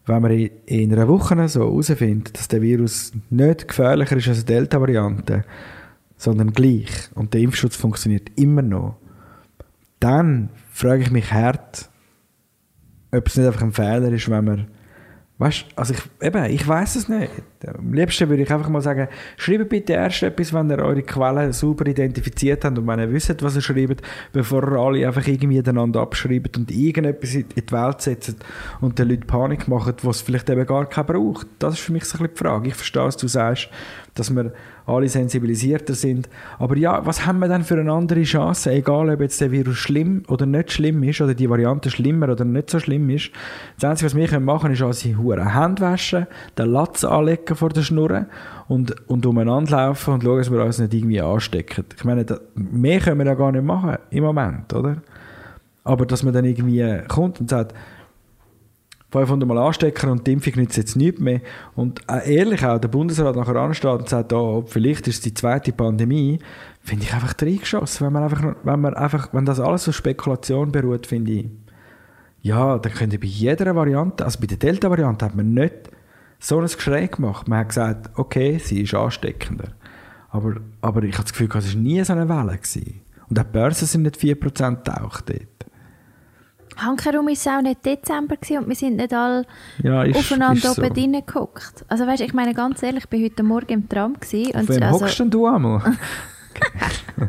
wenn 0.05 0.21
man 0.21 0.33
in 0.67 0.93
einer 0.93 1.09
Woche 1.09 1.49
so 1.49 1.61
herausfindet, 1.61 2.37
dass 2.37 2.49
der 2.49 2.61
Virus 2.61 3.13
nicht 3.31 3.69
gefährlicher 3.69 4.19
ist 4.19 4.29
als 4.29 4.39
eine 4.41 4.45
Delta-Variante, 4.45 5.45
sondern 6.19 6.53
gleich 6.53 6.91
und 7.15 7.33
der 7.33 7.41
Impfschutz 7.41 7.77
funktioniert 7.77 8.31
immer 8.37 8.63
noch, 8.63 8.97
dann 10.01 10.51
frage 10.71 11.03
ich 11.03 11.11
mich 11.11 11.33
hart, 11.33 11.89
ob 13.11 13.27
es 13.27 13.37
nicht 13.37 13.47
einfach 13.47 13.63
ein 13.63 13.73
Fehler 13.73 14.13
ist, 14.13 14.29
wenn 14.29 14.45
man 14.45 14.67
Weißt 15.41 15.67
also 15.77 15.95
ich, 15.95 16.01
eben, 16.21 16.45
ich 16.47 16.67
weiß 16.67 16.97
es 16.97 17.09
nicht. 17.09 17.31
Am 17.65 17.93
liebsten 17.95 18.29
würde 18.29 18.43
ich 18.43 18.53
einfach 18.53 18.69
mal 18.69 18.81
sagen, 18.81 19.07
schreibt 19.37 19.69
bitte 19.69 19.93
erst 19.93 20.25
etwas, 20.25 20.53
wenn 20.53 20.69
ihr 20.69 20.81
eure 20.81 21.03
Quellen 21.03 21.53
sauber 21.53 21.87
identifiziert 21.87 22.65
habt 22.65 22.77
und 22.77 22.89
wenn 22.89 22.99
ihr 22.99 23.13
wisst, 23.13 23.41
was 23.41 23.55
ihr 23.55 23.63
schreibt, 23.63 24.03
bevor 24.33 24.65
ihr 24.65 24.79
alle 24.79 25.07
einfach 25.07 25.25
irgendwie 25.29 25.63
einander 25.65 26.01
abschreibt 26.01 26.57
und 26.57 26.73
irgendetwas 26.73 27.35
in 27.35 27.47
die 27.57 27.71
Welt 27.71 28.01
setzt 28.01 28.45
und 28.81 28.99
den 28.99 29.11
Leuten 29.11 29.29
Panik 29.29 29.69
macht, 29.69 30.05
was 30.05 30.17
es 30.17 30.23
vielleicht 30.23 30.51
eben 30.51 30.67
gar 30.67 30.89
keiner 30.89 31.07
braucht. 31.07 31.47
Das 31.61 31.75
ist 31.75 31.81
für 31.81 31.93
mich 31.93 32.05
so 32.05 32.19
ein 32.19 32.25
bisschen 32.25 32.35
die 32.35 32.39
Frage. 32.39 32.69
Ich 32.71 32.75
verstehe, 32.75 33.05
was 33.05 33.17
du 33.17 33.29
sagst, 33.29 33.69
dass 34.19 34.35
wir 34.35 34.53
alle 34.87 35.09
sensibilisierter 35.09 35.95
sind. 35.95 36.29
Aber 36.59 36.77
ja, 36.77 37.05
was 37.07 37.27
haben 37.27 37.39
wir 37.39 37.49
denn 37.49 37.65
für 37.65 37.79
eine 37.79 37.93
andere 37.93 38.23
Chance, 38.23 38.73
egal 38.73 39.11
ob 39.11 39.21
jetzt 39.21 39.41
der 39.41 39.51
Virus 39.51 39.77
schlimm 39.77 40.23
oder 40.29 40.47
nicht 40.47 40.73
schlimm 40.73 41.03
ist, 41.03 41.21
oder 41.21 41.35
die 41.35 41.49
Variante 41.49 41.91
schlimmer 41.91 42.29
oder 42.29 42.45
nicht 42.45 42.71
so 42.71 42.79
schlimm 42.79 43.09
ist. 43.11 43.31
Das 43.79 43.91
Einzige, 43.91 44.07
was 44.07 44.17
wir 44.17 44.41
machen 44.41 44.61
können, 44.63 44.75
ist 44.75 44.83
unsere 44.83 45.19
Huren 45.19 45.55
Hände 45.55 45.83
waschen, 45.83 46.27
den 46.57 46.71
Latz 46.71 47.05
anlegen 47.05 47.57
vor 47.57 47.71
der 47.71 47.83
Schnur 47.83 48.27
und, 48.69 49.09
und 49.09 49.27
umeinander 49.27 49.77
laufen 49.77 50.15
und 50.15 50.23
schauen, 50.23 50.39
dass 50.39 50.51
wir 50.51 50.65
uns 50.65 50.79
nicht 50.79 50.95
irgendwie 50.95 51.21
anstecken. 51.21 51.85
Ich 51.97 52.05
meine, 52.05 52.25
mehr 52.55 53.01
können 53.01 53.19
wir 53.19 53.27
ja 53.27 53.35
gar 53.35 53.53
nicht 53.53 53.65
machen 53.65 53.97
im 54.11 54.25
Moment, 54.25 54.73
oder? 54.75 54.97
Aber 55.85 56.05
dass 56.05 56.23
man 56.23 56.35
dann 56.35 56.45
irgendwie 56.45 56.85
kommt 57.09 57.41
und 57.41 57.49
sagt, 57.49 57.75
500 59.11 59.49
Mal 59.49 59.59
anstecken 59.59 60.11
und 60.11 60.27
die 60.27 60.33
Impfung 60.33 60.55
nützt 60.57 60.77
jetzt 60.77 60.97
nichts 60.97 61.21
mehr. 61.21 61.41
Und 61.75 62.01
äh, 62.11 62.35
ehrlich 62.35 62.65
auch, 62.65 62.79
der 62.79 62.89
Bundesrat 62.89 63.37
nachher 63.37 63.57
ansteht 63.57 63.91
und 63.91 64.09
sagt, 64.09 64.33
oh, 64.33 64.65
vielleicht 64.67 65.09
ist 65.09 65.17
es 65.17 65.21
die 65.23 65.35
zweite 65.35 65.73
Pandemie, 65.73 66.39
finde 66.83 67.05
ich 67.05 67.15
einfach 67.15 67.35
reingeschossen. 67.41 68.07
Wenn 68.07 68.13
man 68.13 68.25
einfach, 68.25 68.57
wenn 68.63 68.81
man 68.81 68.95
einfach, 68.95 69.33
wenn 69.33 69.47
das 69.47 69.61
alles 69.61 69.89
auf 69.89 69.95
Spekulation 69.95 70.73
beruht, 70.73 71.07
finde 71.07 71.33
ich, 71.33 71.47
ja, 72.43 72.79
dann 72.79 72.93
könnte 72.93 73.19
bei 73.19 73.27
jeder 73.27 73.75
Variante, 73.75 74.25
also 74.25 74.41
bei 74.41 74.47
der 74.47 74.59
Delta-Variante 74.59 75.25
hat 75.25 75.35
man 75.35 75.55
nicht 75.55 75.91
so 76.39 76.59
ein 76.59 76.67
Geschrei 76.67 77.07
gemacht. 77.07 77.49
Man 77.49 77.61
hat 77.61 77.69
gesagt, 77.69 78.11
okay, 78.17 78.59
sie 78.59 78.83
ist 78.83 78.95
ansteckender. 78.95 79.73
Aber, 80.31 80.57
aber 80.81 81.03
ich 81.03 81.15
habe 81.15 81.25
das 81.25 81.33
Gefühl, 81.33 81.49
es 81.55 81.75
war 81.75 81.81
nie 81.81 82.03
so 82.05 82.13
eine 82.13 82.29
Welle. 82.29 82.59
Gewesen. 82.59 83.01
Und 83.29 83.39
auch 83.39 83.45
die 83.45 83.53
Börsen 83.53 83.87
sind 83.87 84.03
nicht 84.03 84.17
4% 84.17 84.85
taucht 84.85 85.31
dort. 85.31 85.58
Hankerum 86.79 87.27
war 87.27 87.33
es 87.33 87.47
auch 87.47 87.61
nicht 87.61 87.85
Dezember 87.85 88.37
und 88.37 88.69
wir 88.69 88.75
sind 88.75 88.97
nicht 88.97 89.13
alle 89.13 89.45
ja, 89.83 90.05
ist, 90.05 90.17
aufeinander 90.17 90.71
ist 90.71 90.79
oben 90.79 90.89
so. 90.89 90.95
drinnen 90.95 91.27
geguckt. 91.27 91.85
Also 91.89 92.07
weißt, 92.07 92.23
ich 92.23 92.33
meine 92.33 92.55
ganz 92.55 92.83
ehrlich, 92.83 93.05
ich 93.05 93.13
war 93.13 93.25
heute 93.25 93.43
Morgen 93.43 93.73
im 93.73 93.89
Tram. 93.89 94.15
Gewesen, 94.15 94.55
Auf 94.55 94.69
wem 94.69 94.83
also, 94.83 95.01
hockst 95.01 95.19
denn 95.19 95.31
du 95.31 95.47
einmal? 95.47 95.83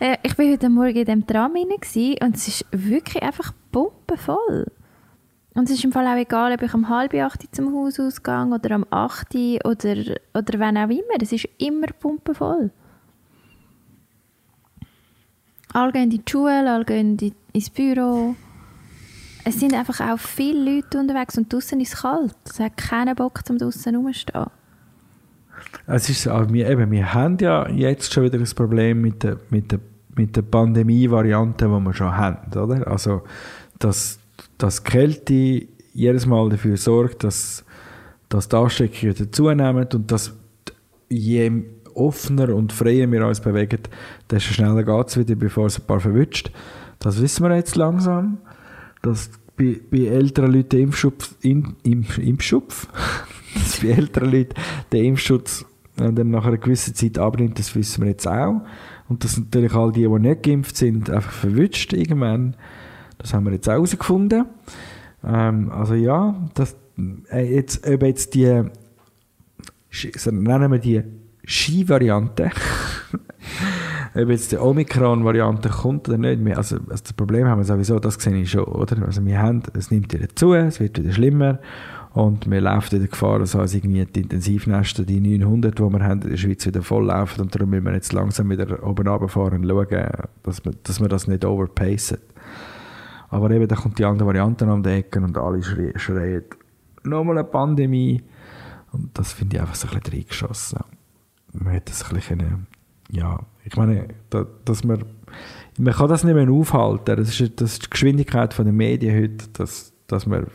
Äh, 0.00 0.16
ich 0.24 0.36
war 0.36 0.46
heute 0.46 0.68
Morgen 0.68 0.96
in 0.96 1.04
dem 1.04 1.26
Tram 1.28 1.52
rein 1.54 2.18
und 2.20 2.34
es 2.34 2.48
ist 2.48 2.66
wirklich 2.72 3.22
einfach 3.22 3.52
pumpenvoll. 3.70 4.66
Und 5.54 5.64
es 5.64 5.76
ist 5.76 5.84
im 5.84 5.92
Fall 5.92 6.08
auch 6.08 6.16
egal, 6.16 6.52
ob 6.52 6.60
ich 6.60 6.74
um 6.74 6.88
halb 6.88 7.14
acht 7.14 7.54
zum 7.54 7.72
Haus 7.72 8.00
ausgehe 8.00 8.46
oder 8.46 8.74
um 8.74 8.86
acht 8.90 9.32
oder, 9.32 10.16
oder 10.34 10.58
wann 10.58 10.76
auch 10.76 10.88
immer. 10.88 11.20
Es 11.20 11.30
ist 11.30 11.48
immer 11.58 11.86
pumpenvoll. 11.86 12.72
Alle 15.72 15.92
gehen 15.92 16.02
in 16.02 16.10
die 16.10 16.22
Schule, 16.28 16.68
alle 16.68 16.84
gehen 16.84 17.16
ins 17.52 17.70
Büro 17.70 18.34
es 19.44 19.58
sind 19.58 19.74
einfach 19.74 20.00
auch 20.00 20.18
viele 20.18 20.76
Leute 20.76 20.98
unterwegs 20.98 21.36
und 21.36 21.52
draußen 21.52 21.80
ist 21.80 21.94
es 21.94 22.02
kalt. 22.02 22.36
Es 22.48 22.60
hat 22.60 22.76
keinen 22.76 23.14
Bock, 23.14 23.44
zum 23.46 23.58
draußen 23.58 23.94
rumzustehen. 23.94 24.46
Es 25.86 26.08
ist, 26.08 26.28
also 26.28 26.52
wir, 26.52 26.68
eben, 26.68 26.90
wir 26.90 27.12
haben 27.12 27.38
ja 27.38 27.68
jetzt 27.68 28.12
schon 28.12 28.24
wieder 28.24 28.38
ein 28.38 28.48
Problem 28.54 29.00
mit 29.00 29.22
der, 29.22 29.38
mit 29.50 29.72
der, 29.72 29.80
mit 30.14 30.36
der 30.36 30.42
Pandemie-Variante, 30.42 31.66
die 31.66 31.70
wir 31.70 31.94
schon 31.94 32.16
haben. 32.16 32.56
Oder? 32.56 32.86
Also, 32.86 33.22
dass, 33.78 34.18
dass 34.58 34.84
Kälte 34.84 35.66
jedes 35.92 36.26
Mal 36.26 36.48
dafür 36.48 36.76
sorgt, 36.76 37.24
dass, 37.24 37.64
dass 38.28 38.48
die 38.48 38.56
Ansteckungen 38.56 39.32
zunehmen 39.32 39.86
und 39.92 40.10
dass 40.10 40.32
je 41.08 41.64
offener 41.94 42.54
und 42.54 42.72
freier 42.72 43.10
wir 43.10 43.26
uns 43.26 43.40
bewegen, 43.40 43.80
desto 44.30 44.54
schneller 44.54 44.82
geht 44.82 45.08
es 45.08 45.18
wieder, 45.18 45.34
bevor 45.34 45.66
es 45.66 45.78
ein 45.78 45.86
paar 45.86 46.00
verwünscht. 46.00 46.50
Das 46.98 47.20
wissen 47.20 47.44
wir 47.44 47.54
jetzt 47.56 47.76
langsam 47.76 48.38
dass 49.02 49.30
bei, 49.56 49.80
bei 49.90 50.06
älteren 50.06 50.52
Leuten 50.52 50.68
der 50.70 50.80
Impfschutz, 50.80 51.34
in, 51.42 51.74
im, 51.82 52.04
Impfschutz, 52.20 52.88
dass 53.54 53.80
bei 53.80 53.88
älteren 53.88 54.32
Leuten 54.32 54.54
der 54.90 55.02
Impfschutz 55.02 55.64
dann 55.96 56.30
nach 56.30 56.46
einer 56.46 56.56
gewissen 56.56 56.94
Zeit 56.94 57.18
abnimmt, 57.18 57.58
das 57.58 57.74
wissen 57.74 58.02
wir 58.02 58.10
jetzt 58.10 58.26
auch. 58.26 58.62
Und 59.08 59.24
dass 59.24 59.36
natürlich 59.36 59.74
all 59.74 59.92
die, 59.92 60.02
die 60.02 60.08
nicht 60.08 60.42
geimpft 60.42 60.76
sind, 60.76 61.10
einfach 61.10 61.32
verwünscht 61.32 61.92
irgendwann. 61.92 62.56
Das 63.18 63.34
haben 63.34 63.44
wir 63.44 63.52
jetzt 63.52 63.68
auch 63.68 63.72
herausgefunden. 63.72 64.46
Ähm, 65.24 65.70
also 65.70 65.94
ja, 65.94 66.34
das, 66.54 66.76
äh, 67.30 67.54
jetzt, 67.54 67.86
ob 67.86 68.02
jetzt 68.02 68.34
die, 68.34 68.62
nennen 70.30 70.72
wir 70.72 70.78
die 70.78 71.02
Ski-Variante, 71.44 72.50
ob 74.14 74.28
jetzt 74.28 74.52
die 74.52 74.58
Omikron-Variante 74.58 75.68
kommt 75.70 76.08
oder 76.08 76.18
nicht. 76.18 76.44
Wir, 76.44 76.56
also, 76.58 76.76
also 76.76 77.02
das 77.02 77.12
Problem 77.14 77.46
haben 77.46 77.60
wir 77.60 77.64
sowieso, 77.64 77.98
das 77.98 78.14
sehe 78.14 78.34
ich 78.36 78.50
schon, 78.50 78.64
oder? 78.64 79.02
Also 79.06 79.24
wir 79.24 79.40
haben, 79.40 79.62
es 79.74 79.90
nimmt 79.90 80.12
wieder 80.12 80.28
zu, 80.34 80.52
es 80.52 80.80
wird 80.80 80.98
wieder 80.98 81.12
schlimmer 81.12 81.60
Und 82.12 82.50
wir 82.50 82.60
laufen 82.60 82.96
in 82.96 83.00
der 83.00 83.08
Gefahr, 83.08 83.38
dass 83.38 83.56
also 83.56 83.76
irgendwie 83.76 84.04
die 84.04 84.20
Intensivnester, 84.20 85.04
die 85.04 85.20
900, 85.20 85.78
die 85.78 85.82
wir 85.82 86.02
haben 86.02 86.20
in 86.22 86.30
der 86.30 86.36
Schweiz, 86.36 86.66
wieder 86.66 86.82
voll 86.82 87.06
laufen. 87.06 87.40
Und 87.40 87.54
darum 87.54 87.70
müssen 87.70 87.84
wir 87.84 87.94
jetzt 87.94 88.12
langsam 88.12 88.50
wieder 88.50 88.86
oben 88.86 89.08
runterfahren 89.08 89.64
und 89.64 89.68
schauen, 89.68 90.06
dass 90.42 90.64
wir, 90.64 90.72
dass 90.82 91.00
wir 91.00 91.08
das 91.08 91.26
nicht 91.26 91.44
overpacen. 91.44 92.18
Aber 93.30 93.50
eben, 93.50 93.66
da 93.66 93.76
kommt 93.76 93.98
die 93.98 94.04
andere 94.04 94.28
Variante 94.28 94.66
an 94.66 94.82
der 94.82 94.96
Ecke 94.96 95.20
und 95.20 95.38
alle 95.38 95.62
schreien, 95.62 95.98
schreien 95.98 96.44
nochmal 97.02 97.38
eine 97.38 97.48
Pandemie. 97.48 98.22
Und 98.92 99.18
das 99.18 99.32
finde 99.32 99.56
ich 99.56 99.62
einfach 99.62 99.74
so 99.74 99.88
ein 99.88 99.98
bisschen 99.98 100.18
reingeschossen. 100.18 100.80
Man 101.54 101.72
hätte 101.72 101.92
das 101.92 102.04
ein 102.04 102.14
bisschen, 102.14 102.66
ja, 103.10 103.38
ich 103.64 103.76
meine, 103.76 104.08
da, 104.30 104.46
dass 104.64 104.84
man, 104.84 105.04
man 105.78 105.94
kann 105.94 106.08
das 106.08 106.24
nicht 106.24 106.34
mehr 106.34 106.50
aufhalten. 106.50 107.16
Das 107.16 107.40
ist, 107.40 107.60
das 107.60 107.72
ist 107.74 107.86
die 107.86 107.90
Geschwindigkeit 107.90 108.56
der 108.56 108.64
Medien 108.66 109.14
heute, 109.22 109.48
dass, 109.52 109.92
dass 110.06 110.26
man 110.26 110.46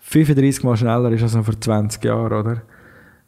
35 0.00 0.64
Mal 0.64 0.76
schneller 0.76 1.10
ist 1.12 1.22
als 1.22 1.34
noch 1.34 1.44
vor 1.44 1.60
20 1.60 2.04
Jahren, 2.04 2.32
oder? 2.32 2.62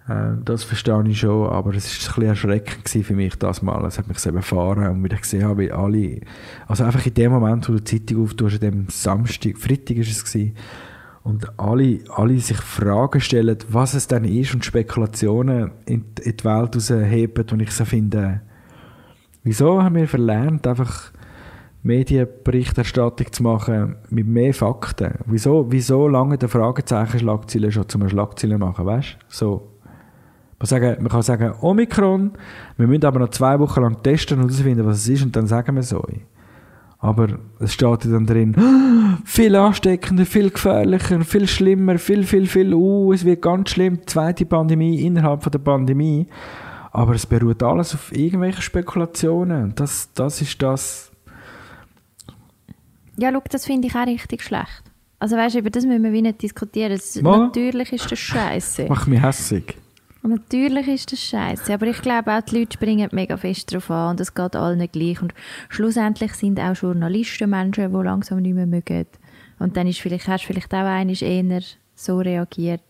Äh, 0.09 0.37
Das 0.45 0.65
verstehe 0.65 1.03
ich 1.09 1.21
schon, 1.21 1.49
aber 1.49 1.75
es 1.75 1.85
war 1.87 2.17
ein 2.25 2.35
bisschen 2.35 2.53
erschreckend 2.55 3.07
für 3.07 3.15
mich 3.15 3.35
das 3.37 3.63
Mal. 3.63 3.85
Es 3.85 3.99
hat 3.99 4.09
mich 4.09 4.19
so 4.19 4.33
befahren 4.33 4.87
und 4.89 5.05
wieder 5.05 5.17
gesehen 5.17 5.45
habe, 5.45 5.63
wie 5.63 5.73
alle, 5.73 6.21
also 6.67 6.85
einfach 6.85 7.05
in 7.07 7.15
dem 7.15 7.33
Moment, 7.33 7.69
wo 7.69 7.73
du 7.75 7.81
die 7.81 7.99
Zeitung 7.99 8.25
auftust, 8.25 8.55
an 8.57 8.61
dem 8.61 8.87
Samstag, 8.89 9.59
Freitag 9.59 9.97
ist 9.99 10.11
es 10.11 10.25
gewesen, 10.25 10.55
und 11.25 11.59
alle, 11.59 11.99
alle 12.15 12.39
sich 12.39 12.57
Fragen 12.57 13.21
stellen, 13.21 13.59
was 13.69 13.93
es 13.93 14.07
denn 14.07 14.25
ist 14.25 14.55
und 14.55 14.65
Spekulationen 14.65 15.73
in, 15.85 16.05
die- 16.17 16.45
Welt 16.45 16.75
rausheben 16.77 17.45
und 17.51 17.61
ich 17.61 17.71
so 17.73 17.85
finde, 17.85 18.41
wieso 19.49 19.83
haben 19.83 19.95
wir 19.95 20.07
verlernt, 20.07 20.67
einfach 20.67 21.11
Medienberichterstattung 21.83 23.33
zu 23.33 23.43
machen 23.43 23.97
mit 24.11 24.27
mehr 24.27 24.53
Fakten? 24.53 25.15
Wieso, 25.25 25.67
wieso 25.71 26.07
lange 26.07 26.37
der 26.37 26.51
Fragezeichen 26.51 27.19
Schlagzeilen 27.19 27.73
schon 27.73 27.89
zum 27.89 28.07
Schlagzeilen 28.09 28.61
machen, 28.61 28.85
weißt? 28.85 29.17
So. 29.29 29.73
Man, 30.59 30.67
sagen, 30.67 30.97
man 31.01 31.09
kann 31.09 31.23
sagen, 31.23 31.55
Omikron, 31.63 32.33
wir 32.77 32.87
müssen 32.87 33.07
aber 33.07 33.21
noch 33.21 33.31
zwei 33.31 33.59
Wochen 33.59 33.81
lang 33.81 34.03
testen 34.03 34.39
und 34.39 34.49
herausfinden, 34.49 34.85
was 34.85 34.99
es 34.99 35.09
ist 35.09 35.23
und 35.25 35.35
dann 35.35 35.47
sagen 35.47 35.75
wir 35.77 35.83
so. 35.83 36.05
Aber 36.99 37.29
es 37.61 37.73
steht 37.73 38.05
dann 38.05 38.27
drin, 38.27 38.55
viel 39.25 39.55
ansteckender, 39.55 40.27
viel 40.27 40.51
gefährlicher, 40.51 41.21
viel 41.21 41.47
schlimmer, 41.47 41.97
viel, 41.97 42.25
viel, 42.25 42.47
viel, 42.47 42.75
uh, 42.75 43.13
es 43.13 43.25
wird 43.25 43.41
ganz 43.41 43.71
schlimm, 43.71 44.01
zweite 44.05 44.45
Pandemie 44.45 45.01
innerhalb 45.01 45.43
von 45.43 45.53
der 45.53 45.61
Pandemie. 45.61 46.27
Aber 46.99 47.15
es 47.15 47.27
beruht 47.27 47.63
alles 47.63 47.95
auf 47.95 48.11
irgendwelchen 48.11 48.61
Spekulationen. 48.61 49.73
Das, 49.77 50.13
das 50.15 50.43
ist 50.43 50.61
das. 50.61 51.13
Ja, 53.17 53.31
schau, 53.33 53.41
das 53.49 53.67
finde 53.67 53.87
ich 53.87 53.95
auch 53.95 54.05
richtig 54.05 54.43
schlecht. 54.43 54.83
Also 55.21 55.37
weißt 55.37 55.55
du, 55.55 55.59
über 55.61 55.71
das 55.71 55.85
müssen 55.85 56.03
wir 56.03 56.13
wie 56.13 56.23
nicht 56.23 56.43
diskutieren. 56.43 56.91
Das, 56.91 57.15
natürlich 57.15 57.93
ist 57.93 58.11
das 58.11 58.19
scheiße. 58.19 58.87
Macht 58.89 59.07
mich 59.07 59.23
hässig. 59.23 59.77
Natürlich 60.25 60.89
ist 60.89 61.13
das 61.13 61.21
scheiße. 61.21 61.73
Aber 61.73 61.87
ich 61.87 62.03
glaube 62.03 62.37
auch, 62.37 62.41
die 62.41 62.59
Leute 62.59 62.75
springen 62.75 63.09
mega 63.13 63.37
fest 63.37 63.73
drauf 63.73 63.93
an 63.93 64.11
und 64.11 64.21
es 64.21 64.35
geht 64.35 64.57
allen 64.57 64.85
gleich. 64.91 65.23
Und 65.23 65.35
schlussendlich 65.69 66.33
sind 66.35 66.59
auch 66.59 66.75
Journalisten 66.75 67.51
Menschen, 67.51 67.93
die 67.93 68.03
langsam 68.03 68.43
nicht 68.43 68.57
mehr 68.57 68.67
mögen. 68.67 69.07
Und 69.61 69.77
dann 69.77 69.87
ist 69.87 70.01
vielleicht, 70.01 70.27
hast 70.27 70.43
du 70.43 70.49
vielleicht 70.49 70.75
auch 70.75 70.79
einer 70.79 71.23
eher 71.23 71.63
so 71.99 72.19
reagiert. 72.19 72.81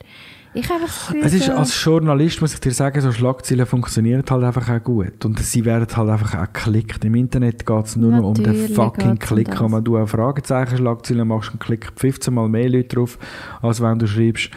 Ich 0.54 0.64
habe 0.70 0.80
einfach 0.82 0.88
das 0.88 1.06
Gefühl, 1.08 1.22
Es 1.24 1.34
ist, 1.34 1.44
so- 1.46 1.52
als 1.52 1.84
Journalist 1.84 2.40
muss 2.40 2.54
ich 2.54 2.60
dir 2.60 2.72
sagen, 2.72 3.00
so 3.00 3.12
Schlagzeilen 3.12 3.66
funktionieren 3.66 4.22
halt 4.28 4.44
einfach 4.44 4.68
auch 4.70 4.82
gut. 4.82 5.24
Und 5.24 5.38
sie 5.38 5.64
werden 5.64 5.86
halt 5.94 6.08
einfach 6.10 6.34
auch 6.42 6.52
geklickt. 6.52 7.04
Im 7.04 7.14
Internet 7.14 7.64
geht 7.66 7.84
es 7.86 7.96
nur 7.96 8.12
noch 8.12 8.28
um 8.28 8.34
den 8.34 8.68
fucking 8.74 9.10
um 9.10 9.18
Klick. 9.18 9.50
das. 9.50 9.60
Wenn 9.60 9.84
du 9.84 9.96
ein 9.96 10.06
Fragezeichen 10.06 10.78
Schlagzeilen 10.78 11.28
machst 11.28 11.52
und 11.52 11.60
klicken 11.60 11.90
15 11.96 12.32
Mal 12.34 12.48
mehr 12.48 12.68
Leute 12.68 12.96
drauf, 12.96 13.18
als 13.62 13.80
wenn 13.82 13.98
du 13.98 14.06
schreibst, 14.06 14.50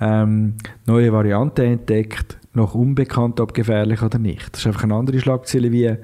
ähm, 0.00 0.54
neue 0.84 1.12
Variante 1.12 1.64
entdeckt, 1.64 2.38
noch 2.52 2.74
unbekannt, 2.74 3.38
ob 3.40 3.54
gefährlich 3.54 4.02
oder 4.02 4.18
nicht. 4.18 4.52
Das 4.52 4.60
ist 4.60 4.66
einfach 4.66 4.82
eine 4.84 4.94
andere 4.94 5.20
Schlagzeile 5.20 5.70
wie 5.72 5.96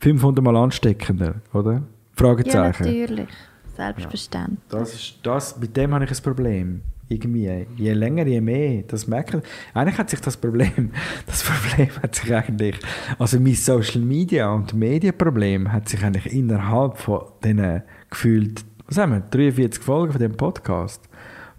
500 0.00 0.44
Mal 0.44 0.56
ansteckender, 0.56 1.36
oder? 1.52 1.72
Ja, 1.74 1.82
Fragezeichen. 2.14 2.84
natürlich. 2.84 3.28
Selbstverständlich. 3.76 4.58
Das 4.70 4.92
ist, 4.94 5.14
das, 5.22 5.58
mit 5.58 5.76
dem 5.76 5.94
habe 5.94 6.04
ich 6.04 6.10
ein 6.10 6.22
Problem. 6.22 6.82
Irgendwie. 7.08 7.66
Je 7.76 7.92
länger, 7.94 8.26
je 8.26 8.40
mehr. 8.40 8.82
Das 8.86 9.06
merken. 9.06 9.42
Eigentlich 9.72 9.98
hat 9.98 10.10
sich 10.10 10.20
das 10.20 10.36
Problem, 10.36 10.90
das 11.26 11.42
Problem 11.42 11.88
hat 12.02 12.14
sich 12.14 12.34
eigentlich, 12.34 12.78
also 13.18 13.40
mein 13.40 13.54
Social 13.54 14.02
Media 14.02 14.52
und 14.52 14.74
Medienproblem 14.74 15.72
hat 15.72 15.88
sich 15.88 16.04
eigentlich 16.04 16.32
innerhalb 16.32 16.98
von 16.98 17.22
diesen 17.42 17.82
gefühlt, 18.10 18.64
was 18.86 18.98
haben 18.98 19.12
wir, 19.12 19.20
43 19.20 19.82
Folgen 19.82 20.12
von 20.12 20.20
dem 20.20 20.36
Podcast, 20.36 21.08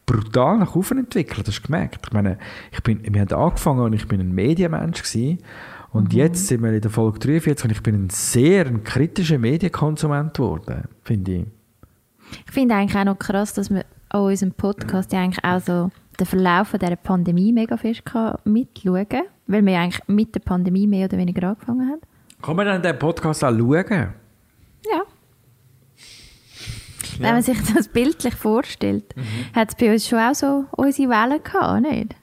brutal 0.06 0.60
nach 0.60 0.76
oben 0.76 1.00
entwickelt. 1.00 1.48
Das 1.48 1.56
hast 1.56 1.64
du 1.64 1.68
gemerkt. 1.68 2.06
Ich 2.08 2.14
meine, 2.14 2.38
ich 2.72 2.82
bin, 2.84 3.02
wir 3.04 3.22
haben 3.22 3.34
angefangen 3.34 3.82
und 3.82 3.94
ich 3.94 4.08
bin 4.08 4.20
ein 4.20 4.34
Medienmensch 4.34 5.02
gewesen. 5.02 5.40
Und 5.92 6.14
jetzt 6.14 6.48
sind 6.48 6.62
wir 6.62 6.72
in 6.72 6.82
der 6.82 6.92
Folge 6.92 7.18
43 7.20 7.66
und 7.66 7.72
ich 7.72 7.82
bin 7.82 7.96
ein 7.96 8.10
sehr 8.12 8.68
ein 8.68 8.84
kritischer 8.84 9.40
Medienkonsument 9.40 10.36
geworden, 10.36 10.84
finde 11.04 11.32
ich. 11.32 11.46
Ich 12.46 12.54
finde 12.54 12.76
eigentlich 12.76 12.96
auch 12.96 13.06
noch 13.06 13.18
krass, 13.18 13.54
dass 13.54 13.72
man 13.72 13.84
an 14.10 14.22
unserem 14.22 14.52
Podcast 14.52 15.12
ja 15.14 15.22
eigentlich 15.22 15.44
auch 15.44 15.60
so 15.60 15.92
den 16.20 16.26
Verlauf 16.26 16.72
dieser 16.72 16.96
Pandemie 16.96 17.54
mega 17.54 17.78
fest 17.78 18.04
mitschauen 18.44 19.08
kann, 19.08 19.24
weil 19.48 19.66
wir 19.66 19.74
ja 19.74 19.82
eigentlich 19.82 20.08
mit 20.08 20.36
der 20.36 20.42
Pandemie 20.42 20.88
mehr 20.88 21.06
oder 21.06 21.18
weniger 21.18 21.50
angefangen 21.50 21.90
haben. 21.90 22.02
Kann 22.42 22.56
man 22.56 22.66
dann 22.66 22.82
den 22.82 22.98
Podcast 22.98 23.44
auch 23.44 23.52
schauen? 23.52 24.14
Ja. 24.92 25.02
Wenn 27.20 27.34
man 27.34 27.42
sich 27.42 27.58
das 27.74 27.88
bildlich 27.90 28.34
vorstellt, 28.36 29.14
hat 29.54 29.70
es 29.70 29.76
bei 29.76 29.92
uns 29.92 30.08
schon 30.08 30.20
auch 30.20 30.34
so 30.34 30.66
unsere 30.72 31.10
Wellen 31.10 31.44
gehabt, 31.44 31.82
nicht? 31.82 32.16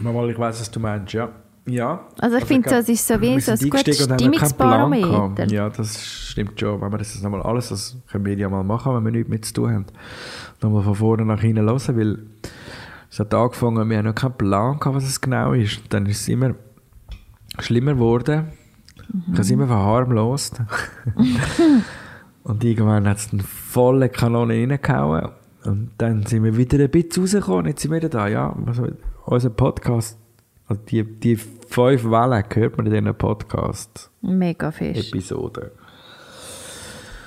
Mal, 0.00 0.30
ich 0.30 0.38
weiß, 0.38 0.60
was 0.60 0.70
du 0.70 0.78
meinst, 0.78 1.12
ja. 1.12 1.28
Ja. 1.66 2.06
Also 2.18 2.36
ich 2.38 2.44
finde, 2.44 2.70
das 2.70 2.88
ist 2.88 3.06
so 3.06 3.20
wie 3.20 3.38
so 3.40 3.52
ein 3.52 3.70
gutes 3.70 4.02
Stimmungsbarometer. 4.02 5.46
Ja, 5.48 5.68
das 5.68 6.02
stimmt 6.06 6.58
schon. 6.58 6.80
Wenn 6.80 6.90
wir 6.90 6.98
das 6.98 7.20
nochmal 7.20 7.42
alles, 7.42 7.68
das 7.68 7.96
können 8.10 8.24
wir 8.24 8.34
ja 8.34 8.48
mal 8.48 8.62
machen, 8.62 8.94
wenn 8.94 9.04
wir 9.04 9.12
nichts 9.12 9.28
mit 9.28 9.44
zu 9.44 9.52
tun 9.52 9.74
haben. 9.74 9.86
Nochmal 10.60 10.82
von 10.82 10.94
vorne 10.94 11.24
nach 11.24 11.40
hinten 11.40 11.66
hören, 11.66 11.96
weil 11.96 12.18
es 13.10 13.20
hat 13.20 13.32
angefangen, 13.32 13.88
wir 13.88 13.98
haben 13.98 14.06
noch 14.06 14.14
keinen 14.14 14.34
Plan 14.34 14.78
gehabt, 14.78 14.96
was 14.96 15.04
es 15.04 15.20
genau 15.20 15.52
ist. 15.52 15.80
Dann 15.88 16.06
ist 16.06 16.20
es 16.22 16.28
immer 16.28 16.54
schlimmer 17.58 17.94
geworden. 17.94 18.48
Ich 18.98 19.32
habe 19.32 19.40
es 19.40 19.50
immer 19.50 19.66
verharmlost. 19.66 20.60
und 22.44 22.64
irgendwann 22.64 23.08
hat 23.08 23.18
es 23.18 23.30
dann 23.30 23.40
volle 23.40 24.08
Kanone 24.08 24.54
reingehauen. 24.54 25.30
Und 25.64 25.90
dann 25.98 26.26
sind 26.26 26.44
wir 26.44 26.56
wieder 26.56 26.78
ein 26.78 26.90
bisschen 26.90 27.22
rausgekommen. 27.22 27.66
Jetzt 27.66 27.82
sind 27.82 27.90
wir 27.90 27.98
wieder 27.98 28.08
da. 28.08 28.28
Ja, 28.28 28.54
also 28.66 28.88
unser 29.24 29.50
Podcast, 29.50 30.18
also 30.66 30.82
die, 30.82 31.02
die 31.04 31.36
fünf 31.36 32.04
Wellen 32.04 32.44
hört 32.52 32.76
man 32.76 32.86
in 32.86 32.92
diesen 32.92 33.14
Podcast-Episoden. 33.14 34.38
Mega 34.38 34.70
fest. 34.70 35.14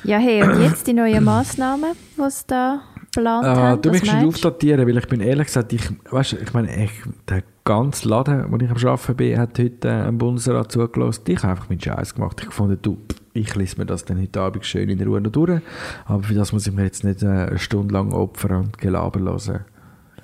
Ja, 0.04 0.18
hey, 0.18 0.44
und 0.44 0.62
jetzt 0.62 0.88
die 0.88 0.94
neuen 0.94 1.24
Massnahmen, 1.24 1.94
die 2.18 2.22
es 2.22 2.46
da 2.46 2.82
geplant 3.12 3.46
Ah, 3.46 3.56
haben? 3.56 3.82
du 3.82 3.90
meinst 3.90 4.08
du? 4.12 4.28
aufdatieren, 4.28 4.88
weil 4.88 4.98
ich 4.98 5.08
bin 5.08 5.22
ehrlich 5.22 5.48
gesagt, 5.48 5.74
ich, 5.74 5.82
weißt, 6.10 6.34
ich 6.34 6.54
meine, 6.54 6.86
ich, 6.86 6.92
der 7.30 7.44
ganze 7.64 8.08
Laden, 8.10 8.46
wo 8.52 8.58
ich 8.58 8.70
am 8.70 8.78
Arbeiten 8.78 9.16
bin, 9.16 9.38
hat 9.38 9.60
heute 9.60 9.88
äh, 9.88 9.92
einen 9.92 10.18
Bundesrat 10.18 10.72
zugelassen. 10.72 11.24
Ich 11.28 11.38
habe 11.44 11.52
einfach 11.52 11.70
meinen 11.70 11.80
Scheiß 11.82 12.16
gemacht. 12.16 12.42
Ich 12.48 12.52
fand, 12.54 12.84
du, 12.86 12.98
ich 13.34 13.54
lese 13.56 13.78
mir 13.78 13.86
das 13.86 14.06
dann 14.06 14.20
heute 14.22 14.42
Abend 14.42 14.66
schön 14.66 14.90
in 14.90 15.02
Ruhe 15.02 15.22
noch 15.22 15.32
durch. 15.32 15.62
Aber 16.06 16.24
für 16.24 16.34
das 16.34 16.52
muss 16.54 16.66
ich 16.68 16.74
mir 16.74 16.84
jetzt 16.86 17.04
nicht 17.04 17.22
äh, 17.24 17.28
eine 17.28 17.60
Stunde 17.60 17.94
lang 17.94 18.12
opfern 18.14 18.64
und 18.66 18.78
Gelaber 18.78 19.20
hören. 19.20 19.66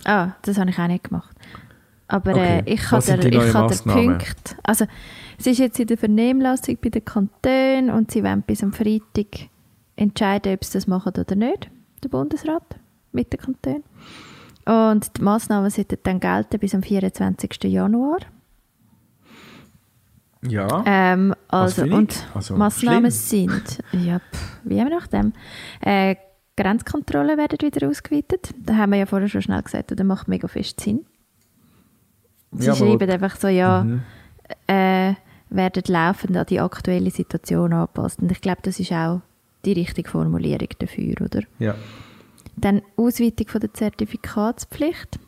Ah, 0.06 0.30
das 0.44 0.58
habe 0.58 0.70
ich 0.70 0.80
auch 0.80 0.88
nicht 0.88 1.04
gemacht. 1.06 1.36
Aber 2.08 2.32
Okay. 2.32 2.60
äh, 2.66 2.74
ich 2.74 2.82
kann 2.82 3.02
kann 3.02 3.20
der 3.20 3.54
Massnahmen? 3.54 4.08
Punkt. 4.18 4.56
Also, 4.64 4.86
es 5.38 5.46
ist 5.48 5.58
jetzt 5.60 5.80
in 5.80 5.88
der 5.88 5.98
Vernehmlassung 5.98 6.78
bei 6.82 6.90
den 6.90 7.04
Kantonen 7.04 7.90
und 7.90 8.12
sie 8.12 8.24
wollen 8.24 8.44
bis 8.44 8.64
am 8.64 8.72
Freitag 8.72 9.50
entscheiden, 9.98 10.54
ob 10.54 10.64
sie 10.64 10.74
das 10.74 10.88
machen 10.88 11.12
oder 11.18 11.36
nicht, 11.36 11.70
der 12.04 12.10
Bundesrat 12.10 12.64
mit 13.12 13.32
den 13.34 13.39
Kantonen. 13.39 13.84
Und 14.66 15.18
die 15.18 15.22
Massnahmen 15.22 15.70
sollten 15.70 15.98
dann 16.04 16.20
gelten 16.20 16.60
bis 16.60 16.76
am 16.76 16.84
24. 16.84 17.64
Januar. 17.64 18.20
Ja. 20.48 20.84
Ähm, 20.86 21.34
also, 21.48 21.84
und 21.84 22.28
Also, 22.34 22.56
Massnahmen 22.56 23.12
schlimm. 23.12 23.50
sind, 23.50 23.80
ja, 23.91 24.20
pff, 24.20 24.60
wie 24.64 24.76
je 24.76 24.84
nachdem. 24.86 25.34
Äh, 25.82 26.16
Grenzkontrollen 26.56 27.38
werden 27.38 27.60
wieder 27.62 27.88
ausgeweitet. 27.88 28.54
Da 28.58 28.76
haben 28.78 28.91
wir 28.91 29.00
ja 29.00 29.06
vorher 29.06 29.28
schon 29.30 29.41
schnell 29.41 29.62
gesagt, 29.62 29.91
das 29.98 30.06
macht 30.06 30.28
mega 30.28 30.48
fest 30.48 30.80
Sinn. 30.80 31.06
Sie 32.52 32.68
Ja, 32.68 32.76
schreiben 32.76 33.10
einfach 33.10 33.36
so, 33.36 33.48
ja, 33.48 33.84
Mhm. 33.84 34.02
äh, 34.68 35.14
werden 35.50 35.84
laufend 35.88 36.36
an 36.38 36.45
die 36.45 36.60
aktuelle 36.60 37.12
Situation 37.12 37.74
angepasst. 37.74 38.20
Und 38.22 38.32
ich 38.32 38.41
glaube, 38.41 38.62
das 38.64 38.80
ist 38.80 38.91
auch 38.91 39.22
die 39.68 39.80
richtige 39.80 40.09
Formulierung 40.09 40.70
dafür, 40.80 41.15
oder? 41.22 41.41
ja. 41.59 41.76
Dann 42.59 42.82
Ausweitung 42.95 43.47
von 43.49 43.61
der 43.61 43.74
Zertifikatspflicht. 43.74 45.20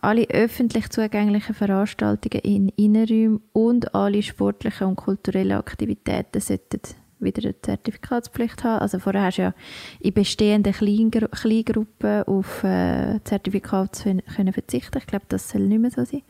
Alle 0.00 0.26
öffentlich 0.30 0.88
zugänglichen 0.88 1.54
Veranstaltungen 1.54 2.40
in 2.42 2.68
Innenräumen 2.70 3.42
und 3.52 3.94
alle 3.94 4.22
sportlichen 4.22 4.86
und 4.86 4.96
kulturellen 4.96 5.58
Aktivitäten 5.58 6.40
sollten 6.40 6.80
wieder 7.18 7.42
eine 7.42 7.60
Zertifikatspflicht 7.60 8.64
haben. 8.64 8.80
Also 8.80 8.98
vorher 8.98 9.24
hast 9.24 9.38
du 9.38 9.42
ja 9.42 9.54
in 10.00 10.14
bestehenden 10.14 10.72
Kleingru 10.72 11.26
Kleingruppen 11.28 12.22
auf 12.22 12.62
äh, 12.64 13.18
Zertifikat 13.24 14.04
können 14.04 14.52
verzichten. 14.52 14.98
Ich 14.98 15.06
glaube, 15.06 15.26
das 15.28 15.50
soll 15.50 15.62
nicht 15.62 15.80
mehr 15.80 15.90
so 15.90 16.04
sein. 16.04 16.22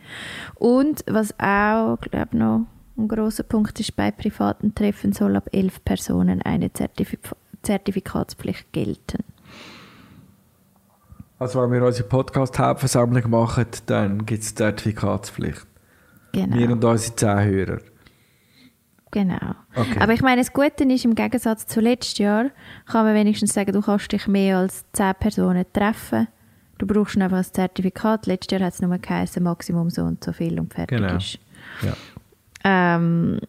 Und 0.55 1.05
was 1.07 1.39
auch, 1.39 2.01
glaube 2.01 2.37
noch 2.37 2.67
ein 2.99 3.09
großer 3.09 3.45
Punkt 3.45 3.79
ist, 3.81 3.97
bei 3.97 4.11
privaten 4.11 4.75
Treffen 4.75 5.13
soll 5.13 5.37
ab 5.37 5.49
elf 5.53 5.85
Personen 5.85 6.43
eine 6.43 6.73
Zertif 6.73 7.17
Zertifikatspflicht 7.63 8.73
gelten. 8.73 9.25
Also 11.39 11.61
wenn 11.63 11.73
wir 11.73 11.85
unsere 11.85 12.09
Podcast-Hauptversammlung 12.09 13.31
machen, 13.31 13.67
dann 13.87 14.27
gibt 14.27 14.43
es 14.43 14.55
Zertifikatspflicht. 14.55 15.67
Genau. 16.33 16.57
Wir 16.57 16.71
und 16.71 16.85
unsere 16.85 17.17
zehn 17.17 17.45
Hörer. 17.45 17.79
Genau. 19.11 19.55
Okay. 19.75 19.99
Aber 20.01 20.13
ich 20.13 20.21
meine, 20.21 20.41
das 20.43 20.53
Gute 20.53 20.85
ist, 20.85 21.05
im 21.05 21.15
Gegensatz 21.15 21.67
zu 21.67 21.81
letztes 21.81 22.19
Jahr, 22.19 22.51
kann 22.87 23.07
man 23.07 23.15
wenigstens 23.15 23.55
sagen, 23.55 23.73
du 23.73 23.81
kannst 23.81 24.13
dich 24.13 24.27
mehr 24.27 24.59
als 24.59 24.85
10 24.93 25.15
Personen 25.19 25.65
treffen. 25.73 26.29
Du 26.77 26.87
brauchst 26.87 27.17
einfach 27.17 27.39
ein 27.39 27.45
Zertifikat. 27.45 28.27
Letztes 28.27 28.59
Jahr 28.59 28.67
hat 28.67 28.75
es 28.75 28.83
nur 28.83 28.97
geheißen, 28.99 29.43
Maximum 29.43 29.91
so 29.91 30.03
und 30.03 30.23
so 30.23 30.33
viel 30.33 30.61
und 30.61 30.75
fertig 30.75 30.99
Genau. 30.99 31.17
ist. 31.17 31.39
Ja. 31.83 31.95
Ähm, 32.69 33.41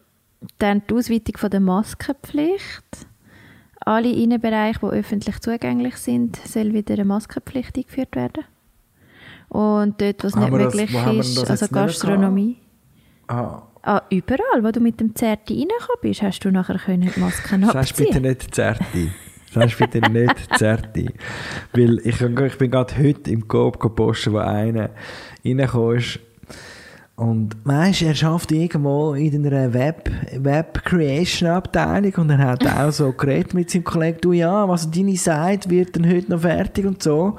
dann 0.58 0.82
die 0.88 0.94
Ausweitung 0.94 1.36
von 1.36 1.50
der 1.50 1.60
Maskenpflicht. 1.60 3.06
Alle 3.80 4.10
Innenbereiche, 4.10 4.80
die 4.80 4.86
öffentlich 4.86 5.38
zugänglich 5.40 5.96
sind, 5.96 6.36
soll 6.36 6.72
wieder 6.72 6.94
eine 6.94 7.04
Maskenpflicht 7.04 7.76
eingeführt 7.76 8.14
werden. 8.16 8.44
Und 9.48 10.00
dort, 10.00 10.24
was 10.24 10.34
nicht 10.36 10.52
das- 10.52 10.58
möglich 10.74 10.92
wir 10.92 11.20
ist, 11.20 11.36
das 11.42 11.50
also 11.50 11.66
Gastronomie. 11.68 12.56
Ah, 13.28 13.62
Ah, 13.82 14.02
überall, 14.10 14.62
wo 14.62 14.70
du 14.70 14.78
mit 14.80 15.00
dem 15.00 15.14
Zerti 15.14 15.54
reingekommen 15.54 16.00
bist, 16.02 16.20
hast 16.20 16.40
du 16.40 16.50
nachher 16.52 16.76
können 16.78 17.10
die 17.14 17.18
Masken 17.20 17.64
Sagst 17.64 17.96
bitte 17.96 18.10
abziehen. 18.10 18.22
nicht 18.28 18.54
Zerti. 18.54 19.10
Sagst 19.50 19.78
bitte 19.78 20.00
nicht 20.10 20.58
Zerti. 20.58 21.08
Weil 21.72 21.98
ich, 22.04 22.20
ich 22.20 22.58
bin 22.58 22.70
gerade 22.70 22.98
heute 22.98 23.30
im 23.30 23.48
Coop 23.48 23.80
gepostet, 23.80 24.34
wo 24.34 24.38
einer 24.38 24.90
reingekommen 25.44 25.96
ist. 25.96 26.20
Und 27.20 27.54
weißt, 27.64 28.00
er 28.00 28.14
schafft 28.14 28.50
irgendwo 28.50 29.12
in 29.12 29.46
einer 29.46 29.74
Web, 29.74 30.10
Web 30.38 30.82
Creation 30.86 31.50
Abteilung 31.50 32.14
und 32.14 32.30
er 32.30 32.38
hat 32.38 32.66
auch 32.66 32.90
so 32.90 33.12
geredet 33.12 33.52
mit 33.52 33.68
seinem 33.68 33.84
Kollegen, 33.84 34.22
du 34.22 34.32
ja, 34.32 34.66
was 34.66 34.90
deine 34.90 35.14
Seite 35.18 35.68
wird 35.68 35.94
dann 35.94 36.10
heute 36.10 36.30
noch 36.30 36.40
fertig 36.40 36.86
und 36.86 37.02
so. 37.02 37.36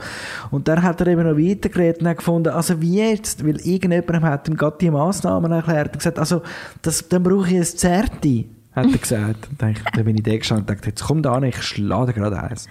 Und 0.52 0.68
dann 0.68 0.84
hat 0.84 1.02
er 1.02 1.08
eben 1.08 1.24
noch 1.24 1.36
weiter 1.36 1.70
geredet 1.70 2.02
und 2.02 2.10
hat 2.10 2.18
gefunden, 2.18 2.50
also 2.50 2.80
wie 2.80 2.98
jetzt, 2.98 3.44
weil 3.44 3.60
irgendjemand 3.62 4.22
hat 4.22 4.48
ihm 4.48 4.56
gerade 4.56 4.78
die 4.80 4.92
Massnahmen 4.92 5.52
erklärt 5.52 5.94
und 5.94 5.98
gesagt, 5.98 6.20
also 6.20 6.44
das, 6.84 7.10
dann 7.10 7.24
brauche 7.24 7.50
ich 7.50 7.58
ein 7.58 7.64
Zerti 7.64 8.50
hat 8.74 8.92
er 8.92 8.98
gesagt. 8.98 9.50
Und 9.50 9.62
dann, 9.62 9.76
dann 9.94 10.06
bin 10.06 10.16
ich 10.16 10.24
da 10.24 10.38
gestanden 10.38 10.68
und 10.68 10.70
dachte, 10.70 10.90
jetzt 10.90 11.04
komm 11.04 11.22
da 11.22 11.34
an, 11.34 11.44
ich 11.44 11.62
schlage 11.62 12.14
gerade 12.14 12.42
eins. 12.42 12.68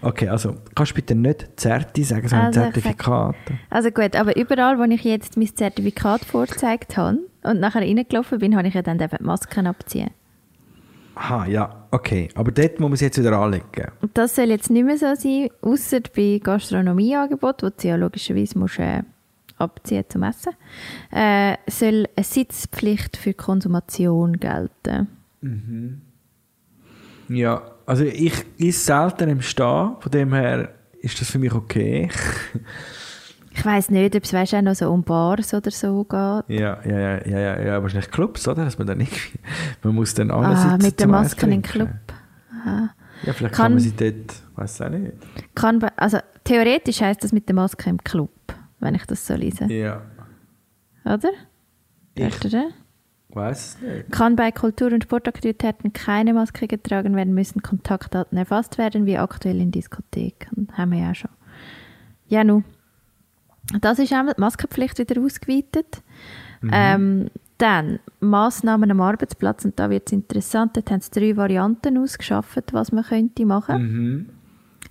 Okay, 0.00 0.28
also 0.28 0.56
kannst 0.74 0.92
du 0.92 0.96
bitte 0.96 1.14
nicht 1.14 1.48
Zerti 1.56 2.04
sagen, 2.04 2.28
sondern 2.28 2.46
Also, 2.48 2.60
Zertifikat. 2.60 3.36
Also 3.70 3.90
gut, 3.90 4.16
aber 4.16 4.36
überall, 4.36 4.78
wo 4.78 4.84
ich 4.84 5.04
jetzt 5.04 5.36
mein 5.36 5.54
Zertifikat 5.54 6.24
vorgezeigt 6.24 6.96
habe 6.96 7.18
und 7.42 7.60
nachher 7.60 7.82
reingelaufen 7.82 8.38
bin, 8.38 8.56
habe 8.56 8.68
ich 8.68 8.74
ja 8.74 8.82
dann 8.82 9.00
eben 9.00 9.16
die 9.18 9.24
Masken 9.24 9.66
abziehen. 9.66 10.10
Aha, 11.14 11.46
ja, 11.46 11.86
okay. 11.90 12.28
Aber 12.34 12.50
dort 12.52 12.80
muss 12.80 12.88
man 12.88 12.94
es 12.94 13.00
jetzt 13.00 13.18
wieder 13.18 13.36
anlegen. 13.38 13.90
Und 14.00 14.16
das 14.16 14.34
soll 14.34 14.46
jetzt 14.46 14.70
nicht 14.70 14.84
mehr 14.84 14.96
so 14.96 15.14
sein, 15.14 15.50
außer 15.60 16.00
bei 16.16 16.40
Gastronomieangeboten, 16.42 17.68
wo 17.68 17.74
du 17.78 17.88
ja 17.88 17.96
logischerweise 17.96 18.58
musst, 18.58 18.78
äh, 18.78 19.02
abziehen 19.58 20.04
zum 20.08 20.22
Essen, 20.22 20.52
äh, 21.10 21.56
soll 21.68 22.08
eine 22.16 22.24
Sitzpflicht 22.24 23.18
für 23.18 23.34
Konsumation 23.34 24.40
gelten. 24.40 25.08
Ja, 27.28 27.62
also 27.86 28.04
ich 28.04 28.32
esse 28.58 28.80
selten 28.84 29.28
im 29.28 29.42
Stehen, 29.42 29.96
von 29.98 30.10
dem 30.12 30.32
her 30.34 30.74
ist 31.00 31.20
das 31.20 31.30
für 31.30 31.38
mich 31.38 31.52
okay. 31.52 32.08
Ich 33.54 33.66
weiß 33.66 33.90
nicht, 33.90 34.16
ob 34.16 34.24
es 34.24 34.32
weißt, 34.32 34.54
auch 34.54 34.62
noch 34.62 34.74
so 34.74 34.90
um 34.90 35.02
Bars 35.04 35.52
oder 35.52 35.70
so 35.70 36.04
geht. 36.04 36.14
ja, 36.14 36.42
ja, 36.48 36.80
ja, 36.86 37.26
ja, 37.26 37.38
ja, 37.38 37.60
ja, 37.60 37.82
wahrscheinlich 37.82 38.10
Clubs, 38.10 38.48
oder? 38.48 38.64
Dass 38.64 38.78
man 38.78 38.86
dann 38.86 38.96
nicht, 38.96 39.12
man 39.82 39.94
muss 39.94 40.14
dann 40.14 40.30
Ah, 40.30 40.72
ansitzen 40.72 40.78
mit 40.86 41.02
Eis 41.02 41.06
Masken 41.06 41.52
im. 41.52 41.60
Club. 41.60 41.90
Aha. 42.50 42.94
Ja, 43.24 43.32
vielleicht 43.34 43.54
Kann- 43.54 43.64
kann, 43.64 43.72
man 43.72 43.80
sie 43.80 43.92
dort, 43.94 44.42
weiß 44.56 44.80
auch 44.80 44.88
nicht. 44.88 45.12
Kann, 45.54 45.84
also 45.96 46.16
theoretisch 46.44 47.02
heißt 47.02 47.22
das 47.22 47.32
mit 47.32 47.46
der 47.46 47.54
Maske 47.54 47.90
im 47.90 47.98
Club, 48.02 48.30
wenn 48.80 48.94
ich 48.94 49.04
das 49.04 49.26
so 49.26 49.34
lese. 49.34 49.66
Ja, 49.66 50.00
Oder? 51.04 51.28
ich 52.14 52.22
Hört 52.24 52.44
ihr 52.44 52.50
das? 52.50 52.72
Weiß 53.34 53.78
nicht. 53.80 54.12
Kann 54.12 54.36
bei 54.36 54.50
Kultur- 54.50 54.92
und 54.92 55.04
Sportaktivitäten 55.04 55.92
keine 55.92 56.34
Maske 56.34 56.66
getragen 56.66 57.16
werden, 57.16 57.34
müssen 57.34 57.62
Kontaktdaten 57.62 58.36
erfasst 58.38 58.78
werden, 58.78 59.06
wie 59.06 59.18
aktuell 59.18 59.60
in 59.60 59.70
Diskotheken. 59.70 60.68
Haben 60.72 60.92
wir 60.92 61.00
ja 61.00 61.14
schon. 61.14 61.30
Ja, 62.28 62.44
nu. 62.44 62.62
Das 63.80 63.98
ist 63.98 64.12
auch 64.12 64.26
die 64.26 64.40
Maskenpflicht 64.40 64.98
wieder 64.98 65.20
ausgeweitet. 65.20 66.02
Ähm, 66.70 67.28
dann 67.58 68.00
Massnahmen 68.20 68.90
am 68.90 69.00
Arbeitsplatz, 69.00 69.64
und 69.64 69.78
da 69.78 69.88
wird 69.90 70.08
es 70.08 70.12
interessant, 70.12 70.76
dort 70.76 70.90
haben 70.90 71.00
sie 71.00 71.10
drei 71.10 71.36
Varianten 71.36 71.98
ausgeschafft, 71.98 72.72
was 72.72 72.92
man 72.92 73.04
könnte 73.04 73.46
machen. 73.46 73.82
Mhm. 73.82 74.28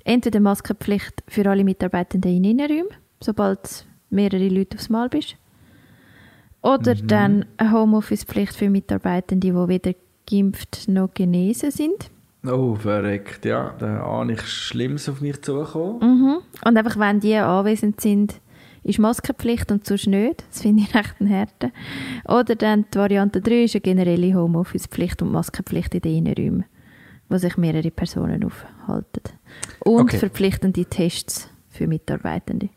Entweder 0.04 0.40
Maskenpflicht 0.40 1.24
für 1.28 1.50
alle 1.50 1.64
Mitarbeitenden 1.64 2.32
in 2.32 2.44
Innenräumen, 2.44 2.90
sobald 3.20 3.86
mehrere 4.10 4.48
Leute 4.48 4.78
aufs 4.78 4.90
Mal 4.90 5.10
bist. 5.10 5.36
Oder 6.62 6.96
dann 6.96 7.46
eine 7.58 7.72
Homeoffice-Pflicht 7.72 8.56
für 8.56 8.70
Mitarbeitende, 8.70 9.48
die 9.48 9.56
weder 9.56 9.94
geimpft 10.30 10.88
noch 10.88 11.14
genesen 11.14 11.72
sind. 11.72 12.12
Oh, 12.46 12.76
verreckt, 12.76 13.46
ja. 13.46 13.76
Da 13.78 14.04
ahne 14.04 14.34
ich 14.34 14.42
Schlimmes 14.42 15.08
auf 15.10 15.22
mich 15.22 15.42
zukommen. 15.42 16.00
Mhm. 16.00 16.38
Und 16.66 16.78
einfach, 16.78 16.98
wenn 16.98 17.20
die 17.20 17.36
anwesend 17.36 18.02
sind, 18.02 18.40
ist 18.84 19.00
Maskenpflicht 19.00 19.72
und 19.72 19.86
sonst 19.86 20.08
nicht. 20.08 20.44
Das 20.50 20.62
finde 20.62 20.84
ich 20.84 20.96
echt 20.96 21.20
ein 21.20 21.28
Härte. 21.28 21.72
Oder 22.28 22.56
dann 22.56 22.86
die 22.94 22.98
Variante 22.98 23.42
3 23.42 23.64
ist 23.64 23.76
eine 23.76 23.82
generelle 23.82 24.34
Homeoffice-Pflicht 24.34 25.22
und 25.22 25.32
Maskenpflicht 25.32 25.94
in 25.94 26.02
den 26.02 26.26
Innenräumen, 26.26 26.66
wo 27.30 27.38
sich 27.38 27.58
mehrere 27.58 27.92
Personen 27.92 28.44
aufhalten. 28.44 29.22
Und 29.80 30.02
Okay. 30.02 30.18
verpflichtende 30.18 30.86
Tests 30.86 31.48
für 31.70 31.88
Mitarbeitende. 31.88 32.70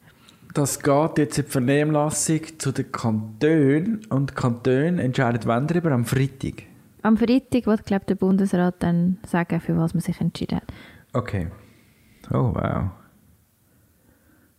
Das 0.55 0.79
geht 0.81 1.19
jetzt 1.19 1.37
in 1.37 1.45
die 1.47 1.51
Vernehmlassung 1.51 2.41
zu 2.59 2.71
den 2.71 2.93
Kantonen 2.93 4.05
und 4.09 4.31
die 4.31 4.35
Kantone 4.35 5.03
entscheiden 5.03 5.41
wann 5.47 5.67
darüber? 5.67 5.91
Am 5.91 6.05
Freitag. 6.05 6.63
Am 7.03 7.17
Freitag 7.17 7.67
wird, 7.67 7.85
glaube 7.85 8.05
der 8.07 8.15
Bundesrat 8.15 8.77
dann 8.79 9.19
sagen, 9.27 9.61
für 9.61 9.77
was 9.77 9.95
man 9.95 10.01
sich 10.01 10.21
entschieden 10.21 10.59
hat. 10.59 10.73
Okay. 11.13 11.49
Oh, 12.31 12.55
wow. 12.55 12.91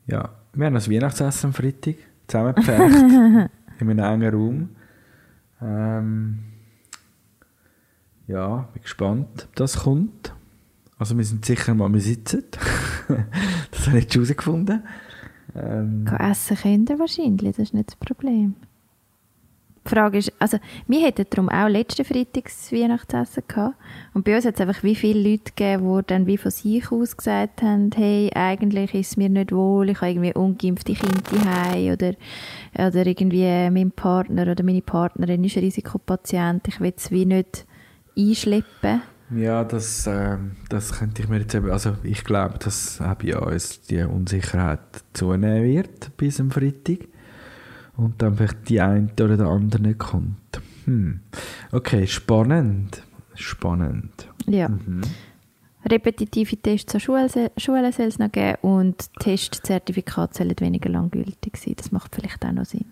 Ja, 0.05 0.29
wir 0.51 0.65
haben 0.65 0.73
das 0.73 0.91
Weihnachtsessen 0.91 1.47
am 1.47 1.53
Freitag 1.53 1.95
zusammengepfercht 2.27 3.49
in 3.79 3.89
einem 3.89 3.99
engen 3.99 4.35
Raum. 4.35 4.69
Ähm, 5.61 6.39
ja, 8.27 8.67
bin 8.73 8.81
gespannt, 8.81 9.45
ob 9.47 9.55
das 9.55 9.79
kommt. 9.83 10.33
Also 10.97 11.17
wir 11.17 11.23
sind 11.23 11.45
sicher 11.45 11.73
mal, 11.73 11.91
wir 11.91 12.01
sitzen. 12.01 12.43
das 13.71 13.87
habe 13.87 13.97
ich 13.97 14.03
jetzt 14.03 14.15
herausgefunden. 14.15 14.83
Ähm, 15.55 16.05
essen 16.19 16.57
können 16.57 16.99
wahrscheinlich, 16.99 17.51
das 17.51 17.59
ist 17.59 17.73
nicht 17.73 17.89
das 17.89 17.95
Problem. 17.95 18.55
Die 19.85 19.89
Frage 19.91 20.17
ist, 20.17 20.33
also 20.39 20.57
wir 20.87 21.05
hätten 21.05 21.27
darum 21.29 21.47
auch 21.47 21.67
letzten 21.67 22.05
Freitag 22.05 22.45
das 22.45 22.71
Weihnachtsessen 22.71 23.43
gehabt. 23.47 23.75
Und 24.15 24.25
bei 24.25 24.35
uns 24.35 24.43
hat 24.43 24.55
es 24.55 24.61
einfach 24.61 24.81
wie 24.81 24.95
viele 24.95 25.29
Leute 25.29 25.51
gegeben, 25.55 25.97
die 25.97 26.07
dann 26.07 26.25
wie 26.25 26.37
von 26.37 26.49
sich 26.49 26.91
aus 26.91 27.15
gesagt 27.15 27.61
haben, 27.61 27.91
hey, 27.95 28.31
eigentlich 28.33 28.95
ist 28.95 29.11
es 29.11 29.17
mir 29.17 29.29
nicht 29.29 29.51
wohl, 29.51 29.91
ich 29.91 30.01
habe 30.01 30.09
irgendwie 30.09 30.33
ungeimpfte 30.33 30.93
Kinder 30.93 31.21
daheim 31.31 31.93
oder, 31.93 32.13
oder 32.73 33.05
irgendwie 33.05 33.69
mein 33.69 33.91
Partner 33.91 34.51
oder 34.51 34.63
meine 34.63 34.81
Partnerin 34.81 35.43
ist 35.43 35.55
ein 35.55 35.63
Risikopatient, 35.63 36.67
ich 36.67 36.79
will 36.79 36.93
es 36.97 37.11
wie 37.11 37.27
nicht 37.27 37.67
einschleppen. 38.17 39.03
Ja, 39.31 39.63
das, 39.63 40.05
ähm, 40.07 40.51
das 40.69 40.93
könnte 40.93 41.23
ich 41.23 41.29
mir 41.29 41.39
jetzt 41.39 41.55
eben, 41.55 41.71
also 41.71 41.95
ich 42.03 42.23
glaube, 42.23 42.59
dass 42.59 43.01
auch 43.01 43.15
bei 43.15 43.35
uns 43.37 43.81
die 43.81 44.03
Unsicherheit 44.03 44.79
zunehmen 45.13 45.63
wird 45.63 46.15
bis 46.15 46.39
am 46.39 46.51
Freitag 46.51 47.07
und 47.97 48.21
dann 48.21 48.35
vielleicht 48.35 48.69
die 48.69 48.81
eine 48.81 49.09
oder 49.19 49.37
der 49.37 49.47
andere 49.47 49.81
nicht 49.81 49.97
kommt. 49.99 50.61
Hm. 50.85 51.21
Okay, 51.71 52.05
spannend. 52.05 53.01
Spannend. 53.33 54.29
Ja. 54.45 54.69
Repetitive 55.89 56.57
Tests 56.57 56.93
an 56.95 57.01
Schulen, 57.01 57.29
Schulen 57.57 57.91
soll 57.91 58.05
es 58.05 58.19
noch 58.19 58.31
geben 58.31 58.57
und 58.61 59.09
Testzertifikate 59.19 60.37
sollen 60.37 60.59
weniger 60.59 60.89
lang 60.89 61.11
gültig 61.11 61.57
sein. 61.57 61.75
Das 61.77 61.91
macht 61.91 62.15
vielleicht 62.15 62.43
auch 62.45 62.51
noch 62.51 62.65
Sinn. 62.65 62.85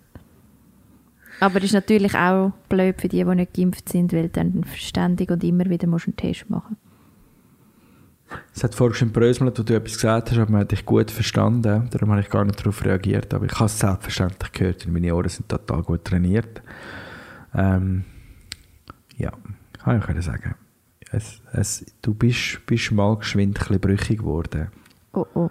Aber 1.40 1.58
es 1.58 1.66
ist 1.66 1.74
natürlich 1.74 2.16
auch 2.16 2.52
blöd 2.70 3.02
für 3.02 3.08
die, 3.08 3.24
die 3.24 3.36
nicht 3.36 3.54
geimpft 3.54 3.90
sind, 3.90 4.14
weil 4.14 4.30
dann 4.30 4.64
ständig 4.76 5.30
und 5.32 5.44
immer 5.44 5.66
wieder 5.66 5.88
musst 5.88 6.06
du 6.06 6.12
einen 6.12 6.18
Test 6.18 6.50
machen 6.50 6.78
Es 8.54 8.64
hat 8.64 8.76
vorhin 8.76 8.96
schon 8.96 9.12
bröselt, 9.12 9.60
wo 9.60 9.64
du 9.64 9.74
etwas 9.74 9.96
gesagt 9.96 10.32
hast, 10.32 10.38
aber 10.38 10.52
man 10.52 10.62
hat 10.62 10.72
dich 10.72 10.86
gut 10.86 11.12
verstanden. 11.12 11.88
Darum 11.90 12.12
habe 12.12 12.22
ich 12.22 12.30
gar 12.30 12.46
nicht 12.46 12.60
darauf 12.60 12.84
reagiert. 12.86 13.34
Aber 13.34 13.46
ich 13.46 13.54
habe 13.54 13.66
es 13.66 13.80
selbstverständlich 13.80 14.52
gehört, 14.52 14.86
und 14.86 14.94
meine 14.94 15.14
Ohren 15.14 15.30
sind 15.30 15.50
total 15.50 15.82
gut 15.84 16.06
trainiert. 16.06 16.62
Ähm, 17.54 18.06
ja, 19.18 19.32
kann 19.84 20.00
ich 20.00 20.06
können 20.06 20.22
sagen. 20.22 20.56
Es, 21.12 21.42
es, 21.52 21.86
du 22.02 22.14
bist, 22.14 22.66
bist 22.66 22.92
mal 22.92 23.18
geschwind 23.18 23.70
ein 23.70 23.80
brüchig 23.80 24.20
geworden. 24.20 24.70
Oh, 25.14 25.26
oh. 25.36 25.50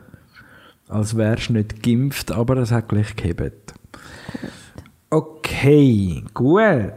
Als 0.89 1.17
wärst 1.17 1.51
du 1.51 1.53
nicht 1.55 1.83
geimpft, 1.83 2.33
aber 2.33 2.57
es 2.57 2.73
hat 2.73 2.89
gleich 2.89 3.15
gehebt. 3.15 3.75
Okay, 4.35 4.49
gut. 6.35 6.93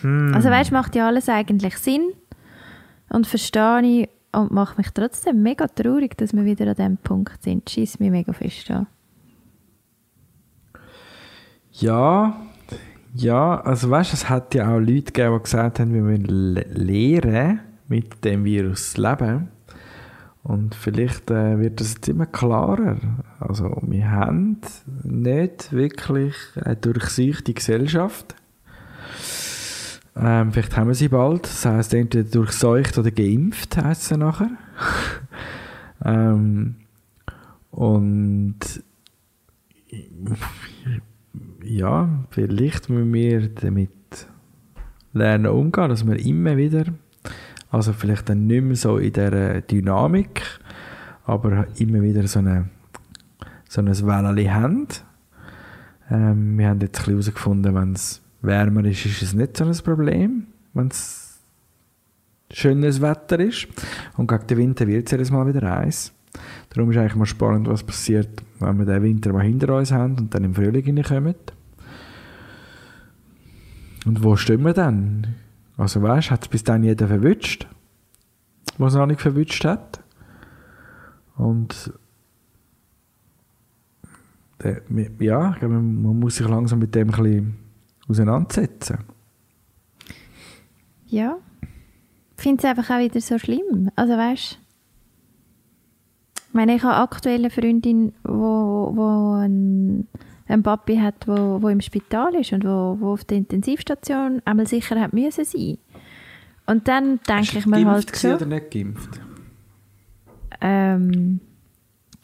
Hm. 0.00 0.32
Also 0.34 0.48
weißt, 0.48 0.72
macht 0.72 0.94
ja 0.94 1.06
alles 1.06 1.28
eigentlich 1.28 1.76
Sinn 1.76 2.12
und 3.10 3.26
verstehe 3.26 3.82
ich 3.82 4.08
und 4.32 4.50
macht 4.52 4.78
mich 4.78 4.90
trotzdem 4.90 5.42
mega 5.42 5.66
traurig, 5.66 6.16
dass 6.16 6.32
wir 6.34 6.44
wieder 6.44 6.66
an 6.68 6.74
diesem 6.74 6.96
Punkt 6.98 7.42
sind. 7.42 7.68
Schießt 7.68 8.00
mich 8.00 8.10
mega 8.10 8.32
fest 8.32 8.70
an. 8.70 8.86
Ja, 11.72 12.40
ja, 13.14 13.60
also 13.60 13.90
weißt 13.90 14.12
du, 14.12 14.14
es 14.14 14.28
hat 14.28 14.54
ja 14.54 14.74
auch 14.74 14.78
Leute 14.78 15.12
gegeben, 15.12 15.36
die 15.36 15.42
gesagt 15.42 15.80
haben, 15.80 15.92
wir 15.92 16.02
müssen 16.02 16.24
le- 16.24 16.66
lernen, 16.72 17.60
mit 17.88 18.24
dem 18.24 18.44
Virus 18.44 18.92
zu 18.92 19.02
leben. 19.02 19.48
Und 20.46 20.76
vielleicht 20.76 21.28
äh, 21.32 21.58
wird 21.58 21.80
das 21.80 21.94
jetzt 21.94 22.08
immer 22.08 22.26
klarer. 22.26 22.98
Also 23.40 23.78
wir 23.82 24.12
haben 24.12 24.58
nicht 25.02 25.72
wirklich 25.72 26.36
eine 26.54 26.76
durchsichtige 26.76 27.54
Gesellschaft. 27.54 28.36
Ähm, 30.14 30.52
vielleicht 30.52 30.76
haben 30.76 30.86
wir 30.86 30.94
sie 30.94 31.08
bald. 31.08 31.46
Das 31.46 31.66
heisst, 31.66 31.94
entweder 31.94 32.30
durchseucht 32.30 32.96
oder 32.96 33.10
geimpft, 33.10 33.76
heisst 33.76 34.12
es 34.12 34.16
nachher. 34.16 34.50
ähm, 36.04 36.76
und 37.72 38.60
ja, 41.64 42.24
vielleicht 42.30 42.88
müssen 42.88 43.12
wir 43.12 43.48
damit 43.48 43.90
lernen 45.12 45.46
umgehen, 45.46 45.88
dass 45.88 46.06
wir 46.06 46.24
immer 46.24 46.56
wieder, 46.56 46.84
also 47.70 47.92
vielleicht 47.92 48.28
dann 48.28 48.46
nicht 48.46 48.62
mehr 48.62 48.76
so 48.76 48.98
in 48.98 49.12
dieser 49.12 49.60
Dynamik, 49.60 50.42
aber 51.24 51.66
immer 51.78 52.02
wieder 52.02 52.26
so, 52.26 52.38
eine, 52.38 52.68
so 53.68 53.80
ein 53.80 53.88
Wellen 53.88 54.54
haben. 54.54 54.86
Ähm, 56.10 56.58
wir 56.58 56.68
haben 56.68 56.80
jetzt 56.80 57.06
herausgefunden, 57.06 57.74
wenn 57.74 57.92
es 57.94 58.22
wärmer 58.42 58.84
ist, 58.84 59.04
ist 59.06 59.22
es 59.22 59.34
nicht 59.34 59.56
so 59.56 59.64
ein 59.64 59.76
Problem, 59.84 60.46
wenn 60.72 60.88
es 60.88 61.40
schönes 62.50 63.00
Wetter 63.00 63.40
ist. 63.40 63.66
Und 64.16 64.28
gegen 64.28 64.46
den 64.46 64.58
Winter 64.58 64.86
wird 64.86 65.06
es 65.06 65.12
jedes 65.12 65.30
Mal 65.30 65.46
wieder 65.46 65.76
eins. 65.76 66.12
Darum 66.70 66.90
ist 66.90 66.98
eigentlich 66.98 67.16
mal 67.16 67.26
spannend, 67.26 67.68
was 67.68 67.82
passiert, 67.82 68.42
wenn 68.60 68.78
wir 68.78 68.84
den 68.84 69.02
Winter 69.02 69.32
mal 69.32 69.44
hinter 69.44 69.74
uns 69.74 69.90
haben 69.90 70.16
und 70.18 70.34
dann 70.34 70.44
im 70.44 70.54
Frühling 70.54 70.84
hineinkommen. 70.84 71.34
Und 74.04 74.22
wo 74.22 74.36
stehen 74.36 74.62
wir 74.62 74.74
dann? 74.74 75.34
Also 75.76 76.02
weißt, 76.02 76.30
hat 76.30 76.42
es 76.42 76.48
bis 76.48 76.64
dann 76.64 76.82
jeder 76.82 77.06
verwünscht, 77.08 77.66
was 78.78 78.94
noch 78.94 79.06
nicht 79.06 79.20
verwünscht 79.20 79.64
hat. 79.64 80.00
Und 81.36 81.92
der, 84.62 84.82
ja, 85.18 85.52
ich 85.52 85.58
glaube, 85.58 85.74
man 85.74 86.18
muss 86.18 86.36
sich 86.36 86.48
langsam 86.48 86.78
mit 86.78 86.94
dem 86.94 87.12
ein 87.12 87.56
auseinandersetzen. 88.08 88.98
Ja. 91.06 91.36
Ich 92.36 92.42
finde 92.42 92.62
es 92.62 92.64
einfach 92.64 92.94
auch 92.94 93.00
wieder 93.00 93.20
so 93.20 93.38
schlimm. 93.38 93.90
Also 93.96 94.14
weißt 94.14 94.58
ich 96.48 96.54
meine, 96.58 96.76
ich 96.76 96.82
habe 96.84 96.96
aktuell 96.96 97.40
eine 97.40 97.50
Freundin, 97.50 98.14
wo, 98.24 98.90
wo 98.94 99.34
ein, 99.34 100.08
ein 100.48 100.62
Papi 100.62 100.98
hat, 100.98 101.26
wo, 101.26 101.60
wo 101.60 101.68
im 101.68 101.80
Spital 101.80 102.34
ist 102.34 102.52
und 102.52 102.64
wo, 102.64 102.96
wo 103.00 103.12
auf 103.12 103.24
der 103.24 103.38
Intensivstation 103.38 104.42
einmal 104.44 104.66
sicher 104.66 105.00
hat 105.00 105.12
müssen 105.12 105.44
sein. 105.44 105.78
Und 106.66 106.88
dann 106.88 107.20
denke 107.28 107.58
ich 107.58 107.66
mir 107.66 107.86
halt 107.86 108.14
so, 108.14 108.34
oder 108.34 108.46
nicht 108.46 108.70
geimpft? 108.70 109.20
ähm, 110.60 111.40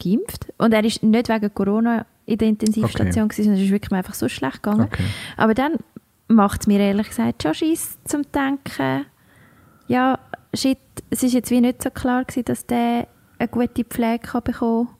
geimpft. 0.01 0.51
Und 0.57 0.73
er 0.73 0.83
ist 0.83 1.03
nicht 1.03 1.29
wegen 1.29 1.53
Corona 1.53 2.05
in 2.25 2.37
der 2.37 2.47
Intensivstation 2.47 3.27
gewesen, 3.27 3.43
sondern 3.43 3.59
es 3.59 3.65
ist 3.65 3.71
wirklich 3.71 3.91
einfach 3.91 4.13
so 4.13 4.29
schlecht 4.29 4.63
gegangen. 4.63 4.85
Okay. 4.85 5.03
Aber 5.37 5.53
dann 5.53 5.77
macht 6.27 6.61
es 6.61 6.67
mir 6.67 6.79
ehrlich 6.79 7.09
gesagt 7.09 7.43
schon 7.43 7.53
Schiss 7.53 7.97
zum 8.05 8.23
Denken, 8.31 9.05
ja, 9.87 10.19
shit, 10.53 10.77
es 11.09 11.23
ist 11.23 11.33
jetzt 11.33 11.51
wie 11.51 11.61
nicht 11.61 11.83
so 11.83 11.89
klar 11.89 12.23
gewesen, 12.23 12.45
dass 12.45 12.65
der 12.65 13.07
eine 13.39 13.47
gute 13.49 13.83
Pflege 13.83 14.19
kann 14.19 14.43
bekommen 14.43 14.87
kann, 14.87 14.95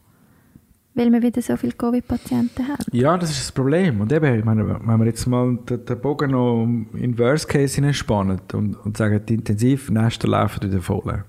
weil 0.96 1.12
wir 1.12 1.22
wieder 1.22 1.42
so 1.42 1.56
viele 1.58 1.74
Covid-Patienten 1.74 2.68
haben. 2.68 2.84
Ja, 2.92 3.18
das 3.18 3.32
ist 3.32 3.40
das 3.42 3.52
Problem. 3.52 4.00
Und 4.02 4.12
eben, 4.12 4.40
ich 4.40 4.46
meine, 4.46 4.68
wenn 4.68 5.00
wir 5.00 5.06
jetzt 5.06 5.26
mal 5.28 5.58
den, 5.70 5.86
den 5.86 6.00
Bogen 6.02 6.32
noch 6.32 6.64
in 6.94 7.18
Worst 7.18 7.48
Case 7.50 7.76
hineinspannen 7.76 8.40
und, 8.54 8.76
und 8.76 8.98
sagen, 8.98 9.22
die 9.28 9.34
Intensivnester 9.36 10.28
laufen 10.28 10.64
wieder 10.64 10.82
voll. 10.82 11.24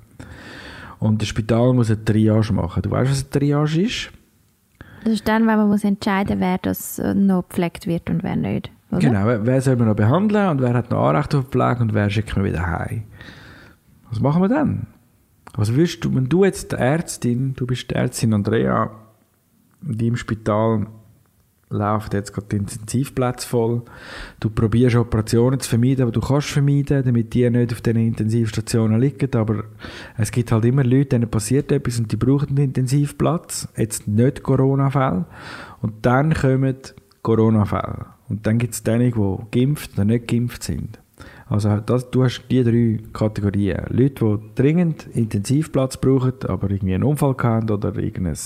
Und 0.98 1.20
das 1.20 1.28
Spital 1.28 1.72
muss 1.74 1.90
eine 1.90 2.04
Triage 2.04 2.52
machen. 2.52 2.82
Du 2.82 2.90
weißt, 2.90 3.10
was 3.10 3.22
eine 3.22 3.30
Triage 3.30 3.82
ist? 3.82 4.10
Das 5.04 5.12
ist 5.12 5.28
dann, 5.28 5.46
wenn 5.46 5.56
man 5.58 5.68
muss 5.68 5.84
entscheiden 5.84 6.38
muss, 6.38 6.46
wer 6.46 6.58
das 6.58 6.98
äh, 6.98 7.14
noch 7.14 7.48
gepflegt 7.48 7.86
wird 7.86 8.08
und 8.08 8.22
wer 8.22 8.36
nicht. 8.36 8.70
Oder? 8.90 9.00
Genau, 9.00 9.26
wer- 9.26 9.44
wer 9.46 9.60
soll 9.60 9.76
man 9.76 9.88
noch 9.88 9.96
behandeln 9.96 10.48
und 10.48 10.62
wer 10.62 10.72
hat 10.72 10.90
noch 10.90 11.08
Anrecht 11.08 11.34
auf 11.34 11.46
Pflege 11.50 11.80
und 11.80 11.92
wer 11.94 12.08
schickt 12.08 12.34
man 12.36 12.44
wieder 12.46 12.66
heim. 12.66 13.02
Was 14.08 14.20
machen 14.20 14.40
wir 14.42 14.48
dann? 14.48 14.86
Was 15.56 15.74
willst 15.74 16.04
du, 16.04 16.14
wenn 16.14 16.28
du 16.28 16.44
jetzt 16.44 16.72
die 16.72 16.76
Ärztin, 16.76 17.54
du 17.54 17.66
bist 17.66 17.90
die 17.90 17.94
Ärztin 17.94 18.32
Andrea, 18.32 18.90
in 19.86 19.98
deinem 19.98 20.16
Spital 20.16 20.86
läuft 21.70 22.14
jetzt 22.14 22.32
gerade 22.32 22.46
die 22.48 22.56
Intensivplätze 22.56 23.48
voll. 23.48 23.82
Du 24.40 24.50
probierst 24.50 24.96
Operationen 24.96 25.60
zu 25.60 25.68
vermeiden, 25.68 26.02
aber 26.02 26.12
du 26.12 26.20
kannst 26.20 26.48
vermeiden, 26.48 27.04
damit 27.04 27.34
die 27.34 27.48
nicht 27.50 27.72
auf 27.72 27.80
diesen 27.80 28.00
Intensivstationen 28.00 29.00
liegen. 29.00 29.34
Aber 29.34 29.64
es 30.16 30.30
gibt 30.30 30.52
halt 30.52 30.64
immer 30.64 30.84
Leute, 30.84 31.10
denen 31.10 31.30
passiert 31.30 31.72
etwas 31.72 31.98
und 31.98 32.10
die 32.12 32.16
brauchen 32.16 32.50
einen 32.50 32.66
Intensivplatz. 32.66 33.68
Jetzt 33.76 34.06
nicht 34.08 34.42
Corona-Fälle. 34.42 35.26
Und 35.82 36.06
dann 36.06 36.32
kommen 36.32 36.76
Corona-Fälle. 37.22 38.06
Und 38.28 38.46
dann 38.46 38.58
gibt 38.58 38.74
es 38.74 38.82
diejenigen, 38.82 39.46
die 39.52 39.60
geimpft 39.60 39.94
oder 39.94 40.04
nicht 40.04 40.28
geimpft 40.28 40.62
sind. 40.62 40.98
Also 41.46 41.76
das, 41.76 42.10
du 42.10 42.24
hast 42.24 42.42
die 42.50 42.64
drei 42.64 43.00
Kategorien. 43.12 43.84
Leute, 43.88 44.38
die 44.38 44.62
dringend 44.62 45.06
Intensivplatz 45.14 45.98
brauchen, 45.98 46.32
aber 46.48 46.70
irgendwie 46.70 46.94
einen 46.94 47.04
Unfall 47.04 47.36
haben 47.42 47.70
oder 47.70 47.94
irgendein 47.96 48.36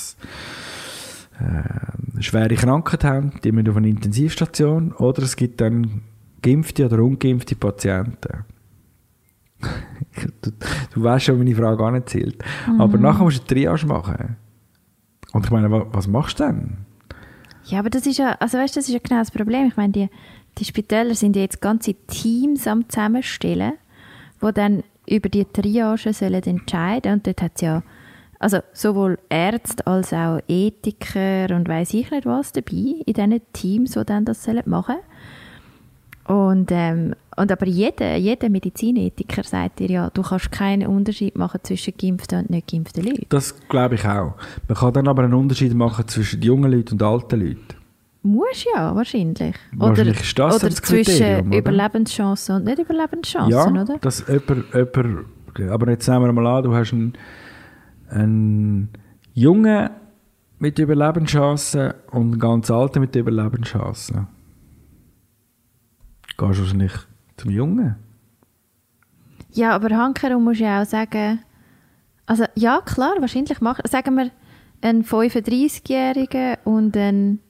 äh, 1.41 2.23
schwere 2.23 2.55
Krankheit 2.55 3.05
haben, 3.05 3.33
die 3.45 3.53
müssen 3.53 3.71
auf 3.71 3.77
eine 3.77 3.89
Intensivstation. 3.89 4.93
Oder 4.93 5.23
es 5.23 5.37
gibt 5.37 5.61
dann 5.61 6.03
geimpfte 6.43 6.87
oder 6.87 7.03
ungeimpfte 7.03 7.55
Patienten. 7.57 8.45
du, 10.43 10.51
du 10.95 11.03
weißt 11.03 11.27
schon, 11.27 11.39
meine 11.39 11.55
Frage 11.55 11.93
nicht 11.93 12.09
zählt. 12.09 12.43
Aber 12.79 12.99
nachher 12.99 13.25
musst 13.25 13.39
du 13.39 13.55
eine 13.55 13.63
Triage 13.63 13.87
machen. 13.87 14.37
Und 15.33 15.45
ich 15.45 15.51
meine, 15.51 15.71
wa- 15.71 15.87
was 15.93 16.07
machst 16.07 16.39
du 16.41 16.45
dann? 16.45 16.79
Ja, 17.65 17.81
aber 17.81 17.91
das 17.91 18.07
ist 18.07 18.19
ja, 18.19 18.33
also 18.41 18.57
weißt, 18.59 18.77
das 18.77 18.89
ist 18.89 18.95
ja 18.95 19.01
genau 19.03 19.19
das 19.21 19.31
Problem. 19.31 19.67
Ich 19.67 19.77
meine, 19.77 19.93
die, 19.93 20.09
die 20.59 20.65
Spitäler 20.65 21.15
sind 21.15 21.37
ja 21.37 21.43
jetzt 21.43 21.61
ganze 21.61 21.95
Teams 22.07 22.67
am 22.67 22.89
Zusammenstellen, 22.89 23.75
wo 24.41 24.51
dann 24.53 24.83
über 25.07 25.29
die 25.29 25.45
Triage 25.45 26.13
sollen 26.13 26.43
entscheiden 26.43 27.13
und 27.15 27.27
dort 27.27 27.43
hat 27.43 27.53
es 27.57 27.61
ja 27.63 27.83
also 28.39 28.59
sowohl 28.73 29.19
Ärzte 29.29 29.87
als 29.87 30.13
auch 30.13 30.41
Ethiker 30.49 31.55
und 31.55 31.69
weiß 31.69 31.95
ich 31.95 32.11
nicht 32.11 32.27
was 32.27 32.53
dabei 32.53 33.03
in 33.05 33.13
diesen 33.15 33.41
Teams, 33.53 33.93
die 33.93 34.05
dann 34.05 34.25
das 34.25 34.45
sollen 34.45 34.63
machen 34.67 34.97
und, 36.29 36.71
ähm, 36.73 37.15
und 37.37 37.51
aber 37.51 37.67
jeder, 37.67 38.17
jeder 38.17 38.51
Medizinethiker 38.51 39.43
sagt 39.43 39.79
dir 39.79 39.91
ja, 39.91 40.11
du 40.11 40.21
kannst 40.21 40.53
keinen 40.53 40.87
Unterschied 40.87 41.39
machen 41.39 41.61
zwischen 41.63 41.95
geimpften 41.97 42.41
und 42.41 42.51
nicht 42.51 42.71
geimpften 42.71 43.03
Leuten. 43.03 43.25
Das 43.31 43.55
glaube 43.69 43.95
ich 43.95 44.05
auch. 44.05 44.35
Man 44.69 44.77
kann 44.77 44.93
dann 44.93 45.09
aber 45.09 45.23
einen 45.23 45.33
Unterschied 45.33 45.73
machen 45.73 46.07
zwischen 46.07 46.43
jungen 46.43 46.71
Leuten 46.71 46.95
und 46.95 47.03
alten 47.03 47.41
Leuten. 47.41 47.79
Muss 48.23 48.67
ja, 48.75 48.95
wahrscheinlich. 48.95 49.55
Wahrscheinlich 49.73 50.21
ist 50.21 50.39
das 50.39 50.63
oder 50.63 50.75
Kriterium, 50.75 51.05
zwischen 51.07 51.49
oder? 51.49 51.59
Überlebenschancen 51.59 52.57
und 52.57 52.65
nicht 52.65 52.79
Überlebenschancen, 52.79 53.51
ja, 53.51 53.83
oder? 53.83 53.97
dass 53.99 54.25
jemand, 54.29 54.67
jemand, 54.75 55.71
aber 55.71 55.91
jetzt 55.91 56.07
nehmen 56.09 56.27
wir 56.27 56.33
mal 56.33 56.59
an, 56.59 56.65
du 56.65 56.75
hast 56.75 56.93
einen, 56.93 57.15
einen 58.11 58.91
Jungen 59.35 59.91
mit 60.59 60.79
Überlebenschancen 60.79 61.93
und 62.11 62.23
einen 62.33 62.39
ganz 62.39 62.71
Alten 62.71 63.01
mit 63.01 63.15
Überlebenschancen. 63.15 64.27
Gehst 66.37 66.39
du 66.39 66.47
wahrscheinlich 66.63 66.93
zum 67.37 67.51
Jungen. 67.51 67.97
Ja, 69.53 69.75
aber 69.75 69.97
hankerum 69.97 70.45
musst 70.45 70.61
du 70.61 70.65
ja 70.65 70.83
auch 70.83 70.87
sagen, 70.87 71.41
also 72.27 72.45
ja, 72.55 72.81
klar, 72.85 73.15
wahrscheinlich 73.21 73.61
machen, 73.61 73.83
sagen 73.89 74.15
wir, 74.17 74.31
ein 74.83 75.03
35-Jähriger 75.03 76.59
und 76.65 76.97
ein 76.97 77.41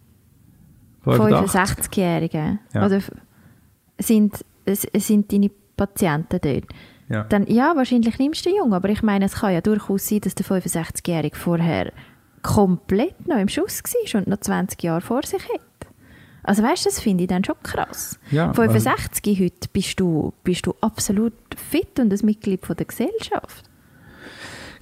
85. 1.02 1.90
65-Jähriger. 1.90 2.59
Ja. 2.72 2.86
Oder 2.86 2.96
f- 2.96 3.11
sind, 3.98 4.44
sind 4.66 5.32
deine 5.32 5.50
Patienten 5.76 6.38
dort. 6.40 6.64
Ja. 7.09 7.24
Dann, 7.24 7.46
ja, 7.46 7.74
wahrscheinlich 7.74 8.18
nimmst 8.18 8.44
du 8.44 8.50
den 8.50 8.59
Jungen, 8.59 8.74
aber 8.74 8.90
ich 8.90 9.02
meine, 9.02 9.24
es 9.24 9.36
kann 9.36 9.52
ja 9.52 9.61
durchaus 9.61 10.09
sein, 10.09 10.20
dass 10.20 10.34
der 10.34 10.46
65-Jährige 10.46 11.36
vorher 11.36 11.92
komplett 12.42 13.26
noch 13.26 13.38
im 13.38 13.48
Schuss 13.48 13.82
war 13.82 14.20
und 14.20 14.28
noch 14.28 14.40
20 14.40 14.82
Jahre 14.82 15.00
vor 15.00 15.22
sich 15.24 15.42
hat. 15.42 15.61
Also 16.42 16.62
weißt 16.62 16.86
du, 16.86 16.88
das 16.88 17.00
finde 17.00 17.24
ich 17.24 17.28
dann 17.28 17.44
schon 17.44 17.56
krass. 17.62 18.18
Ja, 18.30 18.52
65 18.52 19.40
heute 19.40 19.68
bist 19.72 20.00
du, 20.00 20.32
bist 20.44 20.66
du 20.66 20.74
absolut 20.80 21.34
fit 21.56 21.98
und 21.98 22.12
ein 22.12 22.20
Mitglied 22.24 22.64
von 22.64 22.76
der 22.76 22.86
Gesellschaft. 22.86 23.64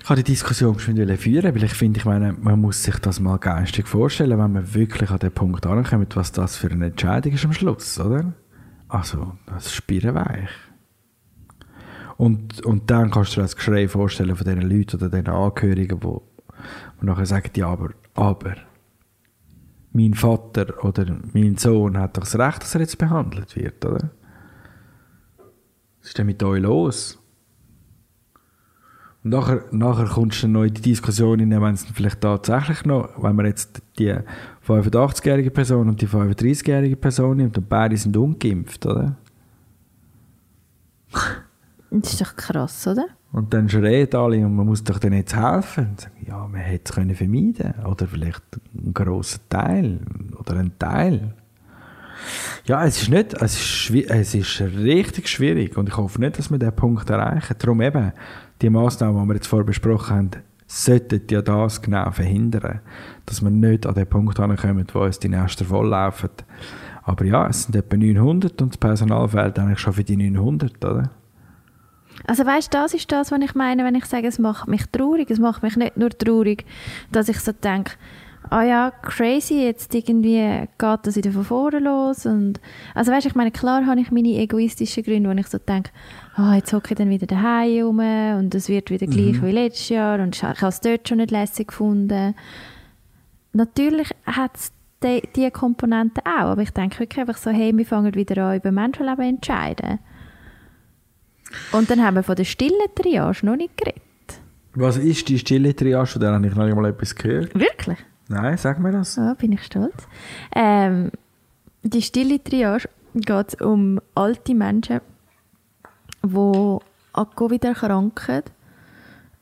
Ich 0.01 0.09
habe 0.09 0.23
die 0.23 0.33
Diskussion 0.33 0.79
schon 0.79 0.95
führen, 1.17 1.55
weil 1.55 1.65
ich 1.65 1.75
finde, 1.75 1.99
ich 1.99 2.05
meine, 2.05 2.33
man 2.33 2.61
muss 2.61 2.85
sich 2.85 2.97
das 2.99 3.19
mal 3.19 3.39
geistig 3.39 3.89
vorstellen, 3.89 4.39
wenn 4.39 4.53
man 4.53 4.75
wirklich 4.75 5.11
an 5.11 5.19
den 5.19 5.33
Punkt 5.33 5.67
ankommt, 5.67 6.15
was 6.15 6.31
das 6.31 6.57
für 6.57 6.71
eine 6.71 6.87
Entscheidung 6.87 7.33
ist 7.33 7.45
am 7.45 7.53
Schluss, 7.53 7.99
oder? 7.99 8.33
Also, 8.87 9.33
das 9.47 9.67
ist 9.67 9.75
spirrenweich. 9.75 10.49
Und, 12.17 12.65
und 12.65 12.91
dann 12.91 13.11
kannst 13.11 13.33
du 13.33 13.37
dir 13.37 13.43
das 13.43 13.57
Geschrei 13.57 13.89
vorstellen 13.89 14.37
von 14.37 14.47
diesen 14.47 14.63
Leuten 14.63 14.97
oder 14.97 15.11
diesen 15.11 15.29
Angehörigen, 15.29 16.01
die, 16.01 16.17
die 17.01 17.07
nachher 17.07 17.27
sagen, 17.27 17.51
ja, 17.57 17.69
aber, 17.69 17.91
aber, 18.15 18.57
mein 19.93 20.15
Vater 20.15 20.85
oder 20.85 21.07
mein 21.33 21.57
Sohn 21.57 21.99
hat 21.99 22.17
doch 22.17 22.23
das 22.23 22.39
Recht, 22.39 22.63
dass 22.63 22.75
er 22.75 22.83
jetzt 22.83 22.99
behandelt 22.99 23.57
wird, 23.57 23.85
oder? 23.85 24.11
Was 26.01 26.09
ist 26.09 26.19
denn 26.19 26.27
mit 26.27 26.43
euch 26.43 26.63
los? 26.63 27.19
Und 29.25 29.31
nachher, 29.31 29.65
nachher 29.73 30.07
kommst 30.07 30.43
du 30.43 30.49
noch 30.49 30.63
in 30.65 30.75
die 30.75 30.83
Diskussion 30.83 31.41
rein, 31.41 31.51
wenn 31.51 31.75
es 31.75 31.85
vielleicht 31.85 32.21
tatsächlich 32.21 32.85
noch, 32.85 33.23
wenn 33.23 33.35
man 33.35 33.47
jetzt 33.47 33.83
die 33.99 34.15
85-jährige 34.67 35.51
Person 35.51 35.89
und 35.89 36.01
die 36.01 36.07
35-jährige 36.07 36.97
Person 36.97 37.39
nimmt 37.39 37.59
und 37.59 37.69
beide 37.69 37.97
sind 37.97 38.17
ungeimpft, 38.17 38.87
oder? 38.87 39.17
Das 42.03 42.13
ist 42.13 42.21
doch 42.21 42.37
krass, 42.37 42.87
oder? 42.87 43.07
Und 43.33 43.53
dann 43.53 43.69
schreien 43.69 44.13
alle 44.15 44.47
und 44.47 44.55
man 44.55 44.67
muss 44.67 44.83
doch 44.83 44.99
denen 44.99 45.19
jetzt 45.19 45.37
helfen. 45.37 45.91
Und 45.91 46.01
sagen, 46.01 46.27
ja, 46.27 46.47
man 46.47 46.61
hätte 46.61 46.85
es 46.91 46.95
können 46.95 47.15
vermeiden 47.15 47.75
Oder 47.85 48.07
vielleicht 48.07 48.43
einen 48.75 48.95
grossen 48.95 49.41
Teil. 49.49 50.01
Oder 50.39 50.57
einen 50.59 50.79
Teil. 50.79 51.35
Ja, 52.65 52.85
es 52.85 53.03
ist 53.03 53.11
nicht, 53.11 53.35
es 53.35 53.91
ist, 53.91 53.91
es 54.09 54.35
ist 54.35 54.61
richtig 54.61 55.29
schwierig 55.29 55.77
und 55.77 55.89
ich 55.89 55.97
hoffe 55.97 56.21
nicht, 56.21 56.39
dass 56.39 56.51
wir 56.51 56.59
diesen 56.59 56.75
Punkt 56.75 57.09
erreichen. 57.11 57.55
Darum 57.59 57.81
eben, 57.83 58.13
die 58.63 58.71
Massnahmen, 58.71 59.23
die 59.23 59.29
wir 59.29 59.35
jetzt 59.35 59.47
vorher 59.47 59.67
besprochen 59.67 60.17
haben, 60.17 60.31
sollten 60.67 61.23
ja 61.31 61.43
das 61.43 61.81
genau 61.81 62.11
verhindern, 62.11 62.81
dass 63.25 63.43
wir 63.43 63.51
nicht 63.51 63.87
an 63.87 63.95
den 63.95 64.07
Punkt 64.07 64.41
ankommen, 64.41 64.87
wo 64.93 65.01
uns 65.01 65.19
die 65.19 65.29
Nester 65.29 65.65
volllaufen. 65.65 66.31
Aber 67.03 67.25
ja, 67.25 67.47
es 67.47 67.65
sind 67.65 67.77
etwa 67.77 67.97
900 67.97 68.61
und 68.63 68.73
das 68.73 68.79
Personal 68.79 69.29
fehlt 69.29 69.59
eigentlich 69.59 69.79
schon 69.79 69.93
für 69.93 70.03
die 70.03 70.17
900, 70.17 70.85
oder? 70.85 71.11
Also 72.27 72.45
weißt 72.45 72.75
das 72.75 72.95
ist 72.95 73.11
das, 73.13 73.31
was 73.31 73.41
ich 73.41 73.55
meine, 73.55 73.85
wenn 73.85 73.95
ich 73.95 74.05
sage, 74.05 74.27
es 74.27 74.39
macht 74.39 74.69
mich 74.69 74.87
traurig. 74.87 75.31
Es 75.31 75.39
macht 75.39 75.63
mich 75.63 75.77
nicht 75.77 75.97
nur 75.97 76.11
traurig, 76.11 76.65
dass 77.13 77.29
ich 77.29 77.39
so 77.39 77.53
denke, 77.53 77.93
ah 78.51 78.63
ja, 78.63 78.91
crazy, 79.03 79.63
jetzt 79.63 79.95
irgendwie 79.95 80.69
geht 80.79 81.01
das 81.03 81.17
wieder 81.17 81.33
von 81.33 81.45
vorne 81.45 81.79
los. 81.79 82.27
Und, 82.27 82.61
also 82.95 83.13
weißt 83.13 83.27
ich 83.27 83.35
meine, 83.35 83.51
klar 83.51 83.87
habe 83.87 84.01
ich 84.01 84.11
meine 84.11 84.37
egoistischen 84.37 85.03
Gründe, 85.05 85.31
wo 85.31 85.35
ich 85.35 85.47
so 85.47 85.59
denke, 85.59 85.91
ah, 86.35 86.55
jetzt 86.55 86.73
hocke 86.73 86.93
ich 86.93 86.99
dann 86.99 87.11
wieder 87.11 87.27
daheim 87.27 87.85
rum 87.85 87.99
und 87.99 88.55
es 88.55 88.69
wird 88.69 88.91
wieder 88.91 89.07
gleich 89.07 89.43
wie 89.43 89.53
letztes 89.53 89.89
Jahr 89.91 90.21
und 90.21 90.37
ich 90.37 90.43
habe 90.43 90.67
es 90.67 90.81
dort 90.81 91.09
schon 91.09 91.19
nicht 91.19 91.31
lässig 91.31 91.69
gefunden. 91.69 92.35
Natürlich 93.53 94.11
hat 94.27 94.57
es 94.57 94.73
die, 95.03 95.23
die 95.35 95.51
Komponenten 95.51 96.23
auch, 96.27 96.51
aber 96.51 96.63
ich 96.63 96.71
denke 96.71 97.01
wirklich 97.01 97.21
einfach 97.21 97.37
so, 97.37 97.51
hey, 97.51 97.77
wir 97.77 97.87
fangen 97.87 98.15
wieder 98.15 98.45
an, 98.45 98.57
über 98.57 98.73
Menschenleben 98.73 99.17
zu 99.17 99.29
entscheiden. 99.29 99.99
Und 101.73 101.91
dann 101.91 102.03
haben 102.05 102.15
wir 102.17 102.23
von 102.23 102.37
der 102.37 102.45
stillen 102.45 102.79
Triage 102.95 103.45
noch 103.47 103.57
nicht 103.57 103.77
geredet. 103.77 104.03
Was 104.75 104.97
ist 104.99 105.29
die 105.29 105.39
stille 105.39 105.75
Triage? 105.75 106.07
Von 106.07 106.21
der 106.21 106.33
habe 106.33 106.47
ich 106.47 106.55
noch 106.55 106.65
nicht 106.67 106.77
mal 106.77 106.87
etwas 106.91 107.15
gehört. 107.15 107.55
Wirklich? 107.55 107.99
Nein, 108.29 108.57
sag 108.59 108.79
mir 108.81 108.93
das. 108.93 109.17
Ja, 109.17 109.35
bin 109.35 109.53
ich 109.53 109.63
stolz. 109.63 110.07
Ähm, 110.55 111.11
die 111.83 112.03
stille 112.03 112.43
Triage 112.43 112.89
geht 113.15 113.61
um 113.63 114.01
alte 114.15 114.55
Menschen, 114.55 115.01
die 116.25 116.79
an 117.13 117.27
Covid 117.37 117.65
erkranken, 117.65 118.43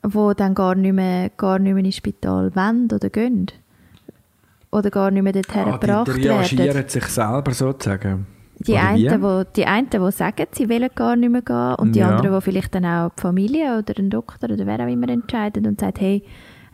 die 0.05 0.31
dann 0.37 0.53
gar 0.55 0.75
nicht 0.75 0.93
mehr, 0.93 1.29
gar 1.35 1.59
nicht 1.59 1.73
mehr 1.73 1.83
ins 1.83 1.95
Spital 1.97 2.55
wollen 2.55 2.85
oder 2.91 3.09
gehen. 3.09 3.47
Oder 4.71 4.89
gar 4.91 5.09
nicht 5.11 5.23
mehr 5.23 5.33
dorthin 5.33 5.61
Ah, 5.65 5.77
gebracht 5.77 6.07
die 6.17 6.23
werden. 6.23 6.43
triagieren 6.43 6.87
sich 6.89 7.05
selber 7.05 7.51
sozusagen. 7.53 8.27
Die 8.67 8.73
wie? 8.73 8.77
einen, 8.77 9.21
wo, 9.21 9.43
die 9.43 9.65
einen, 9.65 9.89
die 9.89 10.11
sagen, 10.11 10.47
sie 10.51 10.69
wollen 10.69 10.89
gar 10.95 11.15
nicht 11.15 11.29
mehr 11.31 11.41
gehen 11.41 11.75
und 11.75 11.93
die 11.95 11.99
Ja. 11.99 12.15
anderen, 12.15 12.33
die 12.35 12.41
vielleicht 12.41 12.73
dann 12.75 12.85
auch 12.85 13.11
die 13.15 13.21
Familie 13.21 13.77
oder 13.77 13.93
den 13.93 14.09
Doktor 14.09 14.49
oder 14.49 14.65
wer 14.65 14.79
auch 14.79 14.87
immer 14.91 15.09
entscheiden 15.09 15.67
und 15.67 15.79
sagen, 15.79 15.97
hey, 15.99 16.23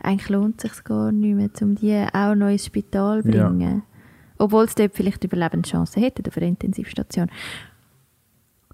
eigentlich 0.02 0.28
lohnt 0.30 0.64
es 0.64 0.70
sich 0.74 0.84
gar 0.84 1.12
nicht 1.12 1.34
mehr, 1.36 1.50
um 1.60 1.74
die 1.76 2.04
auch 2.12 2.34
noch 2.34 2.48
ins 2.48 2.66
Spital 2.66 3.22
zu 3.22 3.30
Ja. 3.30 3.48
bringen. 3.48 3.82
Obwohl 4.38 4.68
sie 4.68 4.74
dort 4.76 4.94
vielleicht 4.94 5.22
Überlebenschancen 5.22 6.02
hätten 6.02 6.26
auf 6.26 6.36
einer 6.36 6.46
Intensivstation. 6.46 7.28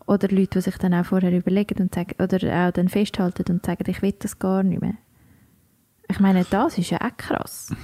Oder 0.07 0.29
Leute, 0.29 0.59
die 0.59 0.61
sich 0.63 0.79
dann 0.79 0.95
auch 0.95 1.05
vorher 1.05 1.37
überlegen 1.37 1.83
und 1.83 1.95
sagen, 1.95 2.15
oder 2.23 2.69
auch 2.69 2.73
dann 2.73 2.89
festhalten 2.89 3.45
und 3.53 3.67
sagen, 3.67 3.85
ich 3.89 4.01
will 4.01 4.15
das 4.19 4.39
gar 4.39 4.63
nicht 4.63 4.81
mehr. 4.81 4.95
Ich 6.09 6.21
meine, 6.21 6.47
das 6.49 6.79
ist 6.79 6.89
ja 6.89 6.99
auch 7.03 7.15
krass. 7.19 7.75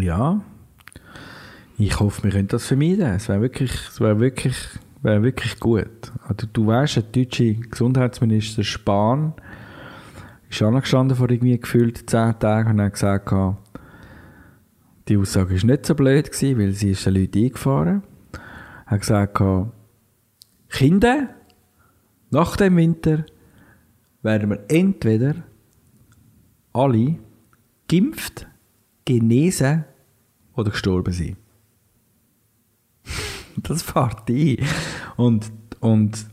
Ja. 0.00 0.40
Ich 1.84 2.00
hoffe, 2.00 2.24
wir 2.24 2.30
können 2.30 2.48
das 2.48 2.66
vermeiden. 2.66 3.14
Es 3.14 3.28
wäre 3.28 3.42
wirklich, 3.42 3.70
es 3.70 4.00
wirklich, 4.00 4.56
wäre 5.02 5.22
wirklich 5.22 5.60
gut. 5.60 6.12
Also, 6.26 6.46
du 6.50 6.66
weißt, 6.66 6.96
der 6.96 7.02
deutsche 7.02 7.56
Gesundheitsminister 7.56 8.64
Spahn 8.64 9.34
ist 10.48 10.62
angestanden 10.62 11.14
vor 11.14 11.28
irgendwie 11.28 11.60
gefühlt 11.60 12.08
zehn 12.08 12.38
Tagen 12.38 12.70
und 12.70 12.80
hat 12.80 12.94
gesagt, 12.94 13.26
gehabt, 13.26 13.58
die 15.08 15.18
Aussage 15.18 15.56
ist 15.56 15.64
nicht 15.64 15.84
so 15.84 15.94
blöd 15.94 16.32
gewesen, 16.32 16.58
weil 16.58 16.72
sie 16.72 16.92
ist 16.92 17.04
den 17.04 17.16
Leuten 17.16 17.44
eingefahren. 17.44 18.02
Er 18.86 18.90
hat 18.90 19.00
gesagt, 19.00 19.34
gehabt, 19.34 19.72
Kinder, 20.70 21.28
nach 22.30 22.56
dem 22.56 22.78
Winter 22.78 23.26
werden 24.22 24.48
wir 24.48 24.64
entweder 24.68 25.34
alle 26.72 27.18
geimpft, 27.88 28.46
genesen 29.04 29.84
oder 30.54 30.70
gestorben 30.70 31.12
sein. 31.12 31.36
das 33.56 33.82
fährt 33.82 34.28
ein. 34.28 34.58
Und, 35.16 35.52
und 35.80 36.26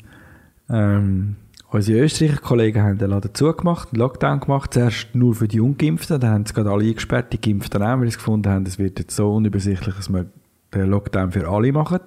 ähm, 0.70 1.36
unsere 1.70 2.02
Österreicher 2.02 2.38
Kollegen 2.38 2.82
haben 2.82 2.98
den 2.98 3.10
Laden 3.10 3.34
zugemacht, 3.34 3.90
einen 3.90 4.00
Lockdown 4.00 4.40
gemacht, 4.40 4.74
zuerst 4.74 5.14
nur 5.14 5.36
für 5.36 5.48
die 5.48 5.60
Ungeimpften, 5.60 6.20
dann 6.20 6.32
haben 6.32 6.46
sie 6.46 6.54
gerade 6.54 6.72
alle 6.72 6.86
eingesperrt, 6.86 7.34
die 7.34 7.42
Geimpften 7.42 7.82
auch, 7.82 8.00
weil 8.00 8.12
sie 8.12 8.18
gefunden 8.18 8.50
haben, 8.50 8.66
es 8.66 8.80
wird 8.80 9.00
jetzt 9.00 9.16
so 9.16 9.34
unübersichtlich, 9.34 9.96
dass 9.96 10.10
wir 10.10 10.26
den 10.74 10.90
Lockdown 10.90 11.32
für 11.32 11.48
alle 11.50 11.72
machen. 11.72 12.00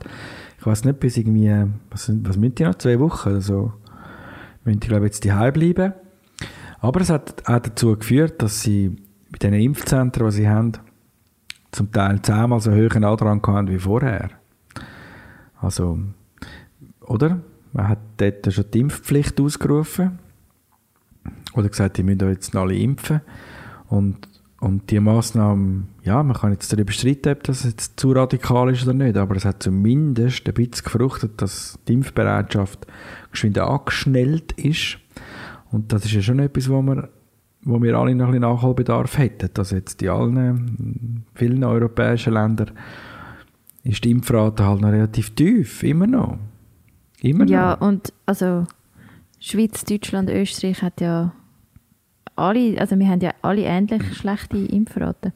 Ich 0.58 0.66
weiß 0.66 0.84
nicht, 0.84 1.00
bis 1.00 1.16
irgendwie, 1.16 1.70
was, 1.90 2.10
was 2.22 2.36
müssen 2.36 2.54
die 2.54 2.64
noch, 2.64 2.76
zwei 2.76 2.98
Wochen 2.98 3.28
oder 3.30 3.40
so, 3.40 3.72
müssen 4.64 4.80
die, 4.80 4.88
glaube 4.88 5.06
ich, 5.06 5.12
jetzt 5.12 5.26
daheim 5.26 5.52
bleiben. 5.52 5.92
Aber 6.80 7.00
es 7.00 7.10
hat 7.10 7.48
auch 7.48 7.60
dazu 7.60 7.96
geführt, 7.96 8.42
dass 8.42 8.62
sie 8.62 8.96
bei 9.30 9.38
diesen 9.38 9.54
Impfzentren, 9.54 10.26
die 10.26 10.32
sie 10.32 10.48
haben, 10.48 10.72
zum 11.72 11.90
Teil 11.90 12.22
zehnmal 12.22 12.60
so 12.60 12.70
hohen 12.70 13.04
Andrang 13.04 13.44
hatten 13.46 13.68
wie 13.68 13.78
vorher. 13.78 14.30
Also, 15.64 15.98
oder? 17.00 17.40
Man 17.72 17.88
hat 17.88 17.98
dort 18.18 18.52
schon 18.52 18.64
die 18.72 18.80
Impfpflicht 18.80 19.40
ausgerufen. 19.40 20.18
Oder 21.54 21.68
gesagt, 21.68 21.96
die 21.96 22.02
müssen 22.02 22.28
jetzt 22.28 22.54
alle 22.54 22.76
impfen. 22.76 23.20
Und, 23.88 24.28
und 24.60 24.90
die 24.90 25.00
Massnahmen, 25.00 25.88
ja, 26.02 26.22
man 26.22 26.36
kann 26.36 26.52
jetzt 26.52 26.72
darüber 26.72 26.92
streiten, 26.92 27.32
ob 27.32 27.42
das 27.44 27.64
jetzt 27.64 27.98
zu 27.98 28.12
radikal 28.12 28.70
ist 28.70 28.84
oder 28.84 28.94
nicht, 28.94 29.16
aber 29.16 29.36
es 29.36 29.44
hat 29.44 29.62
zumindest 29.62 30.46
ein 30.46 30.54
bisschen 30.54 30.84
gefruchtet, 30.84 31.40
dass 31.42 31.78
die 31.88 31.94
Impfbereitschaft 31.94 32.86
geschwind 33.30 33.58
angeschnellt 33.58 34.52
ist. 34.52 34.98
Und 35.70 35.92
das 35.92 36.04
ist 36.04 36.12
ja 36.12 36.22
schon 36.22 36.38
etwas, 36.38 36.68
wo 36.68 36.82
wir, 36.82 37.08
wo 37.62 37.82
wir 37.82 37.96
alle 37.96 38.14
noch 38.14 38.26
ein 38.26 38.32
bisschen 38.32 38.42
Nachholbedarf 38.42 39.18
hätten. 39.18 39.50
Dass 39.54 39.70
jetzt 39.70 40.02
in 40.02 40.10
allen 40.10 41.24
vielen 41.34 41.64
europäischen 41.64 42.34
Ländern 42.34 42.70
ist 43.84 44.02
die 44.04 44.10
Impfrate 44.10 44.64
halt 44.66 44.80
noch 44.80 44.88
relativ 44.90 45.30
tief, 45.34 45.82
immer 45.82 46.06
noch. 46.06 46.38
Immer 47.20 47.46
Ja, 47.46 47.72
noch. 47.78 47.86
und 47.86 48.12
also 48.26 48.66
Schweiz, 49.40 49.84
Deutschland, 49.84 50.30
Österreich 50.30 50.82
hat 50.82 51.00
ja 51.00 51.32
alle, 52.36 52.78
also 52.80 52.98
wir 52.98 53.08
haben 53.08 53.20
ja 53.20 53.32
alle 53.42 53.62
ähnlich 53.62 54.02
schlechte 54.16 54.56
Impfraten. 54.58 55.32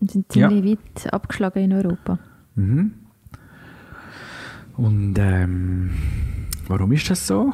Und 0.00 0.10
sind 0.10 0.34
Ja. 0.34 0.48
ziemlich 0.48 0.78
weit 0.78 1.12
abgeschlagen 1.12 1.62
in 1.64 1.72
Europa. 1.72 2.18
Mhm. 2.56 2.92
Und 4.76 5.16
ähm, 5.18 5.90
warum 6.66 6.92
ist 6.92 7.10
das 7.10 7.26
so? 7.26 7.52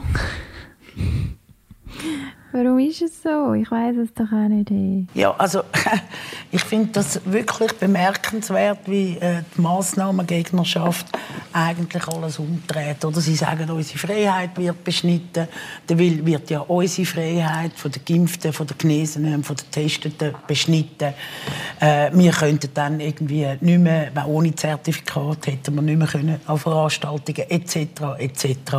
Warum 2.56 2.78
ist 2.78 3.02
es 3.02 3.22
so? 3.22 3.52
Ich 3.52 3.70
weiß 3.70 3.98
es 3.98 4.14
doch 4.14 4.32
auch 4.32 4.48
nicht. 4.48 4.70
Hey. 4.70 5.04
Ja, 5.12 5.34
also 5.36 5.60
Ich 6.52 6.62
finde 6.62 6.88
das 6.92 7.20
wirklich 7.24 7.72
bemerkenswert, 7.72 8.78
wie 8.86 9.18
äh, 9.18 9.42
die 9.56 9.60
Massnahmengegnerschaft 9.60 11.06
eigentlich 11.52 12.06
alles 12.06 12.38
umdreht. 12.38 13.04
Oder 13.04 13.20
sie 13.20 13.34
sagen, 13.34 13.68
unsere 13.68 13.98
Freiheit 13.98 14.56
wird 14.56 14.84
beschnitten. 14.84 15.48
Dann 15.86 15.98
wird 15.98 16.48
ja 16.50 16.60
unsere 16.60 17.04
Freiheit 17.04 17.72
von 17.74 17.90
den 17.90 18.04
Geimpften, 18.04 18.52
von 18.52 18.66
den 18.66 18.78
Genesenen, 18.78 19.42
von 19.42 19.56
den 19.56 19.70
Testeten 19.72 20.34
beschnitten. 20.46 21.14
Äh, 21.80 22.10
wir 22.12 22.30
könnten 22.30 22.70
dann 22.72 23.00
irgendwie 23.00 23.46
nicht 23.60 23.80
mehr, 23.80 24.12
ohne 24.26 24.54
Zertifikat 24.54 25.48
hätten 25.48 25.74
wir 25.74 25.82
nicht 25.82 25.98
mehr 25.98 26.06
können 26.06 26.40
an 26.46 26.58
Veranstaltungen 26.58 27.50
etc. 27.50 27.76
etc. 28.18 28.76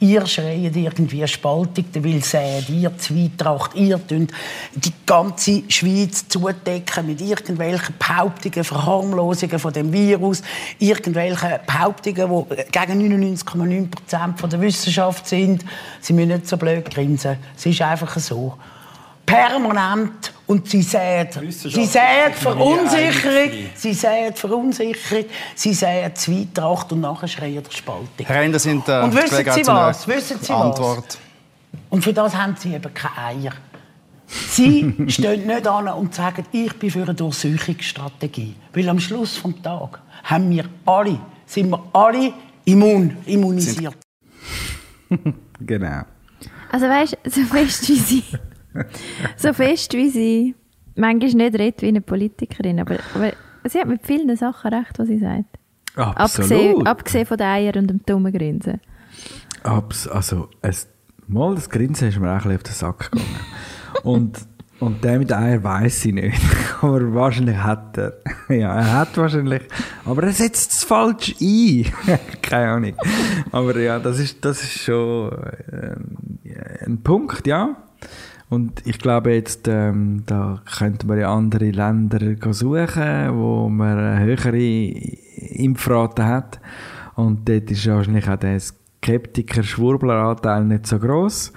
Ihr 0.00 0.26
schreit 0.26 0.76
irgendwie 0.76 1.26
Spaltung, 1.28 1.86
weil 1.94 2.22
säht 2.22 2.68
ihr 2.68 2.96
Zweitracht, 3.14 3.74
ihr 3.74 3.98
die 3.98 4.92
ganze 5.06 5.62
Schweiz 5.68 6.26
zudecken 6.28 7.06
mit 7.06 7.20
irgendwelchen 7.20 7.94
Behauptungen, 7.98 8.64
Verharmlosungen 8.64 9.58
von 9.58 9.72
dem 9.72 9.92
Virus, 9.92 10.42
irgendwelchen 10.78 11.50
Behauptungen, 11.66 12.46
die 12.50 12.56
gegen 12.70 13.36
99,9% 13.36 14.46
der 14.48 14.60
Wissenschaft 14.60 15.26
sind. 15.26 15.64
Sie 16.00 16.12
müssen 16.12 16.28
nicht 16.28 16.48
so 16.48 16.56
blöd 16.56 16.90
grinsen. 16.90 17.36
Es 17.56 17.66
ist 17.66 17.80
einfach 17.82 18.18
so. 18.18 18.54
Permanent 19.26 20.34
und 20.46 20.68
sie 20.68 20.82
sehen, 20.82 21.28
sie 21.50 21.86
sehen 21.86 22.34
Verunsicherung, 22.34 23.50
sie 23.74 23.94
sehen 23.94 24.34
Verunsicherung, 24.34 25.24
sie 25.54 25.72
sehen 25.72 26.14
Zweitracht 26.14 26.92
und 26.92 27.00
nachher 27.00 27.28
schreien 27.28 27.62
der 27.62 27.70
Spaltung. 27.70 28.26
Herr 28.26 28.42
Ender, 28.42 28.58
sind 28.58 28.86
äh, 28.86 29.00
Und 29.00 29.14
wissen 29.16 29.50
Sie 29.54 29.66
was? 29.66 30.06
Wissen 30.06 30.38
Sie 30.42 30.52
Antwort. 30.52 31.06
was? 31.08 31.23
Und 31.90 32.02
für 32.02 32.12
das 32.12 32.34
haben 32.36 32.56
Sie 32.56 32.74
eben 32.74 32.92
keine 32.94 33.18
Eier. 33.18 33.52
Sie 34.26 34.94
stehen 35.08 35.46
nicht 35.46 35.66
an 35.66 35.88
und 35.88 36.14
sagen, 36.14 36.44
ich 36.52 36.72
bin 36.78 36.90
für 36.90 37.02
eine 37.02 37.14
Durchsuchungsstrategie. 37.14 38.54
Weil 38.72 38.88
am 38.88 38.98
Schluss 38.98 39.42
des 39.42 39.62
Tages 39.62 40.00
haben 40.24 40.50
wir 40.50 40.64
alle, 40.86 41.18
sind 41.46 41.70
wir 41.70 41.82
alle 41.92 42.32
immun, 42.64 43.16
immunisiert. 43.26 43.96
genau. 45.60 46.02
Also 46.70 46.86
weißt 46.86 47.18
du, 47.22 47.30
so 47.30 47.42
fest 47.42 47.88
wie 47.88 47.98
sie, 47.98 48.24
so 49.36 49.52
fest 49.52 49.92
wie 49.92 50.08
sie 50.08 50.54
manchmal 50.96 51.34
nicht 51.34 51.58
redet 51.58 51.82
wie 51.82 51.88
eine 51.88 52.00
Politikerin, 52.00 52.80
aber, 52.80 52.96
aber 53.14 53.32
sie 53.64 53.78
hat 53.78 53.86
mit 53.86 54.04
vielen 54.04 54.34
Sachen 54.36 54.74
recht, 54.74 54.98
was 54.98 55.06
sie 55.06 55.18
sagt. 55.18 55.58
Absolut. 55.96 56.18
Abgesehen, 56.18 56.86
abgesehen 56.86 57.26
von 57.26 57.36
den 57.36 57.46
Eiern 57.46 57.78
und 57.78 57.86
dem 57.90 58.04
dummen 58.04 58.32
Grinsen. 58.32 58.80
Abs 59.62 60.08
also, 60.08 60.48
es, 60.60 60.88
mal 61.28 61.54
das 61.54 61.70
Grinsen 61.70 62.08
ist 62.08 62.18
mir 62.18 62.36
auch 62.36 62.44
ein 62.44 62.56
auf 62.56 62.62
den 62.62 62.74
Sack 62.74 63.10
gegangen. 63.10 63.30
Und, 64.02 64.38
und 64.80 65.02
der 65.04 65.18
mit 65.18 65.32
Eier 65.32 65.62
weiß 65.62 66.06
ich 66.06 66.14
nicht. 66.14 66.40
aber 66.80 67.14
wahrscheinlich 67.14 67.56
hat 67.56 67.96
er. 67.98 68.14
ja, 68.48 68.74
er 68.74 68.92
hat 68.92 69.16
wahrscheinlich. 69.16 69.62
Aber 70.04 70.22
er 70.24 70.32
setzt 70.32 70.72
es 70.72 70.84
falsch 70.84 71.34
ein. 71.40 71.86
Keine 72.42 72.68
Ahnung. 72.70 72.94
Aber 73.52 73.78
ja, 73.78 73.98
das 73.98 74.18
ist, 74.18 74.44
das 74.44 74.62
ist 74.62 74.82
schon 74.82 75.30
äh, 75.70 76.84
ein 76.84 77.02
Punkt, 77.02 77.46
ja. 77.46 77.76
Und 78.50 78.86
ich 78.86 78.98
glaube 78.98 79.32
jetzt, 79.32 79.66
ähm, 79.68 80.22
da 80.26 80.62
könnte 80.76 81.06
man 81.06 81.18
ja 81.18 81.34
andere 81.34 81.70
Länder 81.70 82.20
suchen, 82.52 83.36
wo 83.36 83.68
man 83.68 84.20
höhere 84.20 84.56
Impfrate 84.56 86.24
hat. 86.24 86.60
Und 87.16 87.48
dort 87.48 87.70
ist 87.70 87.86
wahrscheinlich 87.86 88.28
auch 88.28 88.36
der 88.36 88.60
Skeptiker-Schwurbler-Anteil 89.04 90.64
nicht 90.64 90.86
so 90.86 90.98
groß. 90.98 91.52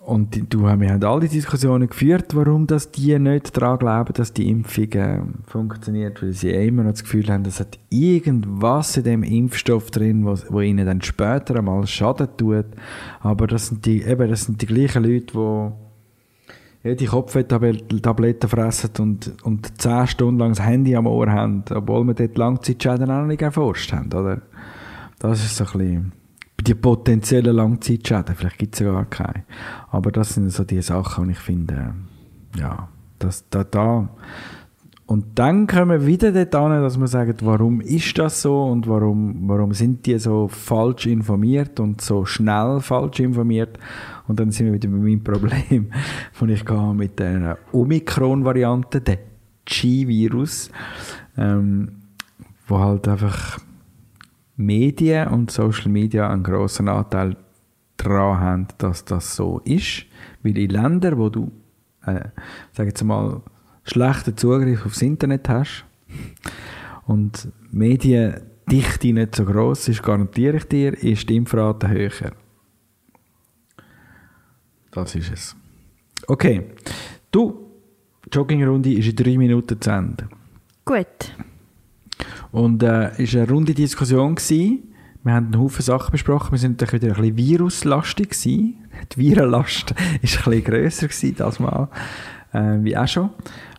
Und 0.00 0.54
du, 0.54 0.62
wir 0.62 0.70
haben 0.70 1.04
all 1.04 1.20
die 1.20 1.28
Diskussionen 1.28 1.86
geführt, 1.86 2.34
warum 2.34 2.66
dass 2.66 2.90
die 2.90 3.18
nicht 3.18 3.54
daran 3.54 3.78
glauben, 3.78 4.14
dass 4.14 4.32
die 4.32 4.48
Impfung 4.48 4.90
äh, 4.92 5.20
funktioniert, 5.46 6.22
weil 6.22 6.32
sie 6.32 6.48
immer 6.50 6.84
noch 6.84 6.92
das 6.92 7.02
Gefühl 7.02 7.28
haben, 7.28 7.44
es 7.44 7.60
hat 7.60 7.78
irgendwas 7.90 8.96
in 8.96 9.04
dem 9.04 9.22
Impfstoff 9.22 9.90
drin, 9.90 10.24
wo, 10.24 10.34
wo 10.48 10.62
ihnen 10.62 10.86
dann 10.86 11.02
später 11.02 11.56
einmal 11.56 11.86
Schaden 11.86 12.28
tut. 12.38 12.64
Aber 13.20 13.46
das 13.46 13.66
sind 13.66 13.84
die, 13.84 14.02
eben, 14.02 14.30
das 14.30 14.44
sind 14.44 14.62
die 14.62 14.66
gleichen 14.66 15.04
Leute, 15.04 15.34
die 15.34 16.88
jede 16.88 17.04
Kopftabletten 17.04 18.48
fressen 18.48 18.90
und, 19.00 19.34
und 19.42 19.78
10 19.78 20.06
Stunden 20.06 20.38
lang 20.38 20.50
das 20.52 20.64
Handy 20.64 20.96
am 20.96 21.06
Ohr 21.06 21.30
haben, 21.30 21.64
obwohl 21.70 22.04
wir 22.04 22.14
dort 22.14 22.38
Langzeitschäden 22.38 23.10
auch 23.10 23.20
noch 23.20 23.26
nicht 23.26 23.42
erforscht 23.42 23.92
haben, 23.92 24.10
oder? 24.12 24.40
Das 25.18 25.44
ist 25.44 25.56
so 25.56 25.64
ein 25.64 25.70
bisschen 25.72 26.12
die 26.60 26.74
potenziellen 26.74 27.56
Langzeitschäden, 27.56 28.34
vielleicht 28.34 28.58
gibt 28.58 28.74
es 28.74 28.80
ja 28.80 28.92
gar 28.92 29.06
keine. 29.06 29.44
Aber 29.90 30.10
das 30.10 30.34
sind 30.34 30.50
so 30.50 30.64
die 30.64 30.82
Sachen, 30.82 31.26
die 31.26 31.32
ich 31.32 31.38
finde, 31.38 31.94
ja, 32.56 32.88
das, 33.18 33.48
da, 33.48 33.64
da. 33.64 34.08
Und 35.06 35.38
dann 35.38 35.66
kommen 35.66 35.90
wir 36.02 36.06
wieder 36.06 36.28
an, 36.28 36.82
dass 36.82 36.98
man 36.98 37.08
sagt, 37.08 37.44
warum 37.44 37.80
ist 37.80 38.18
das 38.18 38.42
so 38.42 38.64
und 38.64 38.86
warum, 38.86 39.48
warum 39.48 39.72
sind 39.72 40.04
die 40.04 40.18
so 40.18 40.48
falsch 40.48 41.06
informiert 41.06 41.80
und 41.80 42.02
so 42.02 42.26
schnell 42.26 42.80
falsch 42.80 43.20
informiert. 43.20 43.78
Und 44.26 44.38
dann 44.38 44.50
sind 44.50 44.66
wir 44.66 44.74
wieder 44.74 44.90
bei 44.90 44.98
meinem 44.98 45.24
Problem, 45.24 45.90
das 46.38 46.48
ich 46.50 46.64
habe 46.68 46.92
mit 46.92 47.18
der 47.18 47.56
Omikron-Variante, 47.72 49.00
der 49.00 49.18
G-Virus, 49.64 50.70
ähm, 51.38 51.88
wo 52.66 52.78
halt 52.78 53.08
einfach 53.08 53.58
Medien 54.58 55.28
und 55.28 55.52
Social 55.52 55.88
Media 55.88 56.28
einen 56.28 56.42
grossen 56.42 56.88
Anteil 56.88 57.36
daran 57.96 58.40
haben, 58.40 58.68
dass 58.78 59.04
das 59.04 59.36
so 59.36 59.60
ist. 59.64 60.04
Weil 60.42 60.58
in 60.58 60.70
Ländern, 60.70 61.16
wo 61.16 61.28
du, 61.28 61.52
äh, 62.04 62.24
sag 62.72 62.88
jetzt 62.88 63.04
mal, 63.04 63.40
schlechten 63.84 64.36
Zugriff 64.36 64.84
aufs 64.84 65.00
Internet 65.00 65.48
hast 65.48 65.84
und 67.06 67.48
Mediendichte 67.70 69.12
nicht 69.12 69.36
so 69.36 69.44
groß 69.44 69.88
ist, 69.88 70.02
garantiere 70.02 70.56
ich 70.56 70.64
dir, 70.64 70.92
ist 71.04 71.28
die 71.28 71.36
Impfrate 71.36 71.88
höher. 71.88 72.32
Das 74.90 75.14
ist 75.14 75.32
es. 75.32 75.56
Okay. 76.26 76.64
Du, 77.30 77.70
die 78.24 78.36
Joggingrunde 78.36 78.92
ist 78.92 79.08
in 79.08 79.16
drei 79.16 79.38
Minuten 79.38 79.80
zu 79.80 79.90
Ende. 79.90 80.28
Gut. 80.84 81.32
Und 82.50 82.82
äh, 82.82 83.10
es 83.22 83.34
war 83.34 83.42
eine 83.42 83.50
runde 83.50 83.74
Diskussion. 83.74 84.34
Gewesen. 84.34 84.84
Wir 85.24 85.34
haben 85.34 85.46
einen 85.46 85.60
Haufen 85.60 85.82
Sachen 85.82 86.12
besprochen. 86.12 86.52
Wir 86.52 86.58
sind 86.58 86.80
wieder 86.80 87.08
ein 87.08 87.20
bisschen 87.20 87.36
viruslastig. 87.36 88.30
Gewesen. 88.30 88.76
Die 89.12 89.16
Virenlast 89.18 89.90
war 89.94 89.98
ein 90.06 90.20
bisschen 90.20 90.64
grösser 90.64 91.08
gewesen, 91.08 91.34
das 91.36 91.60
Mal, 91.60 91.88
äh, 92.52 92.78
wie 92.82 92.96
auch 92.96 93.08
schon. 93.08 93.30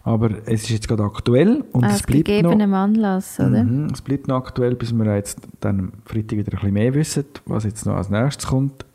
Aber 0.03 0.29
es 0.45 0.63
ist 0.63 0.69
jetzt 0.69 0.87
gerade 0.87 1.03
aktuell 1.03 1.63
und 1.71 1.85
Aus 1.85 1.95
es 1.95 2.03
bleibt 2.03 2.25
gegebenem 2.25 2.71
noch, 2.71 2.77
Anlass, 2.77 3.39
oder? 3.39 3.63
Mhm, 3.63 3.87
es 3.93 4.01
bleibt 4.01 4.27
noch 4.27 4.37
aktuell, 4.37 4.75
bis 4.75 4.93
wir 4.93 5.15
jetzt 5.15 5.39
dann 5.59 5.79
am 5.79 5.91
Freitag 6.05 6.37
wieder 6.37 6.53
ein 6.53 6.59
bisschen 6.59 6.73
mehr 6.73 6.93
wissen, 6.93 7.25
was 7.45 7.65
jetzt 7.65 7.85
noch 7.85 7.95
als 7.95 8.09
nächstes 8.09 8.47
kommt. 8.47 8.85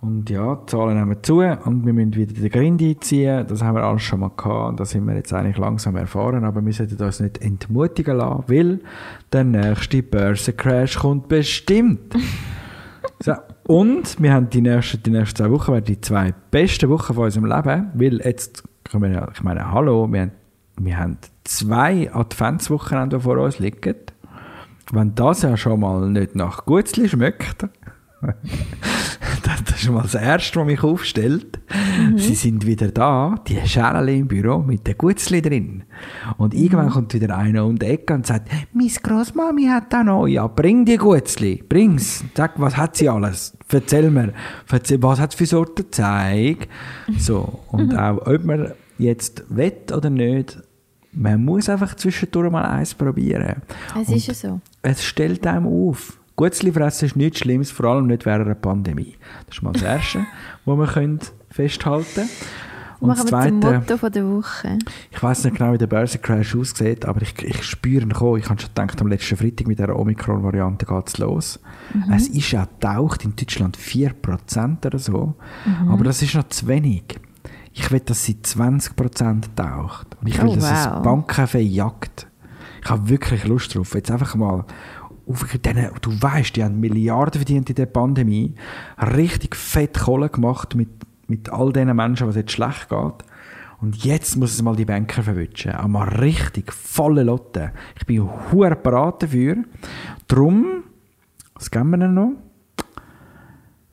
Und 0.00 0.28
ja, 0.28 0.56
die 0.56 0.66
Zahlen 0.66 0.98
nehmen 0.98 1.16
zu 1.22 1.40
und 1.40 1.86
wir 1.86 1.92
müssen 1.92 2.14
wieder 2.14 2.34
den 2.34 2.50
Grind 2.50 2.82
einziehen. 2.82 3.46
Das 3.48 3.62
haben 3.62 3.76
wir 3.76 3.84
alles 3.84 4.02
schon 4.02 4.20
mal 4.20 4.30
gehabt 4.36 4.68
und 4.68 4.80
das 4.80 4.90
sind 4.90 5.06
wir 5.06 5.14
jetzt 5.14 5.32
eigentlich 5.32 5.56
langsam 5.56 5.96
erfahren. 5.96 6.44
Aber 6.44 6.64
wir 6.64 6.72
sollten 6.72 7.02
uns 7.02 7.20
nicht 7.20 7.38
entmutigen 7.38 8.18
lassen, 8.18 8.44
weil 8.46 8.80
der 9.32 9.44
nächste 9.44 10.02
Börsencrash 10.02 10.98
kommt 10.98 11.28
bestimmt. 11.28 12.14
so, 13.20 13.34
und 13.66 14.20
wir 14.20 14.34
haben 14.34 14.50
die 14.50 14.60
nächsten, 14.60 15.02
die 15.02 15.10
nächsten 15.10 15.36
zwei 15.36 15.50
Wochen 15.50 15.72
werden 15.72 15.86
die 15.86 16.00
zwei 16.00 16.34
besten 16.50 16.90
Wochen 16.90 17.14
von 17.14 17.24
unserem 17.24 17.46
Leben, 17.46 17.90
weil 17.94 18.20
jetzt, 18.20 18.64
ich 18.86 18.94
meine, 18.94 19.28
ich 19.32 19.42
meine 19.42 19.72
hallo, 19.72 20.06
wir 20.12 20.20
haben, 20.20 20.32
wir 20.78 20.98
haben 20.98 21.18
zwei 21.44 22.12
Adventswochenende, 22.12 23.16
die 23.16 23.22
vor 23.22 23.38
uns 23.38 23.58
liegen. 23.58 23.94
Wenn 24.92 25.14
das 25.14 25.42
ja 25.42 25.56
schon 25.56 25.80
mal 25.80 26.08
nicht 26.10 26.36
nach 26.36 26.66
Gutzli 26.66 27.08
schmeckt, 27.08 27.66
das 29.42 29.82
ist 29.82 29.90
mal 29.90 30.02
das 30.02 30.14
Erste, 30.14 30.60
was 30.60 30.66
mich 30.66 30.82
aufstellt. 30.82 31.58
Mhm. 31.98 32.18
Sie 32.18 32.34
sind 32.34 32.66
wieder 32.66 32.88
da, 32.88 33.36
die 33.46 33.58
Schäle 33.66 34.14
im 34.14 34.28
Büro 34.28 34.58
mit 34.58 34.86
den 34.86 34.96
Gutzli 34.96 35.42
drin. 35.42 35.84
Und 36.36 36.54
mhm. 36.54 36.60
irgendwann 36.60 36.90
kommt 36.90 37.14
wieder 37.14 37.36
einer 37.36 37.64
um 37.64 37.78
die 37.78 37.86
Ecke 37.86 38.14
und 38.14 38.26
sagt, 38.26 38.50
«Meine 38.72 38.90
Großmami 38.90 39.66
hat 39.66 39.92
da 39.92 40.02
noch, 40.04 40.26
ja, 40.26 40.46
bring 40.46 40.84
die 40.84 40.96
Gutzli, 40.96 41.62
bring's. 41.68 42.24
Sag, 42.34 42.60
was 42.60 42.76
hat 42.76 42.96
sie 42.96 43.08
alles? 43.08 43.56
Erzähl 43.70 44.10
mir, 44.10 44.32
was 44.68 45.20
hat 45.20 45.32
sie 45.32 45.38
für 45.38 45.46
Sorten 45.46 45.86
Zeig?» 45.90 46.68
So, 47.18 47.60
und 47.68 47.92
mhm. 47.92 47.98
auch, 47.98 48.26
ob 48.26 48.44
man 48.44 48.72
jetzt 48.98 49.44
will 49.48 49.72
oder 49.92 50.10
nicht, 50.10 50.58
man 51.12 51.44
muss 51.44 51.68
einfach 51.68 51.94
zwischendurch 51.94 52.50
mal 52.50 52.64
eins 52.64 52.94
probieren. 52.94 53.62
Es 54.00 54.08
ist 54.10 54.26
ja 54.26 54.34
so. 54.34 54.60
Es 54.82 55.02
stellt 55.02 55.46
einem 55.46 55.66
auf. 55.66 56.18
Gutzli 56.36 56.70
fressen 56.70 57.06
ist 57.06 57.16
nichts 57.16 57.38
Schlimmes, 57.40 57.70
vor 57.70 57.86
allem 57.86 58.06
nicht 58.06 58.26
während 58.26 58.46
einer 58.46 58.54
Pandemie. 58.54 59.16
Das 59.46 59.56
ist 59.56 59.62
mal 59.62 59.72
das 59.72 59.82
Erste, 59.82 60.26
was 60.64 60.78
wir 60.78 60.86
können 60.86 61.20
festhalten 61.50 62.14
können. 62.14 62.28
Und 62.98 63.08
Machen 63.08 63.20
das 63.22 63.26
Zweite, 63.26 63.60
wir 63.60 63.78
Motto 63.78 63.96
von 63.98 64.12
der 64.12 64.26
Woche. 64.26 64.78
Ich 65.10 65.22
weiß 65.22 65.44
nicht 65.44 65.56
genau, 65.58 65.74
wie 65.74 65.78
der 65.78 65.86
Börsencrash 65.86 66.56
aussieht, 66.56 67.04
aber 67.04 67.20
ich, 67.20 67.34
ich 67.42 67.62
spüre 67.62 68.02
ihn 68.02 68.12
kommen. 68.12 68.38
Ich 68.38 68.48
habe 68.48 68.58
schon 68.58 68.70
gedacht, 68.70 69.00
am 69.02 69.08
letzten 69.08 69.36
Freitag 69.36 69.66
mit 69.66 69.78
der 69.78 69.94
Omikron-Variante 69.94 70.86
geht 70.86 71.08
es 71.08 71.18
los. 71.18 71.60
Mhm. 71.92 72.12
Es 72.14 72.28
ist 72.28 72.50
ja 72.52 72.64
getaucht 72.64 73.24
in 73.24 73.36
Deutschland 73.36 73.76
4% 73.76 74.86
oder 74.86 74.98
so. 74.98 75.34
Mhm. 75.66 75.90
Aber 75.90 76.04
das 76.04 76.22
ist 76.22 76.34
noch 76.34 76.48
zu 76.48 76.68
wenig. 76.68 77.20
Ich 77.74 77.90
will, 77.90 78.00
dass 78.00 78.24
sie 78.24 78.38
20% 78.42 79.44
taucht. 79.54 80.16
Und 80.18 80.28
ich 80.28 80.40
will, 80.40 80.48
Oh, 80.48 80.54
dass 80.54 80.64
es 80.64 80.86
wow. 80.86 81.02
Banken 81.02 81.46
verjagt. 81.46 82.26
Ich 82.82 82.88
habe 82.88 83.08
wirklich 83.10 83.44
Lust 83.44 83.74
drauf. 83.74 83.94
Jetzt 83.94 84.10
einfach 84.10 84.34
mal 84.36 84.64
auf 85.26 85.44
denen, 85.58 85.90
du 86.00 86.10
weißt, 86.22 86.54
die 86.56 86.62
haben 86.64 86.78
Milliarden 86.80 87.40
verdient 87.40 87.68
in 87.70 87.74
der 87.76 87.86
Pandemie, 87.86 88.54
richtig 89.00 89.56
fett 89.56 89.98
Kohle 89.98 90.28
gemacht 90.28 90.74
mit, 90.74 90.88
mit 91.26 91.50
all 91.50 91.72
diesen 91.72 91.94
Menschen, 91.96 92.28
was 92.28 92.36
jetzt 92.36 92.52
schlecht 92.52 92.88
geht. 92.88 93.24
Und 93.78 94.04
jetzt 94.04 94.36
muss 94.36 94.54
es 94.54 94.62
mal 94.62 94.74
die 94.76 94.84
Banker 94.86 95.22
verwischen. 95.22 95.72
Einmal 95.72 96.08
richtig, 96.08 96.72
volle 96.72 97.24
Lotte. 97.24 97.72
Ich 97.98 98.06
bin 98.06 98.22
hure 98.50 98.74
parat 98.76 99.22
dafür. 99.24 99.56
Drum, 100.28 100.84
was 101.54 101.70
geben 101.70 101.90
wir 101.90 101.98
denn 101.98 102.14
noch? 102.14 102.32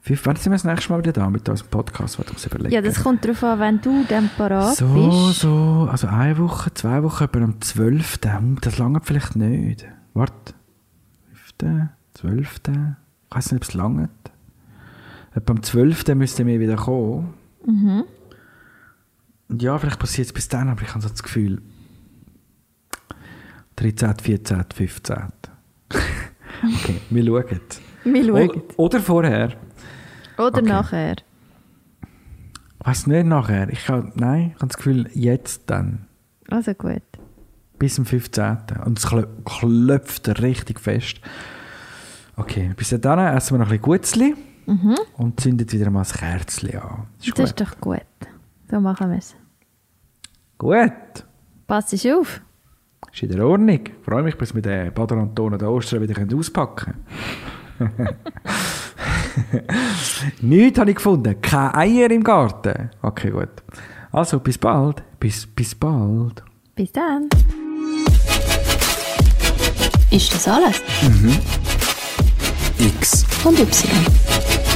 Wann 0.05 0.35
sind 0.35 0.51
wir 0.51 0.51
das 0.51 0.63
nächste 0.65 0.91
Mal 0.91 0.99
wieder 0.99 1.13
da 1.13 1.29
mit 1.29 1.47
unserem 1.47 1.69
Podcast? 1.69 2.19
Ich 2.19 2.31
muss 2.31 2.45
überlegen. 2.45 2.73
Ja, 2.73 2.81
das 2.81 3.01
kommt 3.03 3.23
darauf 3.23 3.41
an, 3.43 3.59
wenn 3.59 3.81
du 3.81 4.03
dann 4.07 4.29
parat 4.37 4.75
So, 4.75 4.87
bist. 4.87 5.39
so, 5.41 5.87
also 5.89 6.07
eine 6.07 6.37
Woche, 6.37 6.73
zwei 6.73 7.03
Wochen, 7.03 7.23
etwa 7.23 7.39
am 7.39 7.61
12. 7.61 8.19
Hm, 8.25 8.57
Das 8.61 8.77
lange 8.77 8.99
vielleicht 9.01 9.35
nicht. 9.37 9.85
Warte. 10.13 10.53
5., 11.63 11.89
12. 12.15 12.61
Ich 13.29 13.35
weiß 13.35 13.51
nicht, 13.51 13.61
ob 13.63 13.67
es 13.69 13.73
lange. 13.73 14.09
Etwa 15.35 15.53
am 15.53 15.63
12. 15.63 16.07
müssten 16.15 16.45
wir 16.47 16.59
wieder 16.59 16.75
kommen. 16.75 17.33
Mhm. 17.65 18.03
Und 19.49 19.61
ja, 19.61 19.77
vielleicht 19.77 19.99
passiert 19.99 20.27
es 20.27 20.33
bis 20.33 20.47
dann, 20.47 20.69
aber 20.69 20.81
ich 20.81 20.89
habe 20.89 21.01
so 21.01 21.09
das 21.09 21.23
Gefühl, 21.23 21.61
13., 23.75 24.13
14., 24.21 24.63
15. 24.73 25.15
okay, 25.89 27.01
wir 27.09 27.25
schauen. 27.25 27.59
Wir 28.03 28.25
schauen. 28.25 28.49
O- 28.77 28.83
Oder 28.85 28.99
vorher. 28.99 29.53
Oder 30.37 30.47
okay. 30.59 30.61
nachher. 30.61 31.15
Ich 32.79 32.87
weiß 32.87 33.07
nicht 33.07 33.25
nachher. 33.25 33.69
Ich 33.69 33.87
habe, 33.89 34.11
nein, 34.15 34.49
ich 34.49 34.55
habe 34.55 34.67
das 34.67 34.77
Gefühl, 34.77 35.09
jetzt 35.13 35.63
dann. 35.67 36.05
Also 36.49 36.73
gut. 36.73 37.01
Bis 37.79 37.95
zum 37.95 38.05
15. 38.05 38.57
Und 38.85 38.99
es 38.99 39.07
klö- 39.07 39.27
klopft 39.45 40.27
richtig 40.41 40.79
fest. 40.79 41.19
Okay, 42.35 42.71
bis 42.75 42.89
dann 42.99 43.19
essen 43.19 43.53
wir 43.55 43.59
noch 43.59 43.65
ein 43.67 43.69
bisschen 43.69 43.81
Gutzli 43.83 44.35
und 45.17 45.39
zünden 45.39 45.71
wieder 45.71 45.89
mal 45.91 45.99
das 46.01 46.13
Kerzchen 46.13 46.77
an. 46.79 47.07
Ist 47.19 47.27
Mhm. 47.27 47.33
Das 47.35 47.49
ist 47.51 47.57
gut. 47.57 47.67
doch 47.67 47.81
gut. 47.81 48.01
So 48.71 48.79
machen 48.79 49.11
wir 49.11 49.17
es. 49.17 49.35
Gut. 50.57 51.25
Pass 51.67 51.87
dich 51.87 52.11
auf. 52.11 52.41
Ist 53.11 53.21
in 53.23 53.31
der 53.31 53.45
Ordnung. 53.45 53.79
Ich 53.85 53.91
freue 54.05 54.23
mich, 54.23 54.37
bis 54.37 54.55
wir 54.55 54.61
den 54.61 54.93
Bader 54.93 55.17
Anton 55.17 55.57
der 55.59 55.69
Ostern 55.69 56.01
wieder 56.01 56.37
auspacken 56.37 56.93
können. 57.77 57.99
Nichts 60.41 60.79
habe 60.79 60.89
ich 60.91 60.95
gefunden. 60.95 61.39
Keine 61.41 61.75
Eier 61.75 62.09
im 62.11 62.23
Garten. 62.23 62.89
Okay, 63.01 63.29
gut. 63.31 63.49
Also, 64.11 64.39
bis 64.39 64.57
bald. 64.57 65.03
Bis, 65.19 65.45
bis 65.45 65.75
bald. 65.75 66.43
Bis 66.75 66.91
dann. 66.91 67.29
Ist 70.11 70.33
das 70.33 70.47
alles? 70.47 70.81
X. 72.79 73.25
Und 73.43 73.59
Y. 73.59 74.72